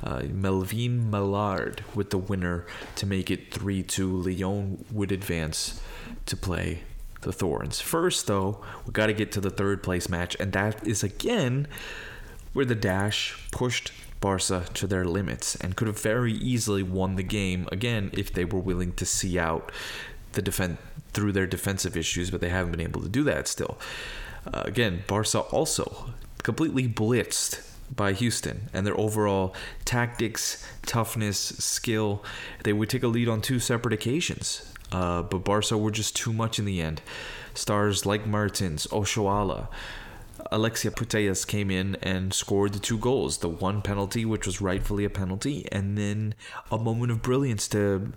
Uh, 0.04 0.24
Melvine 0.30 1.10
Malard 1.10 1.82
with 1.94 2.10
the 2.10 2.18
winner 2.18 2.66
to 2.96 3.06
make 3.06 3.30
it 3.30 3.52
3 3.52 3.82
2. 3.82 4.16
Lyon 4.22 4.84
would 4.92 5.10
advance 5.10 5.80
to 6.26 6.36
play 6.36 6.82
the 7.22 7.32
Thorns. 7.32 7.80
First, 7.80 8.26
though, 8.26 8.62
we 8.84 8.92
got 8.92 9.06
to 9.06 9.14
get 9.14 9.32
to 9.32 9.40
the 9.40 9.50
third 9.50 9.82
place 9.82 10.08
match, 10.08 10.36
and 10.38 10.52
that 10.52 10.86
is 10.86 11.02
again 11.02 11.66
where 12.52 12.66
the 12.66 12.74
Dash 12.74 13.48
pushed 13.50 13.92
Barca 14.20 14.64
to 14.74 14.86
their 14.86 15.04
limits 15.04 15.56
and 15.56 15.76
could 15.76 15.88
have 15.88 16.00
very 16.00 16.32
easily 16.32 16.82
won 16.82 17.16
the 17.16 17.22
game 17.22 17.68
again 17.70 18.10
if 18.12 18.32
they 18.32 18.44
were 18.44 18.58
willing 18.58 18.92
to 18.94 19.06
see 19.06 19.38
out 19.38 19.70
the 20.32 20.42
defense 20.42 20.78
through 21.12 21.32
their 21.32 21.46
defensive 21.46 21.96
issues, 21.96 22.30
but 22.30 22.40
they 22.40 22.50
haven't 22.50 22.72
been 22.72 22.80
able 22.80 23.00
to 23.00 23.08
do 23.08 23.24
that 23.24 23.48
still. 23.48 23.78
Uh, 24.52 24.62
again, 24.64 25.02
Barca 25.06 25.40
also 25.40 26.10
completely 26.42 26.86
blitzed 26.86 27.66
by 27.94 28.12
Houston 28.12 28.68
and 28.72 28.86
their 28.86 28.98
overall 28.98 29.54
tactics, 29.84 30.66
toughness, 30.84 31.38
skill. 31.38 32.22
They 32.64 32.72
would 32.72 32.90
take 32.90 33.02
a 33.02 33.08
lead 33.08 33.28
on 33.28 33.40
two 33.40 33.58
separate 33.58 33.94
occasions, 33.94 34.72
uh, 34.92 35.22
but 35.22 35.38
Barca 35.38 35.78
were 35.78 35.90
just 35.90 36.14
too 36.14 36.32
much 36.32 36.58
in 36.58 36.64
the 36.64 36.80
end. 36.80 37.00
Stars 37.54 38.04
like 38.04 38.26
Martens, 38.26 38.86
Oshoala, 38.88 39.68
Alexia 40.50 40.90
Putellas 40.90 41.46
came 41.46 41.70
in 41.70 41.96
and 41.96 42.32
scored 42.32 42.72
the 42.72 42.78
two 42.78 42.98
goals. 42.98 43.38
The 43.38 43.48
one 43.48 43.82
penalty, 43.82 44.24
which 44.24 44.46
was 44.46 44.60
rightfully 44.60 45.04
a 45.04 45.10
penalty, 45.10 45.66
and 45.72 45.96
then 45.96 46.34
a 46.70 46.78
moment 46.78 47.12
of 47.12 47.22
brilliance 47.22 47.68
to 47.68 48.12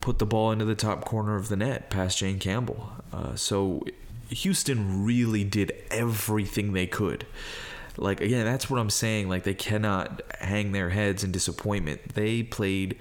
put 0.00 0.18
the 0.18 0.26
ball 0.26 0.50
into 0.50 0.64
the 0.64 0.74
top 0.74 1.04
corner 1.04 1.36
of 1.36 1.48
the 1.48 1.56
net 1.56 1.90
past 1.90 2.18
Jane 2.18 2.38
Campbell. 2.38 2.90
Uh, 3.12 3.34
so 3.34 3.84
Houston 4.30 5.04
really 5.04 5.44
did 5.44 5.72
everything 5.90 6.72
they 6.72 6.86
could. 6.86 7.26
Like 7.96 8.20
again, 8.20 8.46
that's 8.46 8.70
what 8.70 8.80
I'm 8.80 8.90
saying. 8.90 9.28
Like 9.28 9.44
they 9.44 9.54
cannot 9.54 10.22
hang 10.40 10.72
their 10.72 10.90
heads 10.90 11.22
in 11.22 11.32
disappointment. 11.32 12.14
They 12.14 12.42
played 12.42 12.96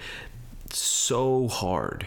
so 0.74 1.48
hard 1.48 2.06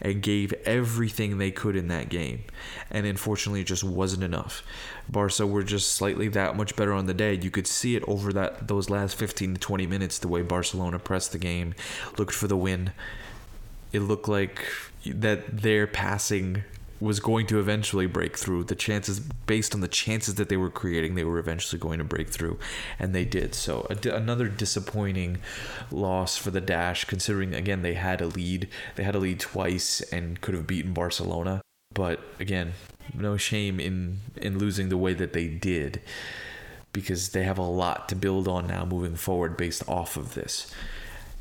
and 0.00 0.22
gave 0.22 0.52
everything 0.64 1.38
they 1.38 1.50
could 1.50 1.76
in 1.76 1.88
that 1.88 2.08
game. 2.08 2.42
And 2.90 3.06
unfortunately, 3.06 3.60
it 3.60 3.66
just 3.66 3.84
wasn't 3.84 4.22
enough. 4.22 4.62
Barca 5.08 5.46
were 5.46 5.62
just 5.62 5.92
slightly 5.92 6.28
that 6.28 6.56
much 6.56 6.76
better 6.76 6.92
on 6.92 7.06
the 7.06 7.14
day. 7.14 7.34
You 7.34 7.50
could 7.50 7.66
see 7.66 7.96
it 7.96 8.04
over 8.06 8.32
that 8.32 8.68
those 8.68 8.88
last 8.88 9.16
15 9.16 9.54
to 9.54 9.60
20 9.60 9.86
minutes 9.86 10.18
the 10.18 10.28
way 10.28 10.42
Barcelona 10.42 10.98
pressed 10.98 11.32
the 11.32 11.38
game, 11.38 11.74
looked 12.16 12.34
for 12.34 12.46
the 12.46 12.56
win, 12.56 12.92
it 13.92 14.00
looked 14.00 14.28
like 14.28 14.64
that 15.04 15.62
their 15.62 15.86
passing 15.86 16.64
was 17.00 17.18
going 17.18 17.46
to 17.46 17.58
eventually 17.58 18.06
break 18.06 18.36
through. 18.36 18.64
The 18.64 18.74
chances, 18.74 19.20
based 19.20 19.74
on 19.74 19.80
the 19.80 19.88
chances 19.88 20.34
that 20.34 20.48
they 20.50 20.56
were 20.56 20.70
creating, 20.70 21.14
they 21.14 21.24
were 21.24 21.38
eventually 21.38 21.80
going 21.80 21.98
to 21.98 22.04
break 22.04 22.28
through, 22.28 22.58
and 22.98 23.14
they 23.14 23.24
did. 23.24 23.54
So 23.54 23.86
another 24.04 24.48
disappointing 24.48 25.38
loss 25.90 26.36
for 26.36 26.50
the 26.50 26.60
Dash, 26.60 27.04
considering 27.04 27.54
again 27.54 27.82
they 27.82 27.94
had 27.94 28.20
a 28.20 28.26
lead, 28.26 28.68
they 28.96 29.02
had 29.02 29.14
a 29.14 29.18
lead 29.18 29.40
twice 29.40 30.00
and 30.12 30.40
could 30.40 30.54
have 30.54 30.66
beaten 30.66 30.92
Barcelona. 30.92 31.62
But 31.94 32.20
again, 32.38 32.74
no 33.14 33.36
shame 33.36 33.80
in 33.80 34.20
in 34.36 34.58
losing 34.58 34.90
the 34.90 34.98
way 34.98 35.14
that 35.14 35.32
they 35.32 35.48
did, 35.48 36.02
because 36.92 37.30
they 37.30 37.44
have 37.44 37.58
a 37.58 37.62
lot 37.62 38.08
to 38.10 38.14
build 38.14 38.46
on 38.46 38.66
now 38.66 38.84
moving 38.84 39.16
forward 39.16 39.56
based 39.56 39.88
off 39.88 40.16
of 40.16 40.34
this. 40.34 40.72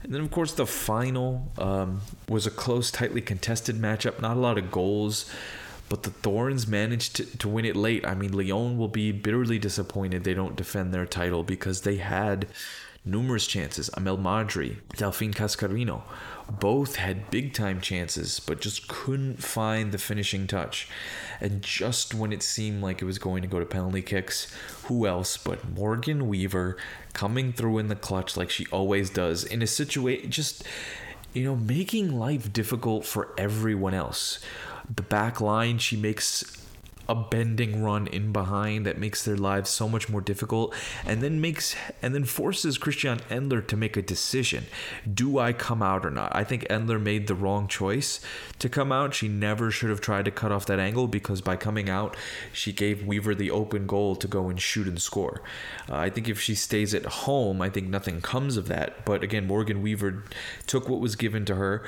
And 0.01 0.13
then, 0.13 0.21
of 0.21 0.31
course, 0.31 0.53
the 0.53 0.65
final 0.65 1.51
um, 1.57 2.01
was 2.27 2.47
a 2.47 2.51
close, 2.51 2.89
tightly 2.89 3.21
contested 3.21 3.75
matchup. 3.75 4.21
Not 4.21 4.37
a 4.37 4.39
lot 4.39 4.57
of 4.57 4.71
goals, 4.71 5.29
but 5.89 6.03
the 6.03 6.11
Thorns 6.11 6.67
managed 6.67 7.17
to, 7.17 7.37
to 7.37 7.49
win 7.49 7.65
it 7.65 7.75
late. 7.75 8.05
I 8.05 8.15
mean, 8.15 8.31
Lyon 8.31 8.77
will 8.77 8.87
be 8.87 9.11
bitterly 9.11 9.59
disappointed 9.59 10.23
they 10.23 10.33
don't 10.33 10.55
defend 10.55 10.93
their 10.93 11.05
title 11.05 11.43
because 11.43 11.81
they 11.81 11.97
had 11.97 12.47
numerous 13.03 13.47
chances. 13.47 13.89
Amel 13.95 14.17
Majri, 14.17 14.77
Delphine 14.95 15.33
Cascarino, 15.33 16.03
both 16.49 16.95
had 16.95 17.29
big 17.29 17.53
time 17.53 17.81
chances, 17.81 18.39
but 18.39 18.61
just 18.61 18.87
couldn't 18.87 19.43
find 19.43 19.91
the 19.91 19.97
finishing 19.97 20.47
touch. 20.47 20.87
And 21.41 21.61
just 21.61 22.13
when 22.13 22.33
it 22.33 22.43
seemed 22.43 22.81
like 22.81 23.01
it 23.01 23.05
was 23.05 23.17
going 23.17 23.41
to 23.41 23.47
go 23.47 23.59
to 23.59 23.65
penalty 23.65 24.01
kicks, 24.01 24.53
who 24.83 25.07
else 25.07 25.37
but 25.37 25.69
Morgan 25.69 26.27
Weaver 26.27 26.77
coming 27.13 27.53
through 27.53 27.77
in 27.77 27.87
the 27.87 27.95
clutch 27.95 28.35
like 28.35 28.49
she 28.49 28.65
always 28.67 29.09
does 29.09 29.43
in 29.43 29.61
a 29.61 29.67
situation 29.67 30.29
just 30.31 30.63
you 31.33 31.43
know 31.43 31.55
making 31.55 32.17
life 32.17 32.51
difficult 32.51 33.05
for 33.05 33.29
everyone 33.37 33.93
else. 33.93 34.39
The 34.93 35.03
back 35.03 35.39
line 35.39 35.77
she 35.77 35.95
makes 35.95 36.59
a 37.10 37.16
bending 37.16 37.82
run 37.84 38.05
in 38.07 38.32
behind 38.32 38.86
that 38.86 38.99
makes 38.99 39.26
their 39.26 39.36
lives 39.36 39.70
so 39.70 39.89
much 39.89 40.07
more 40.10 40.22
difficult 40.22 40.74
and 41.05 41.22
then 41.22 41.41
makes 41.41 41.76
and 42.01 42.14
then 42.14 42.24
forces 42.24 42.78
Christiane 42.78 43.20
Endler 43.30 43.66
to 43.68 43.76
make 43.76 43.97
a 43.97 44.01
decision. 44.01 44.66
Do 45.12 45.39
I 45.39 45.51
come 45.51 45.82
out 45.82 46.05
or 46.05 46.12
not? 46.12 46.34
I 46.36 46.43
think 46.43 46.68
Endler 46.70 47.01
made 47.01 47.26
the 47.26 47.34
wrong 47.34 47.68
choice 47.68 48.22
to 48.60 48.70
come 48.70 48.91
out. 48.91 49.16
She 49.16 49.28
never 49.28 49.72
should 49.72 49.89
have 49.89 50.01
tried 50.01 50.26
to 50.26 50.32
cut 50.32 50.51
off 50.51 50.68
that 50.68 50.80
angle 50.80 51.07
because 51.07 51.41
by 51.41 51.55
coming 51.55 51.89
out, 51.89 52.16
she 52.53 52.72
gave 52.72 53.05
Weaver 53.05 53.34
the 53.34 53.49
open 53.49 53.88
goal 53.88 54.16
to 54.16 54.28
go 54.28 54.47
and 54.47 54.62
shoot 54.62 54.88
and 54.88 55.01
score. 55.01 55.41
Uh, 55.89 55.95
I 55.97 56.10
think 56.12 56.30
if 56.30 56.39
she 56.39 56.53
stays 56.53 56.93
at 56.93 57.05
home, 57.05 57.60
I 57.60 57.70
think 57.70 57.88
nothing 57.88 58.22
comes 58.22 58.55
of 58.55 58.68
that. 58.68 59.03
But 59.03 59.24
again, 59.24 59.47
Morgan 59.47 59.82
Weaver 59.82 60.24
took 60.68 60.88
what 60.88 60.99
was 60.99 61.16
given 61.16 61.43
to 61.45 61.55
her 61.55 61.84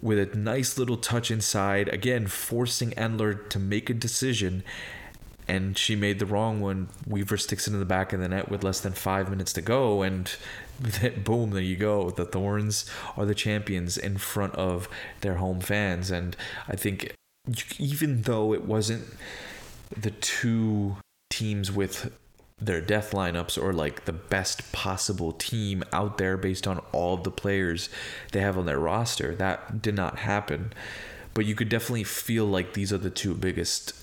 with 0.00 0.18
a 0.18 0.36
nice 0.36 0.78
little 0.78 0.96
touch 0.96 1.30
inside, 1.30 1.88
again, 1.88 2.26
forcing 2.26 2.90
Endler 2.92 3.48
to 3.50 3.58
make 3.58 3.90
a 3.90 3.94
decision. 3.94 4.62
And 5.46 5.76
she 5.76 5.96
made 5.96 6.20
the 6.20 6.26
wrong 6.26 6.60
one. 6.60 6.88
Weaver 7.06 7.36
sticks 7.36 7.66
it 7.66 7.72
in 7.72 7.80
the 7.80 7.84
back 7.84 8.12
of 8.12 8.20
the 8.20 8.28
net 8.28 8.50
with 8.50 8.62
less 8.62 8.80
than 8.80 8.92
five 8.92 9.28
minutes 9.28 9.52
to 9.54 9.62
go, 9.62 10.02
and 10.02 10.30
boom, 11.24 11.50
there 11.50 11.62
you 11.62 11.76
go. 11.76 12.10
The 12.10 12.24
Thorns 12.24 12.88
are 13.16 13.26
the 13.26 13.34
champions 13.34 13.98
in 13.98 14.18
front 14.18 14.54
of 14.54 14.88
their 15.22 15.34
home 15.34 15.60
fans. 15.60 16.10
And 16.10 16.36
I 16.68 16.76
think 16.76 17.14
even 17.78 18.22
though 18.22 18.54
it 18.54 18.64
wasn't 18.64 19.04
the 19.96 20.12
two 20.12 20.96
teams 21.30 21.72
with 21.72 22.12
their 22.60 22.80
death 22.80 23.12
lineups 23.12 23.60
or 23.62 23.72
like 23.72 24.04
the 24.04 24.12
best 24.12 24.70
possible 24.72 25.32
team 25.32 25.82
out 25.92 26.18
there 26.18 26.36
based 26.36 26.66
on 26.66 26.78
all 26.92 27.16
the 27.16 27.30
players 27.30 27.88
they 28.32 28.40
have 28.40 28.58
on 28.58 28.66
their 28.66 28.78
roster. 28.78 29.34
That 29.34 29.80
did 29.82 29.94
not 29.94 30.20
happen. 30.20 30.72
But 31.32 31.46
you 31.46 31.54
could 31.54 31.68
definitely 31.68 32.04
feel 32.04 32.44
like 32.44 32.74
these 32.74 32.92
are 32.92 32.98
the 32.98 33.10
two 33.10 33.34
biggest 33.34 33.94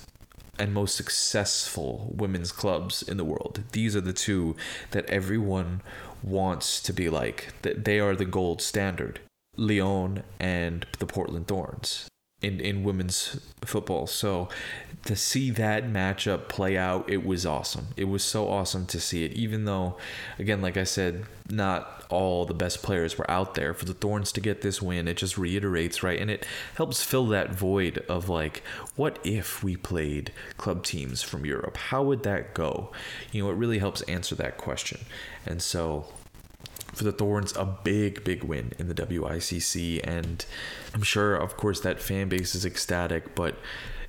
and 0.60 0.74
most 0.74 0.96
successful 0.96 2.12
women's 2.16 2.52
clubs 2.52 3.04
in 3.04 3.18
the 3.18 3.26
world. 3.26 3.64
These 3.74 3.96
are 3.96 4.02
the 4.02 4.14
two 4.14 4.56
that 4.92 5.06
everyone 5.06 5.82
wants 6.24 6.82
to 6.82 6.94
be 6.94 7.10
like. 7.10 7.54
That 7.62 7.86
they 7.86 8.00
are 8.00 8.16
the 8.16 8.26
gold 8.26 8.62
standard. 8.62 9.20
Lyon 9.56 10.24
and 10.40 10.86
the 11.00 11.06
Portland 11.06 11.48
Thorns 11.48 12.08
in 12.42 12.60
in 12.60 12.84
women's 12.84 13.40
football. 13.66 14.08
So 14.08 14.50
to 15.06 15.16
see 15.16 15.50
that 15.52 15.86
matchup 15.86 16.50
play 16.50 16.78
out, 16.78 17.10
it 17.10 17.26
was 17.26 17.46
awesome. 17.46 17.88
It 17.96 18.06
was 18.06 18.24
so 18.24 18.50
awesome 18.50 18.86
to 18.88 19.00
see 19.00 19.24
it, 19.24 19.32
even 19.34 19.66
though, 19.66 19.98
again, 20.38 20.62
like 20.62 20.76
I 20.76 20.84
said, 20.84 21.26
not 21.50 22.06
all 22.10 22.46
the 22.46 22.54
best 22.54 22.84
players 22.84 23.18
were 23.18 23.30
out 23.30 23.56
there. 23.56 23.74
For 23.74 23.86
the 23.86 23.94
Thorns 23.94 24.32
to 24.34 24.42
get 24.42 24.62
this 24.62 24.82
win, 24.82 25.08
it 25.08 25.18
just 25.18 25.38
reiterates, 25.38 26.04
right? 26.04 26.20
And 26.20 26.30
it 26.30 26.46
helps 26.76 27.04
fill 27.04 27.28
that 27.28 27.52
void 27.52 28.04
of 28.10 28.30
like, 28.30 28.64
what 28.96 29.20
if 29.24 29.64
we 29.64 29.76
played 29.78 30.32
club 30.58 30.84
teams 30.84 31.24
from 31.24 31.46
Europe? 31.46 31.78
How 31.78 32.04
would 32.04 32.24
that 32.24 32.54
go? 32.54 32.92
You 33.32 33.44
know, 33.44 33.50
it 33.50 33.56
really 33.56 33.80
helps 33.80 34.02
answer 34.04 34.36
that 34.36 34.58
question. 34.58 35.00
And 35.46 35.62
so 35.62 36.08
for 36.98 37.04
the 37.04 37.12
Thorns 37.12 37.56
a 37.56 37.66
big, 37.66 38.24
big 38.24 38.44
win 38.44 38.74
in 38.78 38.88
the 38.88 38.96
WICC. 38.96 40.02
And 40.04 40.46
I'm 40.94 41.04
sure, 41.04 41.36
of 41.36 41.56
course, 41.56 41.80
that 41.82 42.02
fan 42.02 42.28
base 42.28 42.56
is 42.56 42.66
ecstatic, 42.66 43.36
but 43.36 43.56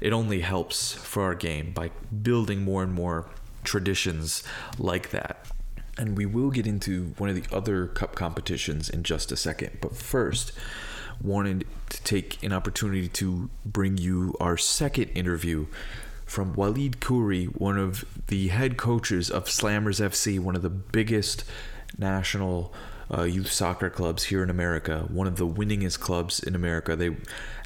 it 0.01 0.13
only 0.13 0.41
helps 0.41 0.93
for 0.93 1.23
our 1.23 1.35
game 1.35 1.73
by 1.73 1.91
building 2.23 2.63
more 2.63 2.83
and 2.83 2.93
more 2.93 3.27
traditions 3.65 4.43
like 4.79 5.11
that. 5.11 5.47
And 5.97 6.17
we 6.17 6.27
will 6.27 6.51
get 6.51 6.67
into 6.67 7.15
one 7.19 7.29
of 7.29 7.37
the 7.37 7.55
other 7.55 7.89
cup 7.89 8.15
competitions 8.15 8.89
in 8.89 9.03
just 9.03 9.33
a 9.33 9.37
second. 9.37 9.79
But 9.81 9.97
first, 9.97 10.53
wanted 11.21 11.67
to 11.91 12.03
take 12.05 12.43
an 12.43 12.53
opportunity 12.53 13.09
to 13.09 13.51
bring 13.67 13.99
you 13.99 14.35
our 14.41 14.57
second 14.57 15.09
interview 15.09 15.67
from 16.25 16.53
Walid 16.53 17.01
Khoury, 17.01 17.47
one 17.47 17.79
of 17.79 18.05
the 18.29 18.49
head 18.49 18.77
coaches 18.77 19.31
of 19.31 19.47
Slammers 19.47 20.01
FC, 20.01 20.39
one 20.39 20.55
of 20.55 20.63
the 20.63 20.71
biggest 20.71 21.43
national 21.97 22.73
uh, 23.13 23.23
youth 23.23 23.51
soccer 23.51 23.89
clubs 23.89 24.25
here 24.25 24.43
in 24.43 24.51
America, 24.51 25.07
one 25.09 25.27
of 25.27 25.37
the 25.37 25.47
winningest 25.47 26.01
clubs 26.01 26.41
in 26.41 26.55
America. 26.55 26.95
They 26.95 27.17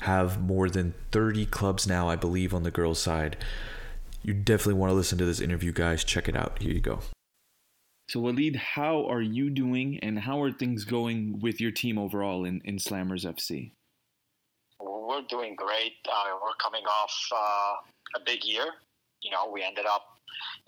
have 0.02 0.40
more 0.40 0.68
than 0.68 0.94
30 1.10 1.46
clubs 1.46 1.86
now, 1.86 2.08
I 2.08 2.16
believe, 2.16 2.54
on 2.54 2.62
the 2.62 2.70
girls' 2.70 3.00
side. 3.00 3.36
You 4.22 4.34
definitely 4.34 4.74
want 4.74 4.90
to 4.90 4.94
listen 4.94 5.18
to 5.18 5.24
this 5.24 5.40
interview, 5.40 5.72
guys. 5.72 6.04
Check 6.04 6.28
it 6.28 6.36
out. 6.36 6.62
Here 6.62 6.72
you 6.72 6.80
go. 6.80 7.00
So, 8.08 8.20
Walid, 8.20 8.56
how 8.56 9.06
are 9.06 9.22
you 9.22 9.50
doing 9.50 9.98
and 10.00 10.18
how 10.18 10.42
are 10.42 10.52
things 10.52 10.84
going 10.84 11.40
with 11.40 11.60
your 11.60 11.70
team 11.70 11.98
overall 11.98 12.44
in, 12.44 12.60
in 12.64 12.76
Slammers 12.76 13.24
FC? 13.24 13.72
We're 14.80 15.22
doing 15.28 15.56
great. 15.56 15.94
Uh, 16.08 16.36
we're 16.42 16.54
coming 16.62 16.82
off 16.84 17.14
uh, 17.34 17.74
a 18.16 18.24
big 18.24 18.44
year. 18.44 18.66
You 19.22 19.30
know, 19.30 19.50
we 19.50 19.62
ended 19.62 19.86
up 19.86 20.04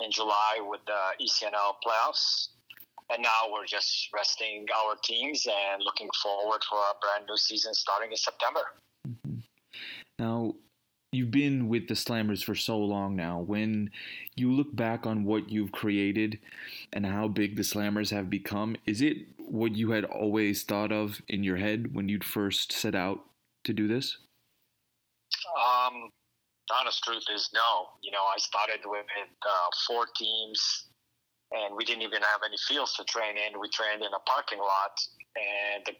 in 0.01 0.11
July 0.11 0.59
with 0.59 0.81
the 0.85 1.23
ECNL 1.23 1.75
playoffs 1.85 2.49
and 3.11 3.21
now 3.21 3.51
we're 3.51 3.65
just 3.65 4.09
resting 4.13 4.65
our 4.75 4.95
teams 5.03 5.45
and 5.45 5.83
looking 5.83 6.09
forward 6.21 6.61
for 6.69 6.77
a 6.77 6.93
brand 7.01 7.27
new 7.29 7.37
season 7.37 7.73
starting 7.73 8.11
in 8.11 8.17
September. 8.17 8.61
Mm-hmm. 9.07 9.39
Now, 10.17 10.55
you've 11.11 11.31
been 11.31 11.69
with 11.69 11.87
the 11.87 11.93
Slammers 11.93 12.43
for 12.43 12.55
so 12.55 12.77
long 12.77 13.15
now. 13.15 13.39
When 13.39 13.91
you 14.35 14.51
look 14.51 14.75
back 14.75 15.05
on 15.05 15.23
what 15.23 15.49
you've 15.49 15.71
created 15.71 16.39
and 16.93 17.05
how 17.05 17.27
big 17.27 17.55
the 17.55 17.61
Slammers 17.61 18.11
have 18.11 18.29
become, 18.29 18.75
is 18.85 19.01
it 19.01 19.17
what 19.37 19.75
you 19.75 19.91
had 19.91 20.05
always 20.05 20.63
thought 20.63 20.91
of 20.91 21.21
in 21.27 21.43
your 21.43 21.57
head 21.57 21.93
when 21.93 22.09
you'd 22.09 22.23
first 22.23 22.71
set 22.71 22.95
out 22.95 23.19
to 23.65 23.73
do 23.73 23.87
this? 23.87 24.17
Um, 25.55 26.09
the 26.67 26.75
honest 26.79 27.03
truth 27.03 27.25
is 27.33 27.49
no. 27.53 27.89
You 28.01 28.11
know, 28.11 28.23
I 28.23 28.37
started 28.37 28.79
with 28.85 29.05
uh, 29.43 29.69
four 29.87 30.07
teams 30.17 30.87
and 31.51 31.75
we 31.75 31.85
didn't 31.85 32.01
even 32.01 32.21
have 32.21 32.41
any 32.45 32.57
fields 32.67 32.95
to 32.95 33.03
train 33.05 33.37
in. 33.37 33.59
We 33.59 33.69
trained 33.69 34.01
in 34.01 34.11
a 34.13 34.23
parking 34.25 34.59
lot, 34.59 34.95
and 35.35 35.85
the 35.85 35.93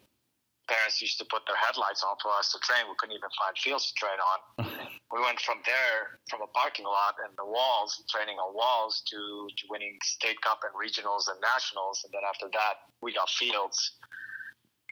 parents 0.68 1.00
used 1.00 1.18
to 1.18 1.26
put 1.30 1.46
their 1.46 1.56
headlights 1.56 2.02
on 2.02 2.18
for 2.22 2.30
us 2.34 2.50
to 2.52 2.58
train. 2.62 2.86
We 2.90 2.98
couldn't 2.98 3.14
even 3.14 3.30
find 3.38 3.54
fields 3.58 3.90
to 3.90 3.94
train 3.94 4.18
on. 4.18 4.38
we 5.14 5.22
went 5.22 5.38
from 5.40 5.62
there, 5.64 6.18
from 6.28 6.42
a 6.42 6.50
parking 6.50 6.86
lot 6.86 7.14
and 7.22 7.30
the 7.38 7.46
walls, 7.46 7.94
training 8.10 8.36
on 8.42 8.54
walls, 8.54 9.02
to, 9.10 9.18
to 9.46 9.62
winning 9.70 9.98
state 10.02 10.40
cup 10.42 10.66
and 10.66 10.74
regionals 10.74 11.30
and 11.30 11.38
nationals. 11.38 12.02
And 12.02 12.10
then 12.10 12.26
after 12.26 12.50
that, 12.52 12.90
we 13.00 13.14
got 13.14 13.30
fields. 13.30 13.78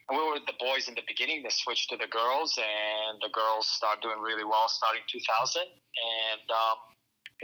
And 0.07 0.17
we 0.17 0.23
were 0.23 0.39
the 0.39 0.55
boys 0.59 0.87
in 0.87 0.95
the 0.95 1.05
beginning. 1.07 1.43
They 1.43 1.51
switched 1.51 1.89
to 1.91 1.97
the 1.97 2.07
girls, 2.07 2.55
and 2.55 3.19
the 3.19 3.33
girls 3.33 3.67
started 3.67 4.01
doing 4.01 4.21
really 4.23 4.45
well 4.45 4.69
starting 4.71 5.03
2000. 5.11 5.61
And 5.65 6.45
um, 6.47 6.94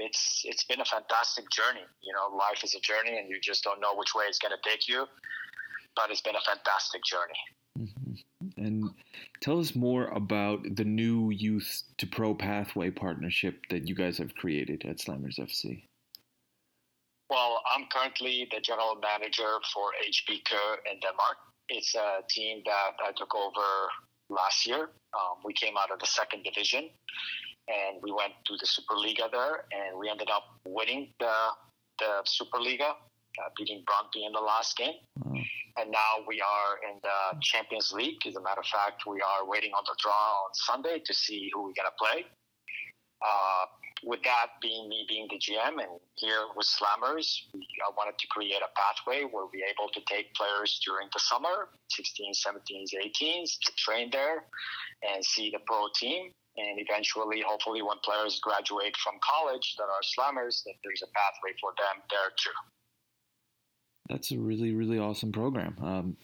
it's 0.01 0.41
it's 0.45 0.63
been 0.63 0.81
a 0.81 0.85
fantastic 0.85 1.49
journey. 1.49 1.85
You 2.01 2.13
know, 2.13 2.35
life 2.35 2.63
is 2.63 2.75
a 2.75 2.79
journey, 2.79 3.17
and 3.17 3.29
you 3.29 3.39
just 3.41 3.63
don't 3.63 3.79
know 3.79 3.95
which 3.95 4.13
way 4.15 4.25
it's 4.27 4.39
going 4.39 4.53
to 4.53 4.69
take 4.69 4.87
you. 4.87 5.05
But 5.95 6.09
it's 6.09 6.21
been 6.21 6.35
a 6.35 6.41
fantastic 6.41 7.01
journey. 7.03 7.41
Mm-hmm. 7.79 8.63
And 8.63 8.89
tell 9.41 9.59
us 9.59 9.75
more 9.75 10.07
about 10.07 10.63
the 10.75 10.85
new 10.85 11.31
youth 11.31 11.83
to 11.97 12.07
pro 12.07 12.33
pathway 12.33 12.89
partnership 12.89 13.59
that 13.69 13.87
you 13.87 13.95
guys 13.95 14.17
have 14.17 14.35
created 14.35 14.83
at 14.85 14.97
Slammers 14.97 15.39
FC. 15.39 15.83
Well, 17.29 17.61
I'm 17.73 17.85
currently 17.91 18.47
the 18.51 18.59
general 18.59 18.95
manager 19.01 19.59
for 19.73 19.91
HB 20.05 20.29
in 20.91 20.99
Denmark. 20.99 21.37
It's 21.69 21.95
a 21.95 22.19
team 22.29 22.61
that 22.65 22.91
I 23.05 23.11
took 23.15 23.33
over 23.33 23.67
last 24.29 24.67
year. 24.67 24.89
Um, 25.13 25.39
we 25.45 25.53
came 25.53 25.77
out 25.77 25.91
of 25.91 25.99
the 25.99 26.07
second 26.07 26.43
division 26.43 26.89
and 27.71 28.01
we 28.03 28.11
went 28.11 28.33
to 28.45 28.53
the 28.59 28.67
Superliga 28.67 29.31
there, 29.31 29.65
and 29.71 29.97
we 29.97 30.09
ended 30.09 30.29
up 30.29 30.43
winning 30.65 31.13
the 31.19 31.33
the 31.99 32.23
Superliga, 32.25 32.91
uh, 32.91 33.49
beating 33.57 33.83
Brøndby 33.85 34.25
in 34.25 34.33
the 34.33 34.39
last 34.39 34.75
game. 34.75 34.95
Mm. 35.23 35.43
And 35.77 35.91
now 35.91 36.25
we 36.27 36.41
are 36.41 36.79
in 36.89 36.99
the 37.01 37.39
Champions 37.41 37.91
League. 37.93 38.25
As 38.27 38.35
a 38.35 38.41
matter 38.41 38.61
of 38.61 38.67
fact, 38.67 39.03
we 39.07 39.21
are 39.21 39.47
waiting 39.47 39.71
on 39.71 39.83
the 39.85 39.95
draw 40.01 40.45
on 40.45 40.53
Sunday 40.53 41.01
to 41.05 41.13
see 41.13 41.49
who 41.53 41.63
we're 41.63 41.77
gonna 41.77 41.95
play. 41.97 42.25
Uh, 43.21 43.65
with 44.03 44.21
that 44.23 44.47
being 44.61 44.89
me 44.89 45.05
being 45.07 45.27
the 45.29 45.37
GM 45.37 45.77
and 45.79 45.99
here 46.15 46.45
with 46.55 46.65
Slammers, 46.65 47.37
I 47.53 47.91
wanted 47.95 48.17
to 48.17 48.27
create 48.27 48.61
a 48.61 48.71
pathway 48.75 49.23
where 49.29 49.45
we're 49.45 49.65
able 49.65 49.89
to 49.93 50.01
take 50.09 50.33
players 50.33 50.81
during 50.83 51.07
the 51.13 51.19
summer, 51.19 51.69
16s, 51.93 52.41
17s, 52.41 52.89
18s, 52.97 53.59
to 53.61 53.71
train 53.77 54.09
there 54.11 54.45
and 55.07 55.23
see 55.23 55.51
the 55.51 55.59
pro 55.67 55.85
team 55.95 56.31
and 56.57 56.79
eventually, 56.79 57.43
hopefully, 57.45 57.81
when 57.81 57.97
players 58.03 58.39
graduate 58.41 58.95
from 58.97 59.15
college 59.23 59.75
that 59.77 59.85
are 59.85 60.01
slammers, 60.01 60.63
that 60.65 60.73
there's 60.83 61.01
a 61.01 61.11
pathway 61.15 61.55
for 61.59 61.71
them 61.77 62.03
there 62.09 62.31
too. 62.37 62.51
That's 64.09 64.31
a 64.31 64.39
really 64.39 64.73
really 64.73 64.99
awesome 64.99 65.31
program. 65.31 65.75
Um, 65.81 66.17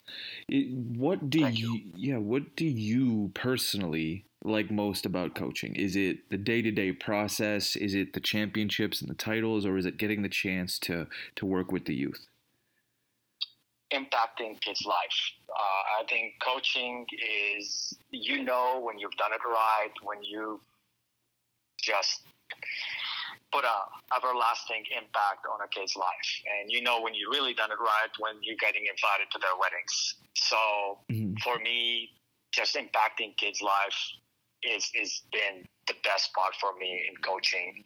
it, 0.50 0.74
what 0.98 1.30
do 1.30 1.40
you, 1.40 1.76
you. 1.76 1.92
yeah 1.96 2.18
What 2.18 2.56
do 2.56 2.66
you 2.66 3.32
personally 3.34 4.26
like 4.44 4.70
most 4.70 5.06
about 5.06 5.36
coaching? 5.36 5.76
Is 5.76 5.96
it 5.96 6.30
the 6.30 6.38
day 6.38 6.62
to 6.62 6.72
day 6.72 6.92
process? 6.92 7.76
Is 7.76 7.96
it 7.96 8.14
the 8.14 8.20
championships 8.20 9.02
and 9.02 9.10
the 9.10 9.16
titles, 9.16 9.66
or 9.66 9.78
is 9.78 9.86
it 9.86 9.98
getting 9.98 10.22
the 10.22 10.30
chance 10.30 10.78
to 10.80 11.08
to 11.36 11.46
work 11.46 11.72
with 11.72 11.86
the 11.86 11.96
youth? 11.96 12.28
Impacting 13.92 14.60
kids' 14.62 14.84
life. 14.86 15.20
Uh, 15.50 16.02
I 16.02 16.04
think 16.10 16.34
coaching 16.44 17.06
is, 17.58 17.98
you 18.12 18.44
know, 18.44 18.80
when 18.82 19.00
you've 19.00 19.16
done 19.18 19.32
it 19.34 19.42
right, 19.46 19.92
when 20.04 20.24
you 20.24 20.60
just 21.82 22.22
put 23.52 23.64
a 23.64 24.16
everlasting 24.16 24.84
impact 24.92 25.46
on 25.52 25.60
a 25.64 25.68
kid's 25.70 25.96
life, 25.96 26.30
and 26.60 26.72
you 26.72 26.82
know 26.82 27.02
when 27.02 27.14
you 27.14 27.30
really 27.32 27.54
done 27.54 27.72
it 27.72 27.80
right 27.80 28.12
when 28.20 28.36
you're 28.42 28.60
getting 28.60 28.84
invited 28.86 29.32
to 29.32 29.40
their 29.40 29.56
weddings. 29.56 30.16
So 30.36 31.00
Mhm. 31.10 31.40
for 31.42 31.58
me, 31.60 32.14
just 32.52 32.76
impacting 32.76 33.38
kids' 33.38 33.62
life 33.62 33.98
is 34.64 34.92
is 34.96 35.22
been 35.32 35.66
the 35.88 35.94
best 36.04 36.34
part 36.34 36.56
for 36.56 36.74
me 36.76 37.08
in 37.08 37.16
coaching. 37.18 37.84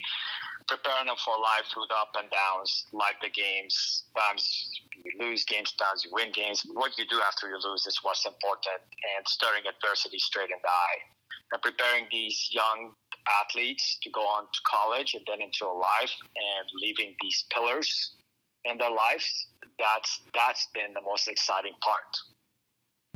Preparing 0.67 1.07
them 1.07 1.15
for 1.23 1.35
life 1.35 1.65
through 1.73 1.85
the 1.89 1.95
up 1.95 2.11
and 2.17 2.29
downs, 2.29 2.85
like 2.93 3.19
the 3.21 3.29
games. 3.29 4.05
Times 4.17 4.69
you 5.03 5.11
lose 5.19 5.43
games, 5.43 5.73
times 5.73 6.05
you 6.05 6.11
win 6.13 6.31
games. 6.31 6.63
What 6.73 6.97
you 6.97 7.05
do 7.09 7.19
after 7.21 7.49
you 7.49 7.57
lose 7.63 7.85
is 7.85 7.99
what's 8.03 8.25
important, 8.25 8.81
and 9.17 9.27
staring 9.27 9.63
adversity 9.67 10.19
straight 10.19 10.49
in 10.49 10.59
the 10.61 10.69
eye. 10.69 10.99
And 11.51 11.61
preparing 11.61 12.05
these 12.11 12.49
young 12.51 12.93
athletes 13.41 13.97
to 14.03 14.09
go 14.11 14.21
on 14.21 14.43
to 14.43 14.59
college 14.65 15.13
and 15.13 15.23
then 15.27 15.41
into 15.41 15.65
a 15.65 15.75
life, 15.75 16.13
and 16.35 16.67
leaving 16.81 17.15
these 17.21 17.45
pillars 17.53 18.15
in 18.65 18.77
their 18.77 18.91
lives. 18.91 19.47
That's 19.79 20.21
that's 20.33 20.67
been 20.73 20.93
the 20.93 21.01
most 21.01 21.27
exciting 21.27 21.73
part. 21.81 22.17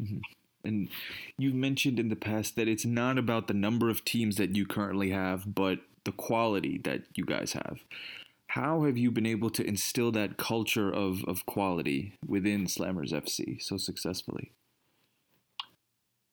Mm-hmm. 0.01 0.19
And 0.63 0.89
you've 1.37 1.53
mentioned 1.53 1.99
in 1.99 2.09
the 2.09 2.15
past 2.15 2.55
that 2.55 2.67
it's 2.67 2.85
not 2.85 3.17
about 3.17 3.47
the 3.47 3.53
number 3.53 3.89
of 3.89 4.03
teams 4.03 4.37
that 4.37 4.55
you 4.55 4.65
currently 4.65 5.11
have, 5.11 5.53
but 5.53 5.79
the 6.05 6.11
quality 6.11 6.79
that 6.83 7.01
you 7.15 7.25
guys 7.25 7.53
have. 7.53 7.79
How 8.47 8.83
have 8.83 8.97
you 8.97 9.11
been 9.11 9.25
able 9.25 9.49
to 9.49 9.65
instill 9.65 10.11
that 10.13 10.37
culture 10.37 10.89
of, 10.89 11.23
of 11.25 11.45
quality 11.45 12.13
within 12.25 12.67
Slammers 12.67 13.11
FC 13.11 13.61
so 13.61 13.77
successfully? 13.77 14.51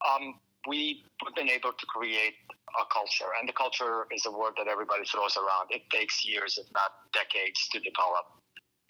um, 0.02 0.38
we've 0.68 1.02
been 1.36 1.50
able 1.50 1.72
to 1.72 1.86
create 1.86 2.34
a 2.50 2.84
culture, 2.92 3.30
and 3.38 3.48
the 3.48 3.52
culture 3.52 4.06
is 4.10 4.24
a 4.26 4.32
word 4.32 4.54
that 4.56 4.66
everybody 4.66 5.04
throws 5.04 5.36
around. 5.36 5.70
It 5.70 5.82
takes 5.90 6.24
years, 6.24 6.58
if 6.58 6.66
not 6.72 7.10
decades, 7.12 7.68
to 7.72 7.78
develop. 7.80 8.38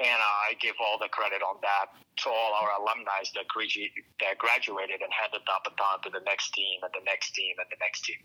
And 0.00 0.18
I 0.18 0.56
give 0.58 0.74
all 0.80 0.98
the 0.98 1.12
credit 1.12 1.44
on 1.44 1.60
that 1.62 1.92
to 2.24 2.28
all 2.30 2.52
our 2.58 2.80
alumni 2.80 3.22
that, 3.36 3.46
gradu- 3.52 3.92
that 4.24 4.38
graduated 4.38 5.04
and 5.04 5.12
handed 5.12 5.44
the 5.44 5.56
baton 5.62 6.00
to 6.08 6.10
the 6.10 6.24
next 6.24 6.50
team 6.56 6.80
and 6.82 6.90
the 6.96 7.04
next 7.04 7.36
team 7.36 7.54
and 7.60 7.68
the 7.68 7.78
next 7.78 8.02
team. 8.08 8.18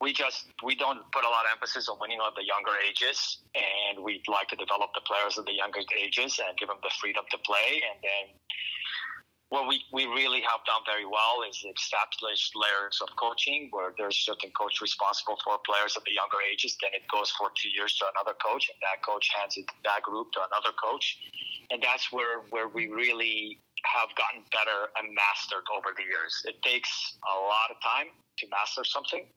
We 0.00 0.12
just 0.12 0.52
we 0.62 0.76
don't 0.76 1.00
put 1.10 1.24
a 1.24 1.28
lot 1.28 1.46
of 1.46 1.52
emphasis 1.56 1.88
on 1.88 1.96
winning 2.00 2.20
at 2.20 2.34
the 2.36 2.44
younger 2.44 2.76
ages, 2.84 3.40
and 3.56 4.04
we'd 4.04 4.28
like 4.28 4.48
to 4.48 4.56
develop 4.56 4.92
the 4.94 5.00
players 5.00 5.38
at 5.38 5.46
the 5.46 5.56
younger 5.56 5.80
ages 5.96 6.38
and 6.38 6.56
give 6.58 6.68
them 6.68 6.78
the 6.82 6.92
freedom 7.00 7.24
to 7.30 7.38
play, 7.38 7.80
and 7.80 7.96
then 8.04 8.36
what 9.48 9.68
we, 9.68 9.78
we 9.92 10.06
really 10.06 10.42
have 10.42 10.58
done 10.66 10.82
very 10.82 11.06
well 11.06 11.46
is 11.48 11.62
establish 11.62 12.50
layers 12.58 12.98
of 12.98 13.14
coaching 13.14 13.68
where 13.70 13.94
there's 13.96 14.18
certain 14.18 14.50
coach 14.58 14.82
responsible 14.82 15.38
for 15.44 15.58
players 15.62 15.94
at 15.96 16.02
the 16.02 16.10
younger 16.10 16.42
ages. 16.42 16.74
Then 16.82 16.90
it 16.94 17.06
goes 17.06 17.30
for 17.38 17.54
two 17.54 17.70
years 17.70 17.94
to 18.02 18.10
another 18.10 18.34
coach, 18.42 18.66
and 18.66 18.78
that 18.82 19.06
coach 19.06 19.30
hands 19.30 19.54
it 19.56 19.66
that 19.86 20.02
group 20.02 20.34
to 20.34 20.40
another 20.50 20.74
coach. 20.74 21.18
And 21.70 21.78
that's 21.78 22.10
where, 22.10 22.42
where 22.50 22.66
we 22.66 22.90
really 22.90 23.62
have 23.86 24.10
gotten 24.18 24.42
better 24.50 24.90
and 24.98 25.14
mastered 25.14 25.62
over 25.70 25.94
the 25.94 26.02
years. 26.02 26.42
It 26.42 26.58
takes 26.66 26.90
a 27.22 27.38
lot 27.38 27.70
of 27.70 27.78
time 27.78 28.10
to 28.10 28.44
master 28.50 28.82
something. 28.82 29.30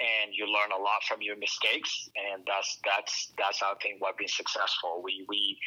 And 0.00 0.34
you 0.34 0.46
learn 0.46 0.74
a 0.74 0.80
lot 0.82 1.04
from 1.06 1.22
your 1.22 1.36
mistakes, 1.38 2.10
and 2.16 2.42
that's 2.42 2.80
that's 2.82 3.30
that's 3.38 3.62
I 3.62 3.74
think 3.82 4.02
what 4.02 4.18
being 4.18 4.26
successful. 4.26 5.00
We 5.04 5.24
we 5.28 5.58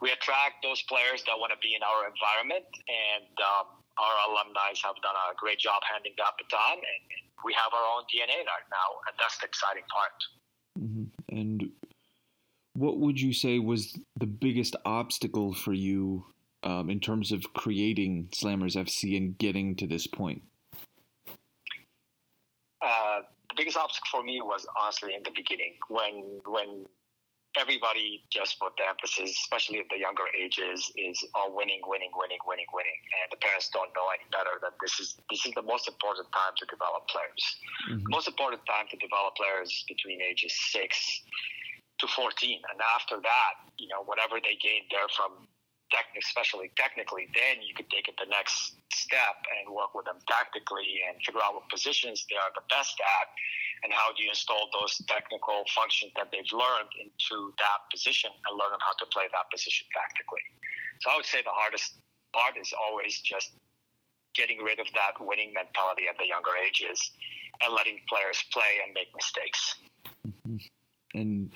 we 0.00 0.12
attract 0.12 0.62
those 0.62 0.82
players 0.86 1.24
that 1.26 1.34
want 1.34 1.50
to 1.50 1.58
be 1.58 1.74
in 1.74 1.82
our 1.82 2.06
environment, 2.06 2.66
and 2.86 3.34
um, 3.42 3.82
our 3.98 4.16
alumni 4.30 4.70
have 4.84 4.98
done 5.02 5.16
a 5.16 5.34
great 5.36 5.58
job 5.58 5.82
handing 5.90 6.14
that 6.18 6.38
baton, 6.38 6.78
and 6.78 7.02
we 7.44 7.52
have 7.54 7.72
our 7.74 7.86
own 7.98 8.06
DNA 8.06 8.46
right 8.46 8.68
now, 8.70 9.02
and 9.10 9.14
that's 9.18 9.38
the 9.38 9.46
exciting 9.46 9.86
part. 9.90 10.18
Mm-hmm. 10.78 11.06
And 11.28 11.70
what 12.74 12.98
would 12.98 13.20
you 13.20 13.32
say 13.32 13.58
was 13.58 13.98
the 14.18 14.26
biggest 14.26 14.76
obstacle 14.84 15.52
for 15.52 15.72
you 15.72 16.24
um, 16.62 16.88
in 16.88 17.00
terms 17.00 17.32
of 17.32 17.52
creating 17.54 18.28
Slammers 18.32 18.76
FC 18.76 19.16
and 19.16 19.36
getting 19.36 19.76
to 19.76 19.86
this 19.86 20.06
point? 20.06 20.42
Uh, 22.80 23.20
the 23.56 23.61
biggest 23.72 23.84
obstacle 23.84 24.20
for 24.20 24.24
me 24.24 24.40
was 24.40 24.66
honestly 24.80 25.14
in 25.14 25.22
the 25.24 25.32
beginning 25.34 25.74
when 25.88 26.40
when 26.46 26.84
everybody 27.60 28.24
just 28.32 28.56
put 28.58 28.72
the 28.80 28.84
emphasis, 28.88 29.28
especially 29.44 29.76
at 29.76 29.84
the 29.92 30.00
younger 30.00 30.24
ages, 30.32 30.88
is 30.96 31.20
on 31.36 31.52
winning, 31.52 31.84
winning, 31.84 32.08
winning, 32.16 32.40
winning, 32.48 32.64
winning, 32.72 32.96
and 33.20 33.28
the 33.28 33.36
parents 33.44 33.68
don't 33.68 33.92
know 33.92 34.08
any 34.08 34.24
better 34.32 34.56
that 34.64 34.72
this 34.80 34.96
is 35.00 35.16
this 35.30 35.44
is 35.44 35.52
the 35.52 35.62
most 35.62 35.88
important 35.88 36.28
time 36.32 36.52
to 36.56 36.64
develop 36.66 37.08
players. 37.08 37.44
Mhm. 37.88 38.08
most 38.08 38.28
important 38.28 38.64
time 38.66 38.86
to 38.88 38.96
develop 38.96 39.36
players 39.36 39.84
between 39.88 40.20
ages 40.20 40.52
six 40.72 41.22
to 41.98 42.06
14. 42.08 42.60
And 42.70 42.80
after 42.96 43.20
that, 43.20 43.54
you 43.76 43.88
know, 43.88 44.02
whatever 44.02 44.40
they 44.40 44.56
gain 44.56 44.86
there 44.90 45.08
from 45.16 45.48
especially 46.16 46.70
technically, 46.76 47.28
then 47.34 47.60
you 47.60 47.74
could 47.74 47.88
take 47.90 48.08
it 48.08 48.16
the 48.16 48.28
next 48.30 48.76
step 48.92 49.36
and 49.60 49.68
work 49.74 49.94
with 49.94 50.06
them 50.06 50.18
tactically 50.28 51.04
and 51.08 51.20
figure 51.24 51.40
out 51.42 51.54
what 51.54 51.68
positions 51.68 52.24
they 52.30 52.36
are 52.36 52.52
the 52.54 52.64
best 52.68 52.96
at 53.00 53.28
and 53.82 53.92
how 53.92 54.14
do 54.14 54.22
you 54.22 54.30
install 54.30 54.70
those 54.72 54.94
technical 55.06 55.64
functions 55.74 56.12
that 56.16 56.30
they've 56.30 56.52
learned 56.54 56.90
into 56.98 57.52
that 57.58 57.82
position 57.90 58.30
and 58.30 58.52
learn 58.54 58.78
how 58.78 58.94
to 58.98 59.06
play 59.10 59.26
that 59.34 59.50
position 59.50 59.86
tactically. 59.90 60.42
So 61.00 61.10
I 61.10 61.16
would 61.16 61.26
say 61.26 61.42
the 61.42 61.50
hardest 61.50 61.98
part 62.32 62.54
is 62.56 62.72
always 62.72 63.18
just 63.20 63.52
getting 64.34 64.62
rid 64.62 64.78
of 64.78 64.86
that 64.94 65.18
winning 65.20 65.52
mentality 65.52 66.04
at 66.08 66.16
the 66.16 66.26
younger 66.26 66.54
ages 66.56 66.98
and 67.60 67.74
letting 67.74 67.98
players 68.08 68.42
play 68.52 68.80
and 68.84 68.94
make 68.94 69.08
mistakes. 69.14 69.76
Mm-hmm. 70.26 70.56
And 71.14 71.52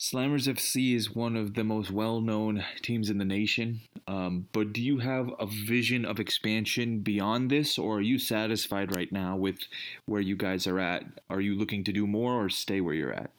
Slammers 0.00 0.48
FC 0.48 0.94
is 0.94 1.14
one 1.14 1.36
of 1.36 1.54
the 1.54 1.64
most 1.64 1.90
well 1.90 2.20
known 2.20 2.64
teams 2.82 3.10
in 3.10 3.18
the 3.18 3.24
nation. 3.24 3.80
Um, 4.06 4.48
but 4.52 4.72
do 4.72 4.82
you 4.82 4.98
have 4.98 5.30
a 5.38 5.46
vision 5.46 6.04
of 6.04 6.20
expansion 6.20 7.00
beyond 7.00 7.50
this, 7.50 7.78
or 7.78 7.98
are 7.98 8.02
you 8.02 8.18
satisfied 8.18 8.94
right 8.94 9.10
now 9.10 9.36
with 9.36 9.58
where 10.06 10.20
you 10.20 10.36
guys 10.36 10.66
are 10.66 10.78
at? 10.78 11.04
Are 11.30 11.40
you 11.40 11.54
looking 11.54 11.84
to 11.84 11.92
do 11.92 12.06
more 12.06 12.44
or 12.44 12.50
stay 12.50 12.80
where 12.80 12.94
you're 12.94 13.12
at? 13.14 13.30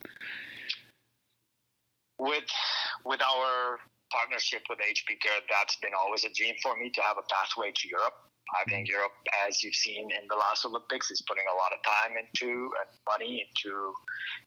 With 2.18 2.50
with 3.06 3.22
our 3.22 3.78
partnership 4.12 4.64
with 4.70 4.80
HB 4.80 5.20
Køge, 5.22 5.46
that's 5.50 5.76
been 5.78 5.92
always 6.00 6.24
a 6.24 6.30
dream 6.34 6.56
for 6.64 6.76
me 6.78 6.90
to 6.90 7.02
have 7.02 7.18
a 7.18 7.26
pathway 7.30 7.72
to 7.76 7.88
Europe. 7.88 8.16
I 8.54 8.64
think 8.70 8.88
Europe, 8.88 9.14
as 9.48 9.64
you've 9.64 9.76
seen 9.76 10.10
in 10.12 10.28
the 10.30 10.36
last 10.36 10.66
Olympics, 10.66 11.12
is 11.12 11.22
putting 11.28 11.46
a 11.52 11.56
lot 11.56 11.74
of 11.74 11.80
time 11.84 12.18
into 12.18 12.72
and 12.80 12.90
money 13.08 13.46
into 13.46 13.94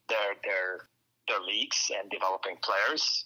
their 0.09 0.35
their 0.43 0.89
their 1.29 1.41
leagues 1.41 1.91
and 1.97 2.11
developing 2.11 2.57
players. 2.63 3.25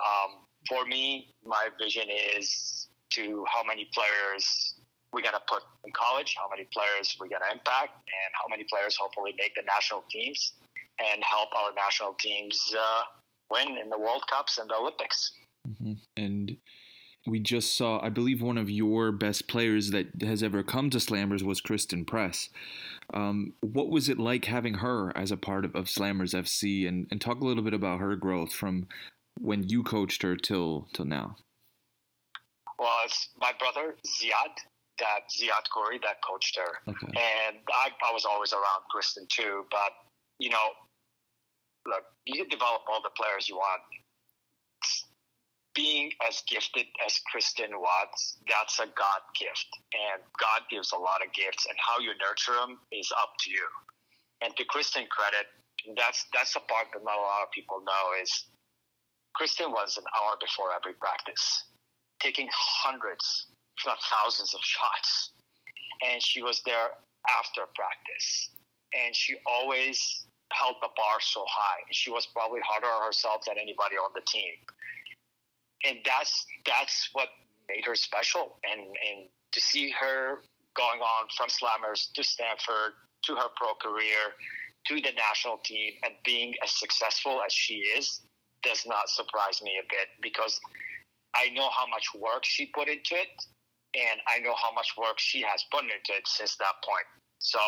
Um, 0.00 0.46
for 0.68 0.84
me, 0.86 1.34
my 1.44 1.68
vision 1.80 2.04
is 2.36 2.88
to 3.10 3.44
how 3.52 3.62
many 3.64 3.88
players 3.92 4.74
we're 5.12 5.22
gonna 5.22 5.42
put 5.48 5.62
in 5.84 5.92
college, 5.92 6.36
how 6.38 6.48
many 6.48 6.68
players 6.72 7.16
we're 7.18 7.28
gonna 7.28 7.50
impact, 7.52 7.94
and 7.94 8.30
how 8.34 8.46
many 8.48 8.64
players 8.70 8.96
hopefully 8.96 9.34
make 9.38 9.54
the 9.54 9.62
national 9.62 10.04
teams 10.10 10.52
and 11.00 11.22
help 11.24 11.48
our 11.56 11.72
national 11.74 12.14
teams 12.14 12.74
uh, 12.78 13.02
win 13.50 13.76
in 13.78 13.90
the 13.90 13.98
World 13.98 14.22
Cups 14.30 14.58
and 14.58 14.68
the 14.70 14.74
Olympics. 14.74 15.32
hmm 15.78 15.94
And 16.16 16.56
we 17.26 17.38
just 17.38 17.76
saw, 17.76 18.00
I 18.02 18.08
believe, 18.08 18.40
one 18.40 18.58
of 18.58 18.70
your 18.70 19.12
best 19.12 19.48
players 19.48 19.90
that 19.90 20.22
has 20.22 20.42
ever 20.42 20.62
come 20.62 20.88
to 20.90 20.98
Slammers 20.98 21.42
was 21.42 21.60
Christen 21.60 22.04
Press. 22.04 22.48
Um, 23.12 23.54
what 23.60 23.90
was 23.90 24.08
it 24.08 24.18
like 24.18 24.46
having 24.46 24.74
her 24.74 25.16
as 25.16 25.30
a 25.30 25.36
part 25.36 25.64
of, 25.64 25.74
of 25.74 25.86
Slammers 25.86 26.34
FC? 26.34 26.88
And, 26.88 27.06
and 27.10 27.20
talk 27.20 27.40
a 27.40 27.44
little 27.44 27.62
bit 27.62 27.74
about 27.74 28.00
her 28.00 28.16
growth 28.16 28.52
from 28.52 28.86
when 29.40 29.68
you 29.68 29.82
coached 29.82 30.22
her 30.22 30.36
till 30.36 30.88
till 30.92 31.06
now. 31.06 31.36
Well, 32.78 32.98
it's 33.04 33.28
my 33.40 33.52
brother 33.58 33.96
Ziad, 34.06 34.54
that 34.98 35.28
Ziad 35.32 35.64
Khoury, 35.74 36.00
that 36.02 36.16
coached 36.26 36.56
her. 36.56 36.92
Okay. 36.92 37.06
And 37.08 37.56
I, 37.68 37.88
I 38.08 38.12
was 38.12 38.24
always 38.24 38.52
around 38.52 38.84
Christen 38.90 39.26
too, 39.28 39.64
but 39.70 39.92
you 40.38 40.50
know, 40.50 40.72
look, 41.86 42.04
you 42.26 42.40
can 42.40 42.48
develop 42.48 42.82
all 42.90 43.02
the 43.02 43.10
players 43.16 43.48
you 43.48 43.56
want. 43.56 43.82
Being 45.74 46.10
as 46.26 46.42
gifted 46.48 46.86
as 47.06 47.20
Christen 47.30 47.70
was, 47.78 48.36
that's 48.48 48.80
a 48.80 48.90
God 48.98 49.22
gift, 49.38 49.70
and 49.94 50.20
God 50.36 50.66
gives 50.68 50.90
a 50.92 50.98
lot 50.98 51.22
of 51.24 51.32
gifts, 51.32 51.64
and 51.70 51.78
how 51.78 52.02
you 52.02 52.10
nurture 52.18 52.58
them 52.58 52.76
is 52.90 53.12
up 53.16 53.32
to 53.46 53.50
you. 53.50 53.64
And 54.42 54.50
to 54.56 54.64
Christen 54.64 55.06
credit, 55.08 55.46
that's 55.96 56.26
that's 56.34 56.54
the 56.54 56.60
part 56.66 56.88
that 56.92 57.04
not 57.04 57.16
a 57.16 57.22
lot 57.22 57.46
of 57.46 57.52
people 57.54 57.80
know 57.86 58.20
is 58.20 58.50
Christen 59.34 59.70
was 59.70 59.96
an 59.96 60.04
hour 60.16 60.36
before 60.40 60.70
every 60.74 60.94
practice, 60.94 61.64
taking 62.20 62.48
hundreds, 62.52 63.46
if 63.78 63.86
not 63.86 63.98
thousands 64.10 64.54
of 64.54 64.60
shots. 64.62 65.32
And 66.06 66.22
she 66.22 66.42
was 66.42 66.62
there 66.64 66.90
after 67.38 67.62
practice. 67.74 68.50
And 68.92 69.14
she 69.14 69.36
always 69.46 70.26
held 70.52 70.76
the 70.82 70.88
bar 70.96 71.20
so 71.20 71.44
high. 71.48 71.80
She 71.92 72.10
was 72.10 72.26
probably 72.26 72.60
harder 72.66 72.88
on 72.88 73.04
herself 73.04 73.42
than 73.46 73.56
anybody 73.60 73.96
on 73.96 74.10
the 74.14 74.22
team. 74.26 74.54
And 75.84 75.98
that's 76.04 76.46
that's 76.66 77.08
what 77.12 77.28
made 77.68 77.84
her 77.86 77.94
special. 77.94 78.58
And 78.64 78.80
and 78.80 79.28
to 79.52 79.60
see 79.60 79.90
her 79.90 80.42
going 80.74 81.00
on 81.00 81.28
from 81.36 81.48
Slammers 81.48 82.12
to 82.14 82.24
Stanford 82.24 82.92
to 83.24 83.34
her 83.36 83.48
pro 83.56 83.74
career 83.74 84.34
to 84.86 84.94
the 84.94 85.12
national 85.16 85.58
team 85.58 85.92
and 86.04 86.14
being 86.24 86.54
as 86.62 86.70
successful 86.72 87.40
as 87.44 87.52
she 87.52 87.74
is 87.74 88.22
does 88.62 88.86
not 88.86 89.08
surprise 89.08 89.62
me 89.62 89.72
a 89.80 89.86
bit 89.88 90.08
because 90.22 90.60
I 91.34 91.50
know 91.50 91.68
how 91.70 91.86
much 91.86 92.08
work 92.14 92.44
she 92.44 92.66
put 92.66 92.88
into 92.88 93.14
it 93.14 93.28
and 93.94 94.20
I 94.28 94.40
know 94.40 94.54
how 94.60 94.72
much 94.72 94.94
work 94.96 95.18
she 95.18 95.42
has 95.42 95.64
put 95.70 95.82
into 95.82 96.12
it 96.16 96.26
since 96.26 96.56
that 96.56 96.74
point. 96.84 97.06
So 97.38 97.58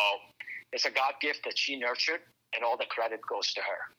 it's 0.71 0.85
a 0.85 0.91
God 0.91 1.13
gift 1.21 1.41
that 1.45 1.57
she 1.57 1.77
nurtured 1.77 2.21
and 2.55 2.63
all 2.63 2.77
the 2.77 2.85
credit 2.85 3.19
goes 3.27 3.53
to 3.53 3.61
her. 3.61 3.93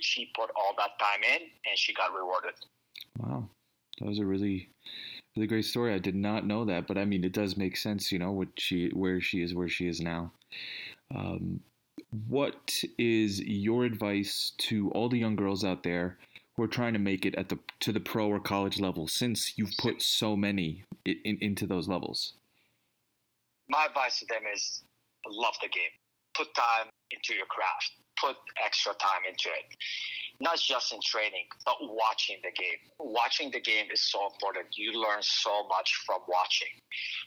She 0.00 0.30
put 0.36 0.50
all 0.56 0.74
that 0.78 0.98
time 0.98 1.22
in 1.22 1.42
and 1.68 1.76
she 1.76 1.94
got 1.94 2.12
rewarded. 2.14 2.54
Wow. 3.18 3.48
That 4.00 4.08
was 4.08 4.18
a 4.18 4.26
really 4.26 4.68
really 5.36 5.46
great 5.46 5.64
story. 5.64 5.94
I 5.94 5.98
did 5.98 6.14
not 6.14 6.46
know 6.46 6.64
that, 6.64 6.86
but 6.86 6.98
I 6.98 7.04
mean 7.04 7.24
it 7.24 7.32
does 7.32 7.56
make 7.56 7.76
sense, 7.76 8.10
you 8.10 8.18
know, 8.18 8.32
what 8.32 8.48
she 8.56 8.90
where 8.92 9.20
she 9.20 9.42
is 9.42 9.54
where 9.54 9.68
she 9.68 9.88
is 9.88 10.00
now. 10.00 10.32
Um, 11.14 11.60
what 12.28 12.82
is 12.98 13.40
your 13.40 13.84
advice 13.84 14.52
to 14.58 14.90
all 14.92 15.08
the 15.08 15.18
young 15.18 15.36
girls 15.36 15.64
out 15.64 15.82
there 15.82 16.18
who 16.58 16.64
are 16.64 16.68
trying 16.68 16.92
to 16.92 16.98
make 16.98 17.24
it 17.24 17.36
at 17.36 17.48
the 17.48 17.58
to 17.78 17.92
the 17.92 18.00
pro 18.00 18.26
or 18.26 18.40
college 18.40 18.80
level 18.80 19.06
since 19.06 19.56
you've 19.56 19.76
put 19.78 20.02
so 20.02 20.36
many 20.36 20.82
in, 21.04 21.14
in, 21.24 21.38
into 21.40 21.66
those 21.68 21.86
levels? 21.86 22.34
My 23.68 23.86
advice 23.86 24.18
to 24.18 24.26
them 24.26 24.42
is 24.52 24.82
love 25.30 25.54
the 25.62 25.68
game. 25.68 25.94
Put 26.36 26.52
time 26.56 26.90
into 27.12 27.34
your 27.34 27.46
craft. 27.46 27.92
Put 28.20 28.34
extra 28.64 28.92
time 28.94 29.22
into 29.30 29.48
it. 29.50 29.76
Not 30.40 30.58
just 30.58 30.92
in 30.92 30.98
training, 31.00 31.46
but 31.64 31.76
watching 31.80 32.38
the 32.42 32.50
game. 32.50 32.82
Watching 32.98 33.52
the 33.52 33.60
game 33.60 33.86
is 33.92 34.02
so 34.10 34.26
important. 34.26 34.66
You 34.76 35.00
learn 35.00 35.22
so 35.22 35.68
much 35.68 35.94
from 36.04 36.22
watching. 36.26 36.74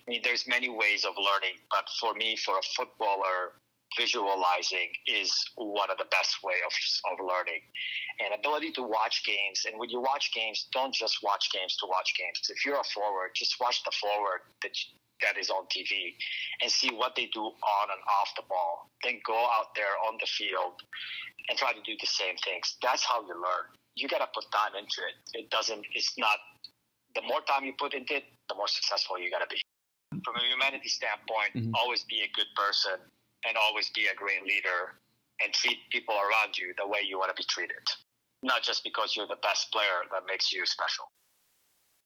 I 0.05 0.11
mean, 0.11 0.21
there's 0.25 0.45
many 0.45 0.67
ways 0.67 1.05
of 1.05 1.13
learning, 1.15 1.55
but 1.69 1.88
for 2.01 2.13
me, 2.15 2.36
for 2.36 2.57
a 2.57 2.65
footballer, 2.75 3.55
visualizing 3.97 4.89
is 5.07 5.31
one 5.55 5.89
of 5.89 5.97
the 5.97 6.07
best 6.11 6.39
way 6.43 6.55
of, 6.65 6.71
of 7.11 7.25
learning. 7.25 7.61
And 8.19 8.33
ability 8.37 8.71
to 8.73 8.83
watch 8.83 9.23
games 9.25 9.65
and 9.67 9.79
when 9.79 9.89
you 9.89 9.99
watch 9.99 10.31
games 10.33 10.67
don't 10.71 10.93
just 10.93 11.19
watch 11.23 11.49
games 11.51 11.75
to 11.77 11.87
watch 11.87 12.13
games. 12.17 12.39
If 12.49 12.65
you're 12.65 12.79
a 12.79 12.83
forward 12.93 13.31
just 13.35 13.55
watch 13.59 13.83
the 13.83 13.91
forward 13.99 14.41
that 14.61 14.71
that 15.21 15.37
is 15.37 15.49
on 15.49 15.65
TV 15.69 16.17
and 16.61 16.71
see 16.71 16.89
what 16.89 17.15
they 17.15 17.29
do 17.33 17.41
on 17.45 17.85
and 17.93 18.01
off 18.21 18.33
the 18.35 18.41
ball. 18.49 18.89
Then 19.03 19.21
go 19.25 19.37
out 19.37 19.73
there 19.75 19.93
on 20.09 20.17
the 20.19 20.25
field 20.25 20.81
and 21.49 21.57
try 21.57 21.73
to 21.73 21.81
do 21.85 21.93
the 21.99 22.07
same 22.07 22.35
things. 22.43 22.77
That's 22.81 23.05
how 23.05 23.21
you 23.21 23.33
learn. 23.33 23.65
You 23.95 24.09
got 24.09 24.19
to 24.19 24.29
put 24.33 24.49
time 24.51 24.73
into 24.73 25.05
it. 25.05 25.15
It 25.37 25.49
doesn't 25.49 25.85
it's 25.93 26.17
not 26.17 26.37
the 27.13 27.21
more 27.23 27.41
time 27.41 27.65
you 27.65 27.73
put 27.77 27.93
into 27.93 28.17
it 28.17 28.23
the 28.49 28.55
more 28.55 28.67
successful 28.67 29.19
you 29.19 29.29
got 29.29 29.45
to 29.45 29.49
be. 29.49 29.61
From 30.25 30.35
a 30.35 30.43
humanity 30.43 30.89
standpoint 30.89 31.55
Mhm. 31.55 31.71
always 31.73 32.03
be 32.03 32.21
a 32.21 32.29
good 32.35 32.47
person 32.55 32.99
and 33.47 33.57
always 33.57 33.89
be 33.89 34.07
a 34.11 34.15
great 34.15 34.43
leader 34.43 34.95
and 35.43 35.53
treat 35.53 35.77
people 35.91 36.15
around 36.15 36.57
you 36.57 36.73
the 36.77 36.87
way 36.87 36.99
you 37.07 37.17
want 37.17 37.35
to 37.35 37.39
be 37.39 37.45
treated. 37.47 37.83
Not 38.43 38.63
just 38.63 38.83
because 38.83 39.15
you're 39.15 39.27
the 39.27 39.41
best 39.41 39.71
player 39.71 40.05
that 40.11 40.23
makes 40.27 40.51
you 40.51 40.65
special. 40.65 41.05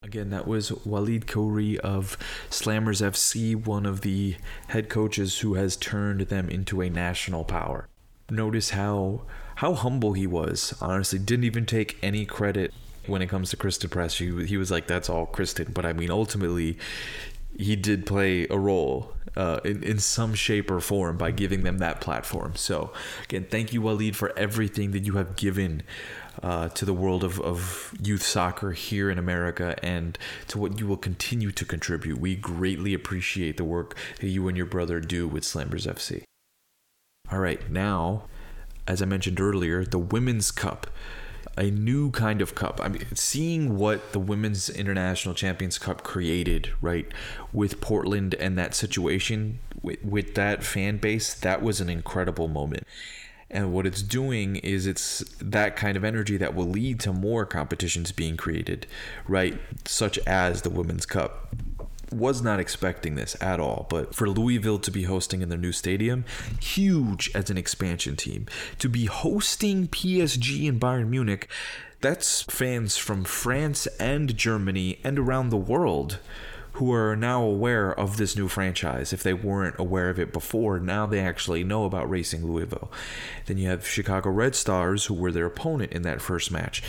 Again, 0.03 0.29
that 0.29 0.47
was 0.47 0.71
Walid 0.85 1.25
Khoury 1.25 1.77
of 1.77 2.17
Slammers 2.49 3.01
FC, 3.01 3.55
one 3.55 3.85
of 3.85 4.01
the 4.01 4.35
head 4.67 4.89
coaches 4.89 5.39
who 5.39 5.55
has 5.55 5.75
turned 5.75 6.21
them 6.21 6.49
into 6.49 6.81
a 6.81 6.89
national 6.89 7.43
power. 7.43 7.87
Notice 8.29 8.71
how 8.71 9.21
how 9.55 9.73
humble 9.73 10.13
he 10.13 10.27
was. 10.27 10.75
Honestly, 10.81 11.17
didn't 11.17 11.45
even 11.45 11.65
take 11.65 11.97
any 12.03 12.25
credit 12.25 12.73
when 13.07 13.21
it 13.21 13.29
comes 13.29 13.49
to 13.49 13.57
Christen 13.57 13.89
Press. 13.89 14.17
He, 14.17 14.45
he 14.45 14.57
was 14.57 14.69
like, 14.69 14.87
"That's 14.87 15.09
all 15.09 15.25
Christen." 15.25 15.71
But 15.73 15.85
I 15.85 15.93
mean, 15.93 16.11
ultimately, 16.11 16.77
he 17.57 17.75
did 17.75 18.05
play 18.05 18.47
a 18.49 18.57
role 18.57 19.13
uh, 19.35 19.59
in, 19.65 19.83
in 19.83 19.99
some 19.99 20.33
shape 20.33 20.71
or 20.71 20.79
form 20.79 21.17
by 21.17 21.31
giving 21.31 21.63
them 21.63 21.79
that 21.79 22.01
platform. 22.01 22.53
So, 22.55 22.91
again, 23.23 23.47
thank 23.49 23.73
you, 23.73 23.81
Walid, 23.81 24.15
for 24.15 24.37
everything 24.37 24.91
that 24.91 25.03
you 25.05 25.13
have 25.13 25.35
given 25.35 25.83
uh, 26.43 26.69
to 26.69 26.85
the 26.85 26.93
world 26.93 27.23
of, 27.23 27.39
of 27.41 27.93
youth 28.01 28.23
soccer 28.23 28.71
here 28.71 29.09
in 29.09 29.17
America 29.17 29.75
and 29.83 30.17
to 30.47 30.57
what 30.57 30.79
you 30.79 30.87
will 30.87 30.97
continue 30.97 31.51
to 31.51 31.65
contribute. 31.65 32.19
We 32.19 32.35
greatly 32.35 32.93
appreciate 32.93 33.57
the 33.57 33.63
work 33.63 33.97
that 34.19 34.27
you 34.27 34.47
and 34.47 34.57
your 34.57 34.65
brother 34.65 34.99
do 34.99 35.27
with 35.27 35.43
Slammers 35.43 35.87
FC. 35.87 36.23
All 37.31 37.39
right, 37.39 37.69
now, 37.71 38.25
as 38.87 39.01
I 39.01 39.05
mentioned 39.05 39.39
earlier, 39.39 39.83
the 39.83 39.97
Women's 39.97 40.51
Cup 40.51 40.87
a 41.57 41.71
new 41.71 42.11
kind 42.11 42.41
of 42.41 42.55
cup. 42.55 42.79
I 42.83 42.89
mean, 42.89 43.05
seeing 43.13 43.77
what 43.77 44.11
the 44.11 44.19
Women's 44.19 44.69
International 44.69 45.33
Champions 45.33 45.77
Cup 45.77 46.03
created, 46.03 46.71
right, 46.81 47.07
with 47.53 47.81
Portland 47.81 48.35
and 48.35 48.57
that 48.57 48.75
situation 48.75 49.59
with, 49.81 50.03
with 50.03 50.35
that 50.35 50.63
fan 50.63 50.97
base, 50.97 51.33
that 51.33 51.61
was 51.61 51.79
an 51.79 51.89
incredible 51.89 52.47
moment. 52.47 52.83
And 53.49 53.71
what 53.71 53.85
it's 53.85 54.01
doing 54.01 54.57
is 54.57 54.87
it's 54.87 55.19
that 55.39 55.75
kind 55.75 55.95
of 55.95 56.03
energy 56.03 56.35
that 56.37 56.55
will 56.55 56.67
lead 56.67 56.99
to 57.01 57.13
more 57.13 57.45
competitions 57.45 58.11
being 58.11 58.35
created, 58.35 58.87
right, 59.27 59.57
such 59.85 60.17
as 60.19 60.63
the 60.63 60.69
Women's 60.69 61.05
Cup 61.05 61.55
was 62.11 62.41
not 62.41 62.59
expecting 62.59 63.15
this 63.15 63.35
at 63.41 63.59
all, 63.59 63.87
but 63.89 64.13
for 64.15 64.29
Louisville 64.29 64.79
to 64.79 64.91
be 64.91 65.03
hosting 65.03 65.41
in 65.41 65.49
their 65.49 65.57
new 65.57 65.71
stadium, 65.71 66.25
huge 66.59 67.31
as 67.33 67.49
an 67.49 67.57
expansion 67.57 68.15
team. 68.15 68.45
To 68.79 68.89
be 68.89 69.05
hosting 69.05 69.87
PSG 69.87 70.67
and 70.67 70.79
Bayern 70.79 71.09
Munich, 71.09 71.47
that's 72.01 72.43
fans 72.43 72.97
from 72.97 73.23
France 73.23 73.87
and 73.99 74.35
Germany 74.35 74.99
and 75.03 75.17
around 75.17 75.49
the 75.49 75.57
world 75.57 76.19
who 76.75 76.91
are 76.91 77.15
now 77.15 77.41
aware 77.41 77.97
of 77.97 78.17
this 78.17 78.35
new 78.35 78.49
franchise. 78.49 79.13
If 79.13 79.23
they 79.23 79.33
weren't 79.33 79.79
aware 79.79 80.09
of 80.09 80.19
it 80.19 80.33
before, 80.33 80.77
now 80.77 81.05
they 81.05 81.21
actually 81.21 81.63
know 81.63 81.85
about 81.85 82.09
Racing 82.09 82.45
Louisville. 82.45 82.91
Then 83.45 83.57
you 83.57 83.69
have 83.69 83.87
Chicago 83.87 84.29
Red 84.29 84.55
Stars, 84.55 85.05
who 85.05 85.13
were 85.13 85.31
their 85.31 85.45
opponent 85.45 85.93
in 85.93 86.01
that 86.01 86.21
first 86.21 86.51
match. 86.51 86.83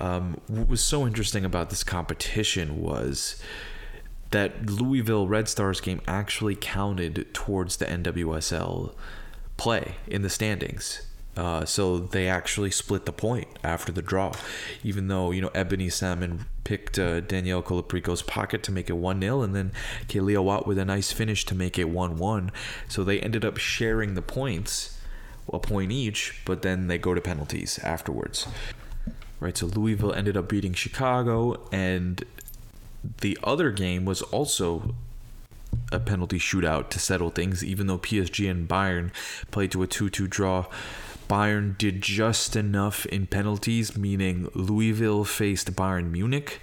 Um, 0.00 0.40
what 0.48 0.68
was 0.68 0.80
so 0.80 1.06
interesting 1.06 1.44
about 1.44 1.70
this 1.70 1.84
competition 1.84 2.80
was 2.80 3.40
that 4.30 4.66
Louisville 4.66 5.26
Red 5.26 5.48
Stars 5.48 5.80
game 5.80 6.00
actually 6.06 6.54
counted 6.54 7.32
towards 7.34 7.76
the 7.76 7.86
NWSL 7.86 8.94
play 9.56 9.96
in 10.06 10.22
the 10.22 10.30
standings. 10.30 11.02
Uh, 11.36 11.64
so 11.64 11.98
they 11.98 12.28
actually 12.28 12.70
split 12.70 13.06
the 13.06 13.12
point 13.12 13.46
after 13.62 13.92
the 13.92 14.02
draw, 14.02 14.32
even 14.82 15.08
though 15.08 15.30
you 15.30 15.40
know 15.40 15.50
Ebony 15.54 15.88
Salmon 15.88 16.44
picked 16.64 16.98
uh, 16.98 17.20
Danielle 17.20 17.62
Colaprico's 17.62 18.22
pocket 18.22 18.62
to 18.64 18.72
make 18.72 18.90
it 18.90 18.94
one 18.94 19.20
0 19.20 19.42
and 19.42 19.54
then 19.54 19.72
Kealia 20.08 20.42
Watt 20.42 20.66
with 20.66 20.78
a 20.78 20.84
nice 20.84 21.12
finish 21.12 21.44
to 21.46 21.54
make 21.54 21.78
it 21.78 21.88
one 21.88 22.18
one. 22.18 22.50
So 22.88 23.04
they 23.04 23.20
ended 23.20 23.44
up 23.44 23.58
sharing 23.58 24.14
the 24.14 24.22
points, 24.22 24.98
a 25.52 25.58
point 25.60 25.92
each, 25.92 26.40
but 26.44 26.62
then 26.62 26.88
they 26.88 26.98
go 26.98 27.14
to 27.14 27.20
penalties 27.20 27.78
afterwards. 27.78 28.46
Right, 29.38 29.56
so 29.56 29.66
Louisville 29.66 30.12
ended 30.12 30.36
up 30.36 30.48
beating 30.48 30.74
Chicago, 30.74 31.66
and 31.72 32.22
the 33.20 33.38
other 33.42 33.70
game 33.70 34.04
was 34.04 34.22
also 34.22 34.94
a 35.92 36.00
penalty 36.00 36.38
shootout 36.38 36.90
to 36.90 36.98
settle 36.98 37.30
things, 37.30 37.64
even 37.64 37.86
though 37.86 37.98
PSG 37.98 38.50
and 38.50 38.68
Bayern 38.68 39.10
played 39.50 39.72
to 39.72 39.82
a 39.82 39.86
2 39.86 40.10
2 40.10 40.26
draw. 40.26 40.66
Bayern 41.28 41.78
did 41.78 42.02
just 42.02 42.56
enough 42.56 43.06
in 43.06 43.26
penalties, 43.26 43.96
meaning 43.96 44.48
Louisville 44.54 45.24
faced 45.24 45.72
Bayern 45.76 46.10
Munich, 46.10 46.60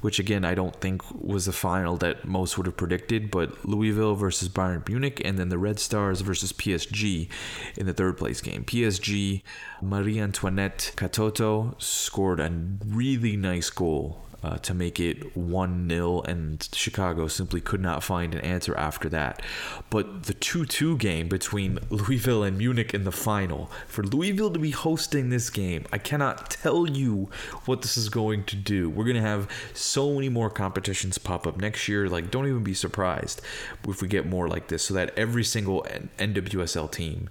which 0.00 0.18
again 0.18 0.44
I 0.44 0.54
don't 0.54 0.74
think 0.80 1.02
was 1.14 1.46
the 1.46 1.52
final 1.52 1.96
that 1.98 2.24
most 2.24 2.56
would 2.56 2.66
have 2.66 2.76
predicted, 2.76 3.30
but 3.30 3.64
Louisville 3.64 4.16
versus 4.16 4.48
Bayern 4.48 4.86
Munich, 4.88 5.22
and 5.24 5.38
then 5.38 5.48
the 5.48 5.58
Red 5.58 5.78
Stars 5.78 6.22
versus 6.22 6.52
PSG 6.52 7.28
in 7.76 7.86
the 7.86 7.94
third 7.94 8.18
place 8.18 8.40
game. 8.40 8.64
PSG, 8.64 9.42
Marie 9.80 10.18
Antoinette 10.18 10.92
Katoto 10.96 11.80
scored 11.80 12.40
a 12.40 12.50
really 12.84 13.36
nice 13.36 13.70
goal 13.70 14.22
uh, 14.42 14.56
to 14.58 14.74
make 14.74 14.98
it 14.98 15.36
1 15.36 15.88
0, 15.88 16.20
and 16.22 16.68
Chicago 16.72 17.28
simply 17.28 17.60
could 17.60 17.80
not 17.80 18.02
find 18.02 18.34
an 18.34 18.40
answer 18.40 18.74
after 18.76 19.08
that. 19.10 19.42
But 19.90 20.24
the 20.24 20.34
2 20.34 20.66
2 20.66 20.96
game 20.98 21.28
between 21.28 21.78
Louisville 21.90 22.42
and 22.42 22.56
Munich 22.56 22.94
in 22.94 23.04
the 23.04 23.12
final, 23.12 23.70
for 23.86 24.02
Louisville 24.02 24.50
to 24.50 24.58
be 24.58 24.70
hosting 24.70 25.30
this 25.30 25.50
game, 25.50 25.84
I 25.92 25.98
cannot 25.98 26.50
tell 26.50 26.88
you 26.88 27.28
what 27.66 27.82
this 27.82 27.96
is 27.96 28.08
going 28.08 28.44
to 28.44 28.56
do. 28.56 28.88
We're 28.88 29.04
going 29.04 29.16
to 29.16 29.22
have 29.22 29.48
so 29.74 30.14
many 30.14 30.28
more 30.28 30.50
competitions 30.50 31.18
pop 31.18 31.46
up 31.46 31.58
next 31.58 31.88
year. 31.88 32.08
Like, 32.08 32.30
don't 32.30 32.46
even 32.46 32.64
be 32.64 32.74
surprised 32.74 33.42
if 33.86 34.00
we 34.00 34.08
get 34.08 34.26
more 34.26 34.48
like 34.48 34.68
this, 34.68 34.84
so 34.84 34.94
that 34.94 35.12
every 35.16 35.44
single 35.44 35.86
NWSL 36.18 36.90
team 36.90 37.28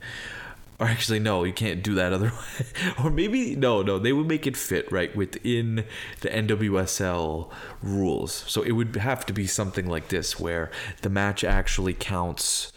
Or 0.80 0.88
actually, 0.88 1.20
no, 1.20 1.44
you 1.44 1.52
can't 1.52 1.84
do 1.84 1.94
that 1.96 2.14
otherwise. 2.14 2.74
or 3.04 3.10
maybe 3.10 3.56
no, 3.56 3.82
no, 3.82 4.00
they 4.00 4.14
would 4.14 4.28
make 4.28 4.48
it 4.48 4.56
fit 4.56 4.90
right 4.92 5.14
within 5.14 5.84
the 6.22 6.30
NWSL 6.30 7.52
rules. 7.82 8.46
So 8.48 8.62
it 8.62 8.72
would 8.72 8.96
have 8.96 9.26
to 9.26 9.34
be 9.34 9.46
something 9.46 9.88
like 9.88 10.08
this, 10.08 10.40
where 10.40 10.72
the 11.02 11.10
match 11.10 11.44
actually 11.44 11.94
counts 11.94 12.72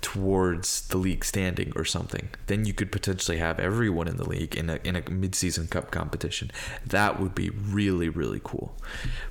towards 0.00 0.88
the 0.88 0.96
league 0.96 1.24
standing 1.24 1.72
or 1.74 1.84
something. 1.84 2.28
Then 2.46 2.64
you 2.64 2.72
could 2.72 2.92
potentially 2.92 3.38
have 3.38 3.58
everyone 3.58 4.08
in 4.08 4.16
the 4.16 4.28
league 4.28 4.54
in 4.54 4.70
a 4.70 4.78
in 4.84 4.96
a 4.96 5.10
mid-season 5.10 5.66
cup 5.66 5.90
competition. 5.90 6.50
That 6.86 7.20
would 7.20 7.34
be 7.34 7.50
really 7.50 8.08
really 8.08 8.40
cool. 8.42 8.76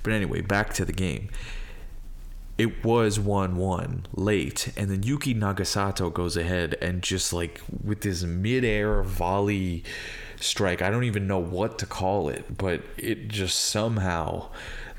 But 0.03 0.13
anyway, 0.13 0.41
back 0.41 0.73
to 0.73 0.85
the 0.85 0.93
game 0.93 1.29
it 2.59 2.83
was 2.83 3.17
1-1 3.17 4.05
late 4.13 4.71
and 4.75 4.91
then 4.91 5.03
Yuki 5.03 5.33
Nagasato 5.33 6.13
goes 6.13 6.37
ahead 6.37 6.75
and 6.81 7.01
just 7.01 7.33
like 7.33 7.61
with 7.83 8.01
this 8.01 8.23
mid-air 8.23 9.01
volley 9.01 9.83
strike 10.39 10.81
I 10.81 10.89
don't 10.89 11.05
even 11.05 11.27
know 11.27 11.39
what 11.39 11.79
to 11.79 11.85
call 11.85 12.29
it 12.29 12.57
but 12.57 12.81
it 12.97 13.29
just 13.29 13.59
somehow 13.59 14.49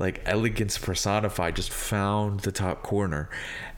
like 0.00 0.22
elegance 0.24 0.78
personified 0.78 1.54
just 1.54 1.70
found 1.70 2.40
the 2.40 2.50
top 2.50 2.82
corner. 2.82 3.28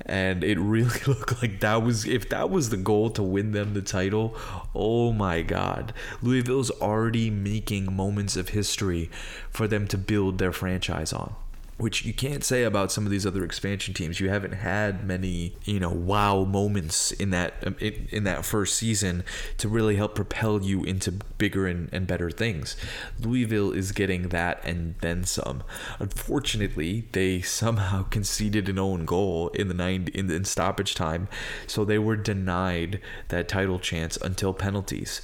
And 0.06 0.42
it 0.44 0.58
really 0.58 1.00
looked 1.06 1.42
like 1.42 1.60
that 1.60 1.82
was 1.82 2.06
if 2.06 2.28
that 2.30 2.48
was 2.48 2.70
the 2.70 2.76
goal 2.76 3.10
to 3.10 3.22
win 3.22 3.50
them 3.50 3.74
the 3.74 3.82
title 3.82 4.36
oh 4.74 5.12
my 5.12 5.42
god. 5.42 5.92
Louisville's 6.22 6.70
already 6.70 7.28
making 7.28 7.94
moments 7.94 8.36
of 8.36 8.50
history 8.50 9.10
for 9.50 9.66
them 9.66 9.86
to 9.88 9.98
build 9.98 10.38
their 10.38 10.52
franchise 10.52 11.12
on 11.12 11.34
which 11.78 12.04
you 12.04 12.12
can't 12.12 12.44
say 12.44 12.62
about 12.62 12.92
some 12.92 13.04
of 13.06 13.10
these 13.10 13.26
other 13.26 13.44
expansion 13.44 13.94
teams. 13.94 14.20
You 14.20 14.28
haven't 14.28 14.52
had 14.52 15.04
many, 15.04 15.56
you 15.64 15.80
know, 15.80 15.90
wow 15.90 16.44
moments 16.44 17.12
in 17.12 17.30
that 17.30 17.54
um, 17.66 17.76
in, 17.80 18.08
in 18.10 18.24
that 18.24 18.44
first 18.44 18.76
season 18.76 19.24
to 19.58 19.68
really 19.68 19.96
help 19.96 20.14
propel 20.14 20.62
you 20.62 20.84
into 20.84 21.12
bigger 21.38 21.66
and, 21.66 21.88
and 21.92 22.06
better 22.06 22.30
things. 22.30 22.76
Louisville 23.18 23.72
is 23.72 23.92
getting 23.92 24.28
that 24.28 24.64
and 24.64 24.94
then 25.00 25.24
some. 25.24 25.62
Unfortunately, 25.98 27.08
they 27.12 27.40
somehow 27.40 28.02
conceded 28.10 28.68
an 28.68 28.78
own 28.78 29.04
goal 29.04 29.48
in 29.48 29.68
the 29.68 29.74
nine 29.74 30.08
in, 30.14 30.30
in 30.30 30.44
stoppage 30.44 30.94
time, 30.94 31.28
so 31.66 31.84
they 31.84 31.98
were 31.98 32.16
denied 32.16 33.00
that 33.28 33.48
title 33.48 33.78
chance 33.78 34.16
until 34.18 34.52
penalties 34.52 35.20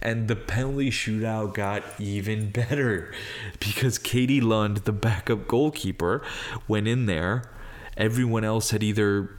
and 0.00 0.28
the 0.28 0.36
penalty 0.36 0.90
shootout 0.90 1.54
got 1.54 1.82
even 1.98 2.50
better 2.52 3.12
because 3.60 3.98
Katie 3.98 4.40
Lund, 4.40 4.78
the 4.78 4.92
backup 4.92 5.48
goalkeeper, 5.48 6.22
went 6.66 6.88
in 6.88 7.06
there. 7.06 7.44
Everyone 7.96 8.44
else 8.44 8.70
had 8.70 8.82
either 8.82 9.30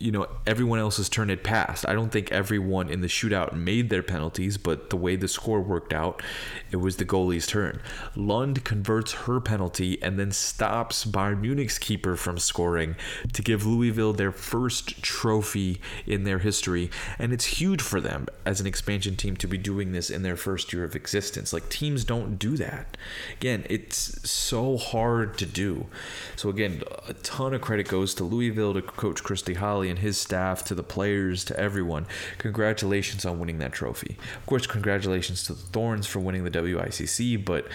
you 0.00 0.10
know 0.10 0.26
everyone 0.46 0.78
else's 0.78 1.10
turn 1.10 1.28
had 1.28 1.44
passed. 1.44 1.86
I 1.86 1.92
don't 1.92 2.10
think 2.10 2.32
everyone 2.32 2.88
in 2.88 3.02
the 3.02 3.06
shootout 3.06 3.52
made 3.52 3.90
their 3.90 4.02
penalties, 4.02 4.56
but 4.56 4.88
the 4.88 4.96
way 4.96 5.14
the 5.14 5.28
score 5.28 5.60
worked 5.60 5.92
out, 5.92 6.22
it 6.70 6.76
was 6.76 6.96
the 6.96 7.04
goalie's 7.04 7.46
turn. 7.46 7.80
Lund 8.16 8.64
converts 8.64 9.12
her 9.12 9.40
penalty 9.40 10.02
and 10.02 10.18
then 10.18 10.32
stops 10.32 11.04
Bayern 11.04 11.42
Munich's 11.42 11.78
keeper 11.78 12.16
from 12.16 12.38
scoring 12.38 12.96
to 13.34 13.42
give 13.42 13.66
Louisville 13.66 14.14
their 14.14 14.32
first 14.32 15.02
trophy 15.02 15.82
in 16.06 16.24
their 16.24 16.38
history, 16.38 16.90
and 17.18 17.32
it's 17.32 17.44
huge 17.44 17.82
for 17.82 18.00
them 18.00 18.26
as 18.46 18.58
an 18.58 18.66
expansion 18.66 19.16
team 19.16 19.36
to 19.36 19.46
be 19.46 19.58
doing 19.58 19.92
this 19.92 20.08
in 20.08 20.22
their 20.22 20.36
first 20.36 20.72
year 20.72 20.82
of 20.82 20.96
existence. 20.96 21.52
Like 21.52 21.68
teams 21.68 22.04
don't 22.04 22.38
do 22.38 22.56
that. 22.56 22.96
Again, 23.36 23.66
it's 23.68 24.28
so 24.28 24.78
hard 24.78 25.36
to 25.38 25.46
do. 25.46 25.88
So 26.36 26.48
again, 26.48 26.82
a 27.06 27.12
ton 27.12 27.52
of 27.52 27.60
credit 27.60 27.86
goes 27.86 28.14
to 28.14 28.24
Louisville 28.24 28.72
to 28.72 28.80
coach 28.80 29.22
Christy 29.22 29.54
Holly 29.54 29.89
and 29.90 29.98
his 29.98 30.18
staff, 30.18 30.64
to 30.64 30.74
the 30.74 30.82
players, 30.82 31.44
to 31.44 31.58
everyone. 31.58 32.06
Congratulations 32.38 33.24
on 33.24 33.38
winning 33.38 33.58
that 33.58 33.72
trophy. 33.72 34.16
Of 34.36 34.46
course, 34.46 34.66
congratulations 34.66 35.44
to 35.44 35.54
the 35.54 35.60
Thorns 35.60 36.06
for 36.06 36.20
winning 36.20 36.44
the 36.44 36.50
WICC, 36.50 37.44
but 37.44 37.66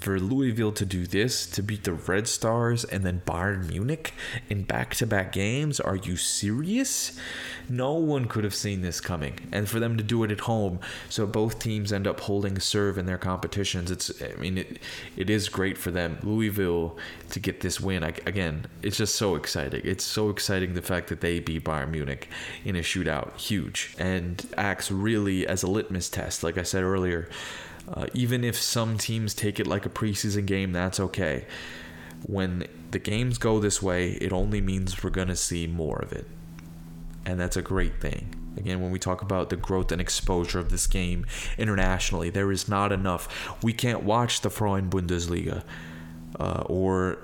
for 0.00 0.20
Louisville 0.20 0.72
to 0.72 0.84
do 0.84 1.06
this, 1.06 1.46
to 1.46 1.62
beat 1.62 1.84
the 1.84 1.92
Red 1.92 2.28
Stars 2.28 2.84
and 2.84 3.04
then 3.04 3.22
Bayern 3.26 3.68
Munich 3.68 4.14
in 4.48 4.62
back 4.62 4.94
to 4.96 5.06
back 5.06 5.32
games, 5.32 5.80
are 5.80 5.96
you 5.96 6.16
serious? 6.16 7.18
No 7.68 7.94
one 7.94 8.26
could 8.26 8.44
have 8.44 8.54
seen 8.54 8.82
this 8.82 9.00
coming. 9.00 9.48
And 9.52 9.68
for 9.68 9.80
them 9.80 9.96
to 9.96 10.02
do 10.04 10.22
it 10.24 10.30
at 10.30 10.40
home, 10.40 10.80
so 11.08 11.26
both 11.26 11.58
teams 11.58 11.92
end 11.92 12.06
up 12.06 12.20
holding 12.20 12.58
serve 12.60 12.96
in 12.96 13.06
their 13.06 13.18
competitions, 13.18 13.90
it's, 13.90 14.22
I 14.22 14.38
mean, 14.38 14.58
it, 14.58 14.78
it 15.16 15.28
is 15.28 15.48
great 15.48 15.76
for 15.76 15.90
them. 15.90 16.18
Louisville 16.22 16.96
to 17.30 17.40
get 17.40 17.60
this 17.60 17.80
win, 17.80 18.04
I, 18.04 18.14
again, 18.26 18.66
it's 18.82 18.96
just 18.96 19.16
so 19.16 19.34
exciting. 19.34 19.82
It's 19.84 20.04
so 20.04 20.30
exciting 20.30 20.74
the 20.74 20.82
fact 20.82 21.08
that 21.08 21.20
they 21.20 21.40
beat 21.40 21.64
Bayern 21.64 21.90
Munich 21.90 22.28
in 22.64 22.76
a 22.76 22.80
shootout, 22.80 23.36
huge, 23.36 23.94
and 23.98 24.46
acts 24.56 24.90
really 24.90 25.46
as 25.46 25.62
a 25.62 25.66
litmus 25.66 26.08
test, 26.08 26.42
like 26.42 26.56
I 26.56 26.62
said 26.62 26.82
earlier. 26.82 27.28
Uh, 27.92 28.06
even 28.14 28.44
if 28.44 28.56
some 28.56 28.98
teams 28.98 29.34
take 29.34 29.58
it 29.58 29.66
like 29.66 29.86
a 29.86 29.90
preseason 29.90 30.46
game, 30.46 30.72
that's 30.72 31.00
okay. 31.00 31.46
When 32.26 32.66
the 32.90 32.98
games 32.98 33.38
go 33.38 33.60
this 33.60 33.82
way, 33.82 34.12
it 34.12 34.32
only 34.32 34.60
means 34.60 35.02
we're 35.02 35.10
going 35.10 35.28
to 35.28 35.36
see 35.36 35.66
more 35.66 35.98
of 35.98 36.12
it. 36.12 36.26
And 37.24 37.38
that's 37.38 37.56
a 37.56 37.62
great 37.62 38.00
thing. 38.00 38.34
Again, 38.56 38.80
when 38.80 38.90
we 38.90 38.98
talk 38.98 39.22
about 39.22 39.50
the 39.50 39.56
growth 39.56 39.92
and 39.92 40.00
exposure 40.00 40.58
of 40.58 40.70
this 40.70 40.86
game 40.86 41.26
internationally, 41.56 42.28
there 42.30 42.50
is 42.50 42.68
not 42.68 42.90
enough. 42.90 43.56
We 43.62 43.72
can't 43.72 44.02
watch 44.02 44.40
the 44.40 44.50
Frauen 44.50 44.90
Bundesliga 44.90 45.62
uh, 46.40 46.64
or 46.66 47.18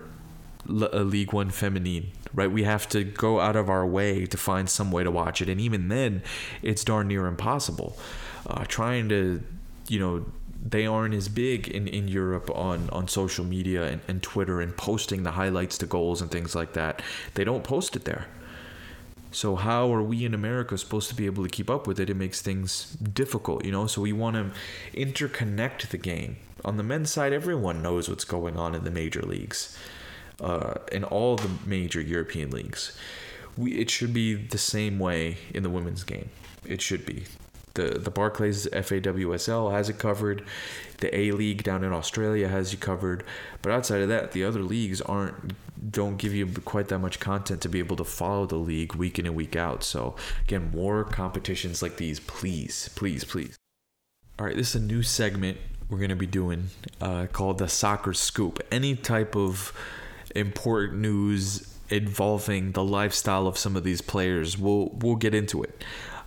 a 0.69 1.03
League 1.03 1.33
One 1.33 1.51
Feminine, 1.51 2.11
right? 2.33 2.51
We 2.51 2.63
have 2.63 2.89
to 2.91 3.03
go 3.05 3.41
out 3.41 3.57
of 3.57 3.69
our 3.69 3.87
way 3.87 4.27
to 4.27 4.37
find 4.37 4.71
some 4.71 4.93
way 4.93 5.03
to 5.05 5.11
watch 5.11 5.43
it. 5.43 5.49
And 5.49 5.61
even 5.61 5.89
then, 5.89 6.23
it's 6.63 6.85
darn 6.85 7.09
near 7.09 7.27
impossible. 7.27 7.97
Uh, 8.47 8.65
trying 8.67 9.09
to, 9.09 9.43
you 9.89 9.99
know, 9.99 10.27
they 10.65 10.87
aren't 10.87 11.15
as 11.15 11.29
big 11.29 11.69
in, 11.69 11.87
in 11.87 12.09
Europe 12.09 12.51
on, 12.51 12.89
on 12.91 13.07
social 13.07 13.45
media 13.45 13.85
and, 13.85 14.01
and 14.09 14.23
Twitter 14.23 14.63
and 14.63 14.75
posting 14.77 15.23
the 15.23 15.33
highlights 15.33 15.77
to 15.79 15.87
goals 15.87 16.23
and 16.23 16.31
things 16.31 16.55
like 16.55 16.73
that. 16.73 17.03
They 17.35 17.45
don't 17.45 17.63
post 17.63 17.95
it 17.95 18.05
there. 18.05 18.27
So 19.31 19.57
how 19.57 19.93
are 19.93 20.03
we 20.03 20.25
in 20.25 20.33
America 20.33 20.79
supposed 20.79 21.09
to 21.11 21.15
be 21.15 21.27
able 21.27 21.43
to 21.43 21.51
keep 21.51 21.69
up 21.69 21.87
with 21.87 22.01
it? 22.01 22.09
It 22.09 22.15
makes 22.15 22.41
things 22.41 22.93
difficult, 22.95 23.65
you 23.65 23.73
know. 23.73 23.87
So 23.89 24.01
we 24.01 24.13
want 24.13 24.37
to 24.37 24.99
interconnect 24.99 25.89
the 25.89 25.99
game. 25.99 26.37
On 26.65 26.77
the 26.77 26.83
men's 26.83 27.11
side, 27.11 27.33
everyone 27.33 27.83
knows 27.83 28.09
what's 28.09 28.25
going 28.25 28.57
on 28.57 28.75
in 28.75 28.85
the 28.85 28.91
major 28.93 29.23
leagues, 29.23 29.77
uh, 30.41 30.75
in 30.93 31.05
all 31.05 31.37
the 31.37 31.51
major 31.67 32.01
European 32.01 32.51
leagues. 32.51 32.97
We 33.57 33.73
it 33.73 33.91
should 33.91 34.15
be 34.15 34.35
the 34.35 34.59
same 34.59 34.99
way 34.99 35.37
in 35.53 35.63
the 35.65 35.71
women's 35.71 36.05
game. 36.05 36.31
It 36.65 36.81
should 36.81 37.05
be 37.05 37.25
the 37.75 37.99
the 37.99 38.11
Barclays 38.11 38.67
FAWSL 38.69 39.73
has 39.73 39.89
it 39.89 39.99
covered. 39.99 40.45
The 40.99 41.17
A 41.17 41.33
League 41.33 41.63
down 41.63 41.85
in 41.85 41.93
Australia 41.93 42.49
has 42.49 42.73
you 42.73 42.79
covered. 42.79 43.25
But 43.63 43.73
outside 43.73 44.03
of 44.03 44.09
that, 44.09 44.33
the 44.33 44.45
other 44.45 44.61
leagues 44.61 45.01
aren't 45.01 45.55
don't 45.91 46.17
give 46.17 46.33
you 46.33 46.47
quite 46.65 46.89
that 46.89 47.01
much 47.01 47.21
content 47.21 47.61
to 47.61 47.69
be 47.69 47.79
able 47.79 47.97
to 47.97 48.05
follow 48.05 48.47
the 48.47 48.57
league 48.57 48.95
week 48.95 49.19
in 49.19 49.27
and 49.27 49.35
week 49.35 49.55
out. 49.55 49.85
So 49.85 50.17
again, 50.45 50.71
more 50.73 51.05
competitions 51.05 51.83
like 51.83 51.97
these, 51.97 52.21
please, 52.21 52.89
please, 52.95 53.25
please. 53.25 53.57
All 54.39 54.47
right, 54.47 54.57
this 54.57 54.75
is 54.75 54.83
a 54.83 54.85
new 54.85 55.03
segment 55.03 55.59
we're 55.89 55.99
gonna 55.99 56.17
be 56.17 56.27
doing 56.27 56.69
uh, 57.01 57.27
called 57.27 57.59
the 57.59 57.69
Soccer 57.69 58.15
Scoop. 58.15 58.61
Any 58.71 58.97
type 58.97 59.37
of 59.37 59.73
important 60.35 61.01
news 61.01 61.71
involving 61.91 62.73
the 62.73 62.83
lifestyle 62.83 63.47
of 63.47 63.59
some 63.59 63.77
of 63.77 63.85
these 63.85 64.01
players, 64.01 64.59
we'll 64.59 64.91
we'll 64.95 65.17
get 65.17 65.35
into 65.35 65.63
it. 65.63 65.85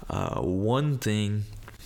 Uh, 0.09 0.41
one 0.41 0.97
thing, 0.97 1.43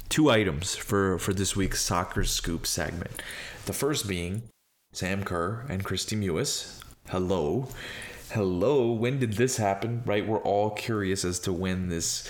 two 0.10 0.30
items 0.30 0.76
for, 0.76 1.18
for 1.18 1.34
this 1.34 1.56
week's 1.56 1.82
Soccer 1.82 2.24
Scoop 2.24 2.68
segment. 2.68 3.22
The 3.66 3.74
first 3.74 4.08
being 4.08 4.44
Sam 4.94 5.24
Kerr 5.24 5.66
and 5.70 5.84
Kristie 5.84 6.18
Mewis. 6.18 6.82
Hello. 7.10 7.70
Hello. 8.32 8.92
When 8.92 9.20
did 9.20 9.34
this 9.34 9.58
happen? 9.58 10.04
Right? 10.06 10.28
We're 10.28 10.40
all 10.40 10.70
curious 10.72 11.26
as 11.26 11.40
to 11.40 11.54
when 11.54 11.90
this 11.90 12.30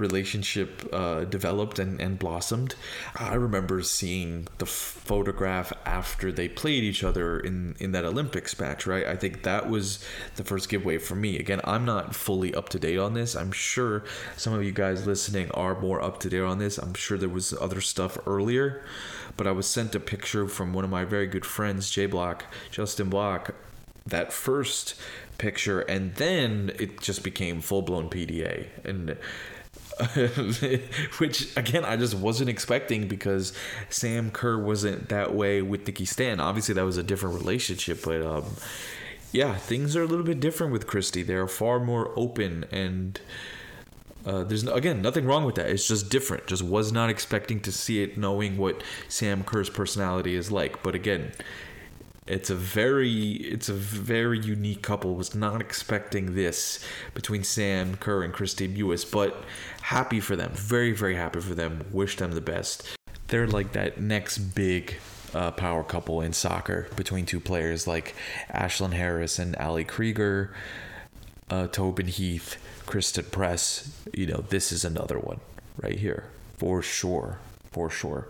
relationship 0.00 0.88
uh, 0.92 1.24
developed 1.24 1.78
and, 1.78 2.00
and 2.00 2.18
blossomed. 2.18 2.74
I 3.14 3.34
remember 3.34 3.82
seeing 3.82 4.48
the 4.58 4.66
photograph 4.66 5.72
after 5.84 6.32
they 6.32 6.48
played 6.48 6.82
each 6.82 7.04
other 7.04 7.38
in, 7.38 7.76
in 7.78 7.92
that 7.92 8.04
Olympics 8.04 8.58
match, 8.58 8.86
right? 8.86 9.06
I 9.06 9.16
think 9.16 9.42
that 9.42 9.68
was 9.68 10.04
the 10.36 10.44
first 10.44 10.68
giveaway 10.68 10.98
for 10.98 11.14
me. 11.14 11.38
Again, 11.38 11.60
I'm 11.64 11.84
not 11.84 12.14
fully 12.14 12.54
up 12.54 12.68
to 12.70 12.78
date 12.78 12.98
on 12.98 13.14
this. 13.14 13.36
I'm 13.36 13.52
sure 13.52 14.04
some 14.36 14.52
of 14.52 14.64
you 14.64 14.72
guys 14.72 15.06
listening 15.06 15.50
are 15.52 15.78
more 15.80 16.02
up 16.02 16.18
to 16.20 16.30
date 16.30 16.40
on 16.40 16.58
this. 16.58 16.78
I'm 16.78 16.94
sure 16.94 17.18
there 17.18 17.28
was 17.28 17.52
other 17.60 17.80
stuff 17.80 18.18
earlier, 18.26 18.82
but 19.36 19.46
I 19.46 19.52
was 19.52 19.66
sent 19.66 19.94
a 19.94 20.00
picture 20.00 20.48
from 20.48 20.72
one 20.72 20.84
of 20.84 20.90
my 20.90 21.04
very 21.04 21.26
good 21.26 21.46
friends, 21.46 21.90
J 21.90 22.06
Block, 22.06 22.44
Justin 22.70 23.10
Block, 23.10 23.54
that 24.06 24.32
first 24.32 24.94
picture 25.40 25.80
and 25.80 26.14
then 26.16 26.70
it 26.78 27.00
just 27.00 27.24
became 27.24 27.62
full 27.62 27.80
blown 27.80 28.10
PDA 28.10 28.66
and 28.84 29.16
which 31.18 31.56
again 31.56 31.84
I 31.84 31.96
just 31.96 32.14
wasn't 32.14 32.50
expecting 32.50 33.08
because 33.08 33.52
Sam 33.88 34.30
Kerr 34.30 34.58
wasn't 34.58 35.08
that 35.08 35.34
way 35.34 35.62
with 35.62 35.86
Nikki 35.86 36.04
Stan. 36.04 36.40
Obviously, 36.40 36.74
that 36.74 36.84
was 36.84 36.96
a 36.96 37.02
different 37.02 37.36
relationship, 37.36 38.02
but 38.04 38.22
um, 38.22 38.44
yeah, 39.32 39.54
things 39.56 39.94
are 39.96 40.02
a 40.02 40.06
little 40.06 40.24
bit 40.24 40.40
different 40.40 40.72
with 40.72 40.86
Kristie. 40.86 41.26
They're 41.26 41.46
far 41.48 41.80
more 41.80 42.12
open 42.16 42.64
and 42.70 43.20
Uh, 44.24 44.44
there's 44.44 44.66
again 44.68 45.00
nothing 45.00 45.24
wrong 45.24 45.44
with 45.46 45.54
that. 45.54 45.70
It's 45.70 45.88
just 45.88 46.10
different. 46.10 46.46
Just 46.46 46.62
was 46.62 46.92
not 46.92 47.08
expecting 47.08 47.58
to 47.60 47.72
see 47.72 48.02
it, 48.02 48.18
knowing 48.18 48.58
what 48.58 48.82
Sam 49.08 49.42
Kerr's 49.44 49.70
personality 49.70 50.34
is 50.34 50.50
like. 50.50 50.82
But 50.82 50.94
again, 50.94 51.32
it's 52.30 52.48
a 52.48 52.54
very 52.54 53.32
it's 53.32 53.68
a 53.68 53.74
very 53.74 54.38
unique 54.38 54.82
couple. 54.82 55.14
Was 55.16 55.34
not 55.34 55.60
expecting 55.60 56.34
this 56.34 56.84
between 57.12 57.42
Sam 57.42 57.96
Kerr 57.96 58.22
and 58.22 58.32
Kristie 58.32 58.72
Mewis, 58.72 59.10
but 59.10 59.44
happy 59.82 60.20
for 60.20 60.36
them. 60.36 60.52
Very 60.52 60.92
very 60.92 61.16
happy 61.16 61.40
for 61.40 61.54
them. 61.54 61.84
Wish 61.90 62.16
them 62.16 62.32
the 62.32 62.40
best. 62.40 62.96
They're 63.26 63.48
like 63.48 63.72
that 63.72 64.00
next 64.00 64.38
big 64.38 64.96
uh, 65.34 65.50
power 65.50 65.82
couple 65.82 66.20
in 66.20 66.32
soccer 66.32 66.88
between 66.94 67.26
two 67.26 67.40
players 67.40 67.86
like 67.86 68.14
Ashlyn 68.52 68.92
Harris 68.92 69.38
and 69.38 69.56
Ali 69.56 69.84
Krieger, 69.84 70.54
uh, 71.50 71.66
Tobin 71.66 72.06
Heath, 72.06 72.56
Christen 72.86 73.24
Press. 73.24 73.92
You 74.14 74.26
know, 74.26 74.44
this 74.48 74.70
is 74.70 74.84
another 74.84 75.18
one 75.18 75.40
right 75.82 75.98
here 75.98 76.24
for 76.58 76.82
sure, 76.82 77.38
for 77.72 77.90
sure. 77.90 78.28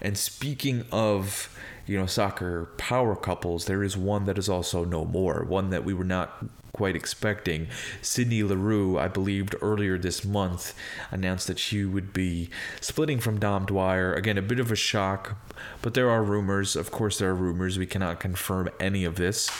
And 0.00 0.18
speaking 0.18 0.84
of, 0.90 1.48
you 1.88 1.98
know, 1.98 2.06
soccer 2.06 2.66
power 2.76 3.16
couples, 3.16 3.64
there 3.64 3.82
is 3.82 3.96
one 3.96 4.26
that 4.26 4.38
is 4.38 4.48
also 4.48 4.84
no 4.84 5.04
more, 5.04 5.44
one 5.48 5.70
that 5.70 5.84
we 5.84 5.94
were 5.94 6.04
not 6.04 6.44
quite 6.72 6.94
expecting. 6.94 7.66
Sydney 8.02 8.42
Leroux, 8.42 8.98
I 8.98 9.08
believed 9.08 9.56
earlier 9.60 9.98
this 9.98 10.24
month, 10.24 10.74
announced 11.10 11.46
that 11.48 11.58
she 11.58 11.84
would 11.84 12.12
be 12.12 12.50
splitting 12.80 13.18
from 13.18 13.40
Dom 13.40 13.66
Dwyer. 13.66 14.14
Again, 14.14 14.38
a 14.38 14.42
bit 14.42 14.60
of 14.60 14.70
a 14.70 14.76
shock, 14.76 15.38
but 15.82 15.94
there 15.94 16.10
are 16.10 16.22
rumors. 16.22 16.76
Of 16.76 16.90
course, 16.90 17.18
there 17.18 17.30
are 17.30 17.34
rumors. 17.34 17.78
We 17.78 17.86
cannot 17.86 18.20
confirm 18.20 18.68
any 18.78 19.04
of 19.04 19.16
this 19.16 19.50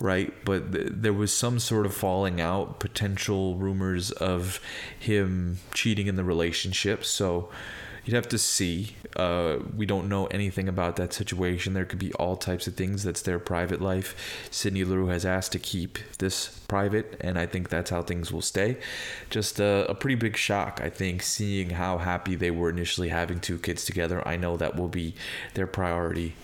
right? 0.00 0.32
But 0.46 0.72
th- 0.72 0.88
there 0.90 1.12
was 1.12 1.30
some 1.32 1.58
sort 1.58 1.84
of 1.84 1.94
falling 1.94 2.40
out, 2.40 2.80
potential 2.80 3.56
rumors 3.56 4.10
of 4.10 4.58
him 4.98 5.58
cheating 5.74 6.06
in 6.06 6.16
the 6.16 6.24
relationship. 6.24 7.04
So 7.04 7.50
you'd 8.04 8.14
have 8.14 8.28
to 8.28 8.38
see. 8.38 8.96
Uh, 9.16 9.58
we 9.76 9.86
don't 9.86 10.08
know 10.08 10.26
anything 10.26 10.68
about 10.68 10.96
that 10.96 11.12
situation. 11.12 11.74
There 11.74 11.84
could 11.84 11.98
be 11.98 12.12
all 12.14 12.36
types 12.36 12.66
of 12.66 12.74
things. 12.74 13.02
That's 13.02 13.22
their 13.22 13.38
private 13.38 13.80
life. 13.80 14.14
Sydney 14.50 14.84
Leroux 14.84 15.08
has 15.08 15.24
asked 15.24 15.52
to 15.52 15.58
keep 15.58 15.98
this 16.18 16.60
private, 16.68 17.16
and 17.20 17.38
I 17.38 17.46
think 17.46 17.68
that's 17.68 17.90
how 17.90 18.02
things 18.02 18.30
will 18.30 18.42
stay. 18.42 18.78
Just 19.28 19.58
a, 19.58 19.90
a 19.90 19.94
pretty 19.94 20.14
big 20.14 20.36
shock, 20.36 20.80
I 20.82 20.90
think, 20.90 21.22
seeing 21.22 21.70
how 21.70 21.98
happy 21.98 22.36
they 22.36 22.50
were 22.50 22.70
initially 22.70 23.08
having 23.08 23.40
two 23.40 23.58
kids 23.58 23.84
together. 23.84 24.26
I 24.26 24.36
know 24.36 24.56
that 24.56 24.76
will 24.76 24.88
be 24.88 25.14
their 25.54 25.66
priority 25.66 26.34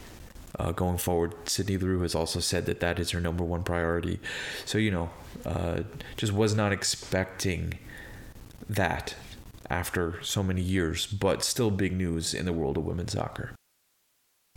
uh, 0.58 0.72
going 0.72 0.98
forward. 0.98 1.34
Sydney 1.48 1.76
Leroux 1.76 2.02
has 2.02 2.14
also 2.14 2.40
said 2.40 2.66
that 2.66 2.80
that 2.80 2.98
is 2.98 3.10
her 3.10 3.20
number 3.20 3.44
one 3.44 3.62
priority. 3.62 4.18
So, 4.64 4.78
you 4.78 4.90
know, 4.90 5.10
uh, 5.44 5.82
just 6.16 6.32
was 6.32 6.54
not 6.54 6.72
expecting 6.72 7.74
that 8.68 9.14
after 9.70 10.22
so 10.22 10.42
many 10.42 10.62
years, 10.62 11.06
but 11.06 11.42
still 11.42 11.70
big 11.70 11.92
news 11.92 12.34
in 12.34 12.44
the 12.44 12.52
world 12.52 12.76
of 12.76 12.84
women's 12.84 13.12
soccer. 13.12 13.54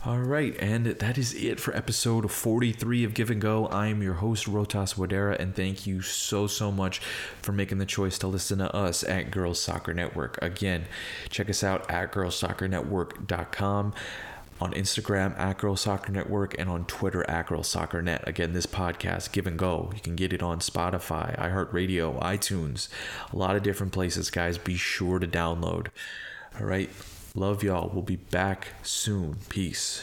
All 0.02 0.20
right, 0.20 0.56
and 0.58 0.86
that 0.86 1.18
is 1.18 1.34
it 1.34 1.60
for 1.60 1.76
episode 1.76 2.30
43 2.30 3.04
of 3.04 3.12
Give 3.12 3.30
and 3.30 3.38
Go. 3.38 3.66
I 3.66 3.88
am 3.88 4.02
your 4.02 4.14
host, 4.14 4.46
Rotas 4.46 4.94
Wadera, 4.94 5.38
and 5.38 5.54
thank 5.54 5.86
you 5.86 6.00
so, 6.00 6.46
so 6.46 6.72
much 6.72 7.00
for 7.42 7.52
making 7.52 7.76
the 7.76 7.84
choice 7.84 8.16
to 8.20 8.26
listen 8.26 8.60
to 8.60 8.74
us 8.74 9.04
at 9.04 9.30
Girls 9.30 9.60
Soccer 9.60 9.92
Network. 9.92 10.38
Again, 10.40 10.86
check 11.28 11.50
us 11.50 11.62
out 11.62 11.90
at 11.90 12.12
girlsoccernetwork.com 12.12 13.92
on 14.60 14.72
Instagram 14.72 15.38
at 15.38 15.58
Girls 15.58 15.80
Soccer 15.80 16.12
Network 16.12 16.58
and 16.58 16.68
on 16.68 16.84
Twitter 16.84 17.28
at 17.28 17.46
Girls 17.46 17.68
Soccer 17.68 18.02
Net. 18.02 18.22
Again, 18.26 18.52
this 18.52 18.66
podcast, 18.66 19.32
Give 19.32 19.46
and 19.46 19.58
Go, 19.58 19.90
you 19.94 20.00
can 20.00 20.16
get 20.16 20.32
it 20.32 20.42
on 20.42 20.60
Spotify, 20.60 21.38
iHeartRadio, 21.38 22.20
iTunes, 22.20 22.88
a 23.32 23.36
lot 23.36 23.56
of 23.56 23.62
different 23.62 23.92
places, 23.92 24.30
guys. 24.30 24.58
Be 24.58 24.76
sure 24.76 25.18
to 25.18 25.26
download. 25.26 25.88
All 26.58 26.66
right. 26.66 26.90
Love 27.34 27.62
y'all. 27.62 27.90
We'll 27.92 28.02
be 28.02 28.16
back 28.16 28.68
soon. 28.82 29.36
Peace. 29.48 30.02